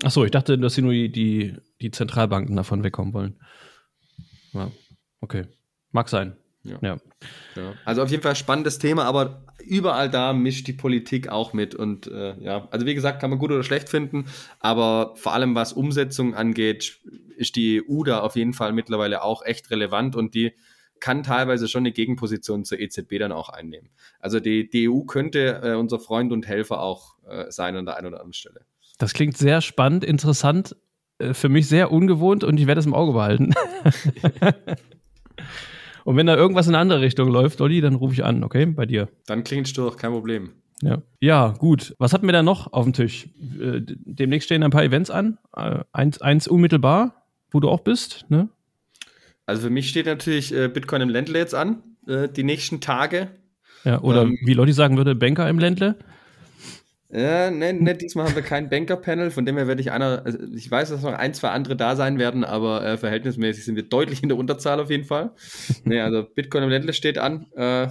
Ach 0.03 0.11
so, 0.11 0.25
ich 0.25 0.31
dachte, 0.31 0.59
dass 0.59 0.75
sie 0.75 0.83
nur 0.83 0.93
die, 0.93 1.11
die, 1.11 1.55
die 1.81 1.91
Zentralbanken 1.91 2.57
davon 2.57 2.85
wegkommen 2.85 3.15
wollen. 3.15 3.41
Ja, 4.53 4.71
okay. 5.21 5.47
Mag 5.91 6.09
sein. 6.09 6.37
Ja. 6.63 6.79
ja. 6.83 6.97
ja. 7.57 7.75
Also 7.85 8.03
auf 8.03 8.11
jeden 8.11 8.23
Fall 8.23 8.37
spannendes 8.37 8.79
Thema, 8.79 9.05
aber 9.05 9.45
überall 9.65 10.11
da 10.11 10.33
mischt 10.33 10.67
die 10.67 10.73
Politik 10.73 11.29
auch 11.29 11.53
mit. 11.53 11.75
Und 11.75 12.07
äh, 12.07 12.37
ja, 12.41 12.69
also 12.71 12.87
wie 12.87 12.95
gesagt, 12.95 13.21
kann 13.21 13.31
man 13.31 13.39
gut 13.39 13.51
oder 13.51 13.63
schlecht 13.63 13.89
finden, 13.89 14.27
aber 14.59 15.15
vor 15.17 15.33
allem 15.33 15.55
was 15.55 15.73
Umsetzung 15.73 16.35
angeht, 16.35 16.99
ist 17.37 17.57
die 17.57 17.83
EU 17.89 18.03
da 18.05 18.21
auf 18.21 18.37
jeden 18.37 18.53
Fall 18.53 18.73
mittlerweile 18.73 19.23
auch 19.23 19.43
echt 19.45 19.71
relevant 19.71 20.17
und 20.17 20.35
die 20.35 20.53
kann 21.01 21.23
teilweise 21.23 21.67
schon 21.67 21.81
eine 21.81 21.93
Gegenposition 21.93 22.65
zur 22.65 22.79
EZB 22.79 23.19
dann 23.19 23.33
auch 23.33 23.49
einnehmen. 23.49 23.89
Also 24.19 24.39
die, 24.39 24.69
die 24.69 24.91
EU 24.91 25.01
könnte 25.05 25.61
äh, 25.63 25.75
unser 25.75 25.99
Freund 25.99 26.31
und 26.31 26.47
Helfer 26.47 26.83
auch 26.83 27.17
äh, 27.27 27.51
sein 27.51 27.75
an 27.77 27.87
der 27.87 27.97
einen 27.97 28.09
oder 28.09 28.19
anderen 28.19 28.35
Stelle. 28.35 28.67
Das 28.99 29.15
klingt 29.15 29.39
sehr 29.39 29.63
spannend, 29.63 30.05
interessant, 30.05 30.77
äh, 31.19 31.33
für 31.33 31.49
mich 31.49 31.69
sehr 31.69 31.91
ungewohnt 31.91 32.45
und 32.45 32.61
ich 32.61 32.67
werde 32.67 32.81
es 32.81 32.87
im 32.87 32.93
Auge 32.93 33.15
behalten. 33.15 33.55
Und 36.11 36.17
wenn 36.17 36.27
da 36.27 36.35
irgendwas 36.35 36.67
in 36.67 36.75
eine 36.75 36.83
andere 36.83 37.03
Richtung 37.03 37.29
läuft, 37.31 37.61
Olli, 37.61 37.81
dann 37.81 37.95
rufe 37.95 38.15
ich 38.15 38.25
an, 38.25 38.43
okay? 38.43 38.67
Bei 38.67 38.85
dir. 38.85 39.09
Dann 39.27 39.45
klingst 39.45 39.77
du 39.77 39.83
durch, 39.83 39.97
kein 39.97 40.11
Problem. 40.11 40.51
Ja. 40.83 41.03
ja, 41.21 41.55
gut. 41.57 41.95
Was 41.99 42.13
hatten 42.13 42.27
wir 42.27 42.33
da 42.33 42.43
noch 42.43 42.73
auf 42.73 42.83
dem 42.83 42.93
Tisch? 42.93 43.29
Äh, 43.61 43.83
demnächst 43.85 44.47
stehen 44.47 44.65
ein 44.65 44.73
paar 44.73 44.83
Events 44.83 45.09
an. 45.09 45.39
Äh, 45.55 45.85
eins, 45.93 46.21
eins 46.21 46.49
unmittelbar, 46.49 47.27
wo 47.53 47.61
du 47.61 47.69
auch 47.69 47.83
bist, 47.83 48.27
ne? 48.29 48.49
Also 49.47 49.63
für 49.63 49.71
mich 49.71 49.89
steht 49.89 50.07
natürlich 50.07 50.53
äh, 50.53 50.67
Bitcoin 50.67 51.03
im 51.03 51.11
Ländle 51.11 51.39
jetzt 51.39 51.55
an, 51.55 51.85
die 52.07 52.43
nächsten 52.43 52.81
Tage. 52.81 53.29
Ja, 53.85 54.01
oder 54.01 54.23
ähm, 54.23 54.37
wie 54.45 54.55
Lotti 54.55 54.73
sagen 54.73 54.97
würde, 54.97 55.15
Banker 55.15 55.49
im 55.49 55.61
Ländle. 55.61 55.95
Ja, 57.13 57.51
ne, 57.51 57.73
ne, 57.73 57.97
diesmal 57.97 58.27
haben 58.27 58.37
wir 58.37 58.43
kein 58.43 58.71
Banker-Panel, 58.71 59.33
von 59.33 59.45
dem 59.45 59.57
her 59.57 59.67
werde 59.67 59.81
ich 59.81 59.91
einer, 59.91 60.23
also 60.25 60.39
ich 60.55 60.71
weiß, 60.71 60.91
dass 60.91 61.03
noch 61.03 61.13
ein, 61.13 61.35
zwei 61.35 61.49
andere 61.49 61.75
da 61.75 61.97
sein 61.97 62.21
werden, 62.21 62.45
aber 62.45 62.85
äh, 62.85 62.97
verhältnismäßig 62.97 63.65
sind 63.65 63.75
wir 63.75 63.83
deutlich 63.83 64.23
in 64.23 64.29
der 64.29 64.39
Unterzahl 64.39 64.79
auf 64.79 64.91
jeden 64.91 65.05
Fall. 65.05 65.33
ne, 65.85 66.05
also 66.05 66.23
Bitcoin 66.23 66.63
im 66.63 66.71
Ländle 66.71 66.93
steht 66.93 67.19
an, 67.19 67.51
äh, 67.53 67.89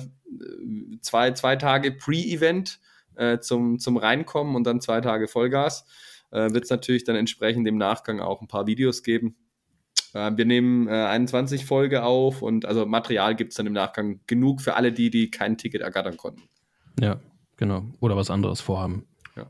zwei, 1.01 1.31
zwei 1.31 1.57
Tage 1.57 1.91
Pre-Event 1.91 2.79
äh, 3.15 3.39
zum, 3.39 3.79
zum 3.79 3.97
Reinkommen 3.97 4.55
und 4.55 4.63
dann 4.65 4.79
zwei 4.79 5.01
Tage 5.01 5.27
Vollgas. 5.27 5.85
Äh, 6.31 6.53
Wird 6.53 6.63
es 6.63 6.69
natürlich 6.69 7.03
dann 7.03 7.17
entsprechend 7.17 7.67
im 7.67 7.77
Nachgang 7.77 8.21
auch 8.21 8.39
ein 8.39 8.47
paar 8.47 8.67
Videos 8.67 9.03
geben. 9.03 9.35
Äh, 10.13 10.31
wir 10.35 10.45
nehmen 10.45 10.87
äh, 10.87 10.91
21 10.91 11.65
Folge 11.65 12.03
auf 12.03 12.41
und 12.41 12.65
also 12.65 12.85
Material 12.85 13.35
gibt 13.35 13.51
es 13.51 13.57
dann 13.57 13.67
im 13.67 13.73
Nachgang 13.73 14.21
genug 14.27 14.61
für 14.61 14.75
alle 14.75 14.93
die, 14.93 15.09
die 15.09 15.29
kein 15.29 15.57
Ticket 15.57 15.81
ergattern 15.81 16.15
konnten. 16.15 16.43
Ja, 17.01 17.19
genau. 17.59 17.83
Oder 17.99 18.17
was 18.17 18.31
anderes 18.31 18.61
vorhaben. 18.61 19.05
Ja. 19.35 19.45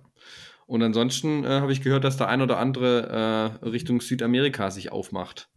Und 0.65 0.83
ansonsten 0.83 1.45
äh, 1.45 1.61
habe 1.61 1.71
ich 1.71 1.81
gehört, 1.81 2.03
dass 2.03 2.17
der 2.17 2.27
ein 2.27 2.41
oder 2.41 2.59
andere 2.59 3.61
äh, 3.63 3.65
Richtung 3.65 4.01
Südamerika 4.01 4.71
sich 4.71 4.91
aufmacht. 4.91 5.47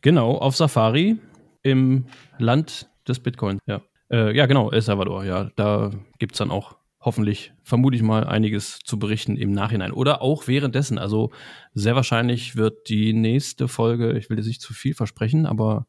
Genau, 0.00 0.38
auf 0.38 0.56
Safari 0.56 1.18
im 1.62 2.06
Land 2.38 2.88
des 3.06 3.18
Bitcoin, 3.20 3.58
ja. 3.66 3.82
Äh, 4.10 4.34
ja, 4.34 4.46
genau, 4.46 4.70
El 4.70 4.80
Salvador, 4.80 5.24
ja. 5.24 5.50
Da 5.56 5.90
gibt 6.18 6.32
es 6.32 6.38
dann 6.38 6.50
auch 6.50 6.76
hoffentlich, 7.00 7.52
vermute 7.62 7.96
ich 7.96 8.02
mal, 8.02 8.24
einiges 8.24 8.78
zu 8.84 8.98
berichten 8.98 9.36
im 9.36 9.52
Nachhinein. 9.52 9.92
Oder 9.92 10.22
auch 10.22 10.48
währenddessen. 10.48 10.98
Also 10.98 11.30
sehr 11.74 11.94
wahrscheinlich 11.94 12.56
wird 12.56 12.88
die 12.88 13.12
nächste 13.12 13.68
Folge, 13.68 14.16
ich 14.16 14.30
will 14.30 14.38
jetzt 14.38 14.46
nicht 14.46 14.62
zu 14.62 14.72
viel 14.72 14.94
versprechen, 14.94 15.46
aber 15.46 15.86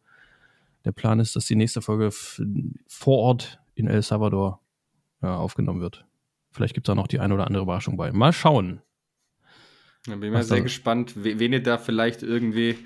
der 0.86 0.92
Plan 0.92 1.20
ist, 1.20 1.36
dass 1.36 1.46
die 1.46 1.56
nächste 1.56 1.82
Folge 1.82 2.10
vor 2.12 3.18
Ort 3.18 3.60
in 3.76 3.88
El 3.88 4.02
Salvador 4.02 4.62
ja, 5.22 5.36
aufgenommen 5.36 5.82
wird. 5.82 6.06
Vielleicht 6.52 6.74
gibt 6.74 6.88
es 6.88 6.92
da 6.92 6.96
noch 6.96 7.08
die 7.08 7.20
eine 7.20 7.34
oder 7.34 7.48
andere 7.48 7.64
Überraschung 7.64 7.98
bei. 7.98 8.12
Mal 8.12 8.34
schauen. 8.34 8.82
Da 10.06 10.16
bin 10.16 10.30
ich 10.30 10.32
mal 10.32 10.44
sehr 10.44 10.62
gespannt, 10.62 11.14
wen 11.16 11.54
ihr 11.54 11.62
da 11.62 11.78
vielleicht 11.78 12.24
irgendwie 12.24 12.78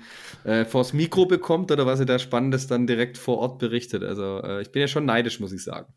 äh, 0.42 0.64
vors 0.64 0.92
Mikro 0.92 1.26
bekommt 1.26 1.70
oder 1.70 1.86
was 1.86 2.00
ihr 2.00 2.06
da 2.06 2.18
Spannendes 2.18 2.66
dann 2.66 2.86
direkt 2.86 3.18
vor 3.18 3.38
Ort 3.38 3.58
berichtet. 3.58 4.02
Also 4.02 4.42
äh, 4.42 4.62
ich 4.62 4.72
bin 4.72 4.80
ja 4.80 4.88
schon 4.88 5.04
neidisch, 5.04 5.38
muss 5.38 5.52
ich 5.52 5.62
sagen. 5.62 5.92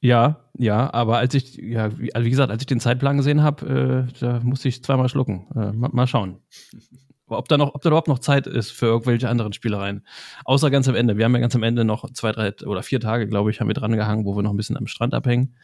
Ja, 0.00 0.48
ja, 0.56 0.92
aber 0.94 1.18
als 1.18 1.34
ich, 1.34 1.56
ja, 1.56 1.98
wie, 1.98 2.14
also 2.14 2.24
wie 2.24 2.30
gesagt, 2.30 2.50
als 2.50 2.62
ich 2.62 2.66
den 2.66 2.80
Zeitplan 2.80 3.18
gesehen 3.18 3.42
habe, 3.42 4.08
äh, 4.08 4.20
da 4.20 4.40
musste 4.40 4.68
ich 4.68 4.82
zweimal 4.82 5.08
schlucken. 5.08 5.46
Äh, 5.54 5.72
mal, 5.72 5.90
mal, 5.92 6.06
schauen. 6.06 6.38
Ob 7.30 7.48
da, 7.48 7.56
noch, 7.56 7.74
ob 7.74 7.82
da 7.82 7.88
überhaupt 7.88 8.08
noch 8.08 8.18
Zeit 8.18 8.46
ist 8.46 8.70
für 8.70 8.86
irgendwelche 8.86 9.28
anderen 9.28 9.52
Spielereien. 9.52 10.06
Außer 10.44 10.70
ganz 10.70 10.88
am 10.88 10.94
Ende. 10.94 11.16
Wir 11.16 11.24
haben 11.24 11.34
ja 11.34 11.40
ganz 11.40 11.54
am 11.54 11.62
Ende 11.62 11.84
noch 11.84 12.10
zwei, 12.12 12.32
drei 12.32 12.52
oder 12.66 12.82
vier 12.82 13.00
Tage, 13.00 13.26
glaube 13.26 13.50
ich, 13.50 13.60
haben 13.60 13.68
wir 13.68 13.74
dran 13.74 13.92
gehangen, 13.92 14.24
wo 14.24 14.36
wir 14.36 14.42
noch 14.42 14.52
ein 14.52 14.56
bisschen 14.56 14.76
am 14.76 14.86
Strand 14.86 15.14
abhängen 15.14 15.54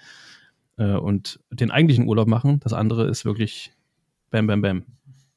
äh, 0.77 0.95
und 0.95 1.41
den 1.51 1.71
eigentlichen 1.71 2.07
Urlaub 2.07 2.29
machen. 2.29 2.61
Das 2.61 2.73
andere 2.73 3.07
ist 3.09 3.25
wirklich 3.25 3.73
Bam, 4.31 4.47
bam, 4.47 4.61
bam. 4.61 4.83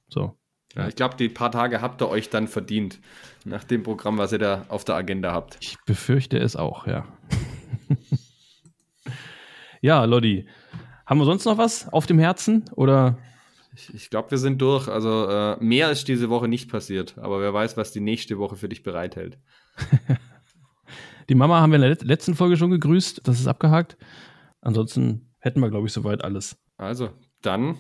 So. 0.10 0.36
Ja, 0.76 0.88
ich 0.88 0.96
glaube, 0.96 1.16
die 1.16 1.30
paar 1.30 1.52
Tage 1.52 1.82
habt 1.82 2.02
ihr 2.02 2.10
euch 2.10 2.30
dann 2.30 2.48
verdient, 2.48 3.00
nach 3.46 3.64
dem 3.64 3.84
Programm, 3.84 4.18
was 4.18 4.32
ihr 4.32 4.40
da 4.40 4.66
auf 4.70 4.84
der 4.84 4.96
Agenda 4.96 5.32
habt. 5.32 5.58
Ich 5.62 5.78
befürchte 5.86 6.38
es 6.38 6.56
auch, 6.56 6.86
ja. 6.86 7.06
ja, 9.82 10.04
Lodi, 10.06 10.48
haben 11.06 11.20
wir 11.20 11.26
sonst 11.26 11.46
noch 11.46 11.58
was 11.58 11.88
auf 11.92 12.06
dem 12.06 12.20
Herzen 12.20 12.66
oder? 12.76 13.18
Ich, 13.80 13.94
ich 13.94 14.10
glaube, 14.10 14.32
wir 14.32 14.38
sind 14.38 14.62
durch. 14.62 14.88
Also 14.88 15.28
äh, 15.28 15.64
mehr 15.64 15.90
ist 15.92 16.08
diese 16.08 16.30
Woche 16.30 16.48
nicht 16.48 16.70
passiert, 16.70 17.18
aber 17.18 17.40
wer 17.40 17.54
weiß, 17.54 17.78
was 17.78 17.92
die 17.92 18.02
nächste 18.02 18.38
Woche 18.38 18.56
für 18.56 18.68
dich 18.68 18.84
bereithält. 18.84 19.40
die 21.30 21.36
Mama 21.36 21.62
haben 21.62 21.72
wir 21.72 21.82
in 21.82 21.98
der 21.98 22.06
letzten 22.06 22.36
Folge 22.36 22.58
schon 22.58 22.72
gegrüßt, 22.72 23.22
das 23.24 23.40
ist 23.40 23.48
abgehakt. 23.48 23.98
Ansonsten 24.62 25.32
hätten 25.40 25.62
wir, 25.62 25.70
glaube 25.70 25.88
ich, 25.88 25.94
soweit 25.94 26.24
alles. 26.24 26.58
Also, 26.78 27.10
dann 27.42 27.78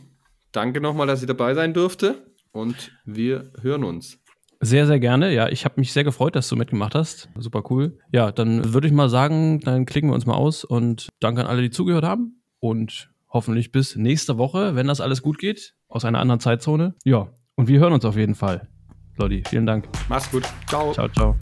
danke 0.51 0.79
nochmal, 0.79 1.07
dass 1.07 1.21
ich 1.21 1.27
dabei 1.27 1.53
sein 1.53 1.73
durfte 1.73 2.33
und 2.51 2.91
wir 3.05 3.51
hören 3.61 3.83
uns. 3.83 4.19
Sehr, 4.61 4.87
sehr 4.87 4.99
gerne. 4.99 5.33
Ja, 5.33 5.47
ich 5.49 5.63
habe 5.63 5.79
mich 5.79 5.93
sehr 5.93 6.03
gefreut, 6.03 6.35
dass 6.35 6.49
du 6.49 6.55
mitgemacht 6.55 6.95
hast. 6.95 7.29
Super 7.37 7.63
cool. 7.69 7.97
Ja, 8.11 8.31
dann 8.31 8.73
würde 8.73 8.87
ich 8.87 8.93
mal 8.93 9.09
sagen, 9.09 9.61
dann 9.61 9.85
klicken 9.85 10.09
wir 10.09 10.13
uns 10.13 10.25
mal 10.25 10.35
aus 10.35 10.63
und 10.65 11.09
danke 11.19 11.41
an 11.41 11.47
alle, 11.47 11.61
die 11.61 11.69
zugehört 11.69 12.03
haben 12.03 12.41
und 12.59 13.09
hoffentlich 13.29 13.71
bis 13.71 13.95
nächste 13.95 14.37
Woche, 14.37 14.75
wenn 14.75 14.87
das 14.87 15.01
alles 15.01 15.21
gut 15.21 15.37
geht, 15.37 15.75
aus 15.89 16.05
einer 16.05 16.19
anderen 16.19 16.39
Zeitzone. 16.39 16.95
Ja, 17.03 17.27
und 17.55 17.67
wir 17.67 17.79
hören 17.79 17.93
uns 17.93 18.05
auf 18.05 18.15
jeden 18.15 18.35
Fall. 18.35 18.67
Lodi, 19.17 19.43
vielen 19.47 19.65
Dank. 19.65 19.89
Mach's 20.07 20.31
gut. 20.31 20.43
Ciao. 20.67 20.93
Ciao, 20.93 21.09
ciao. 21.09 21.35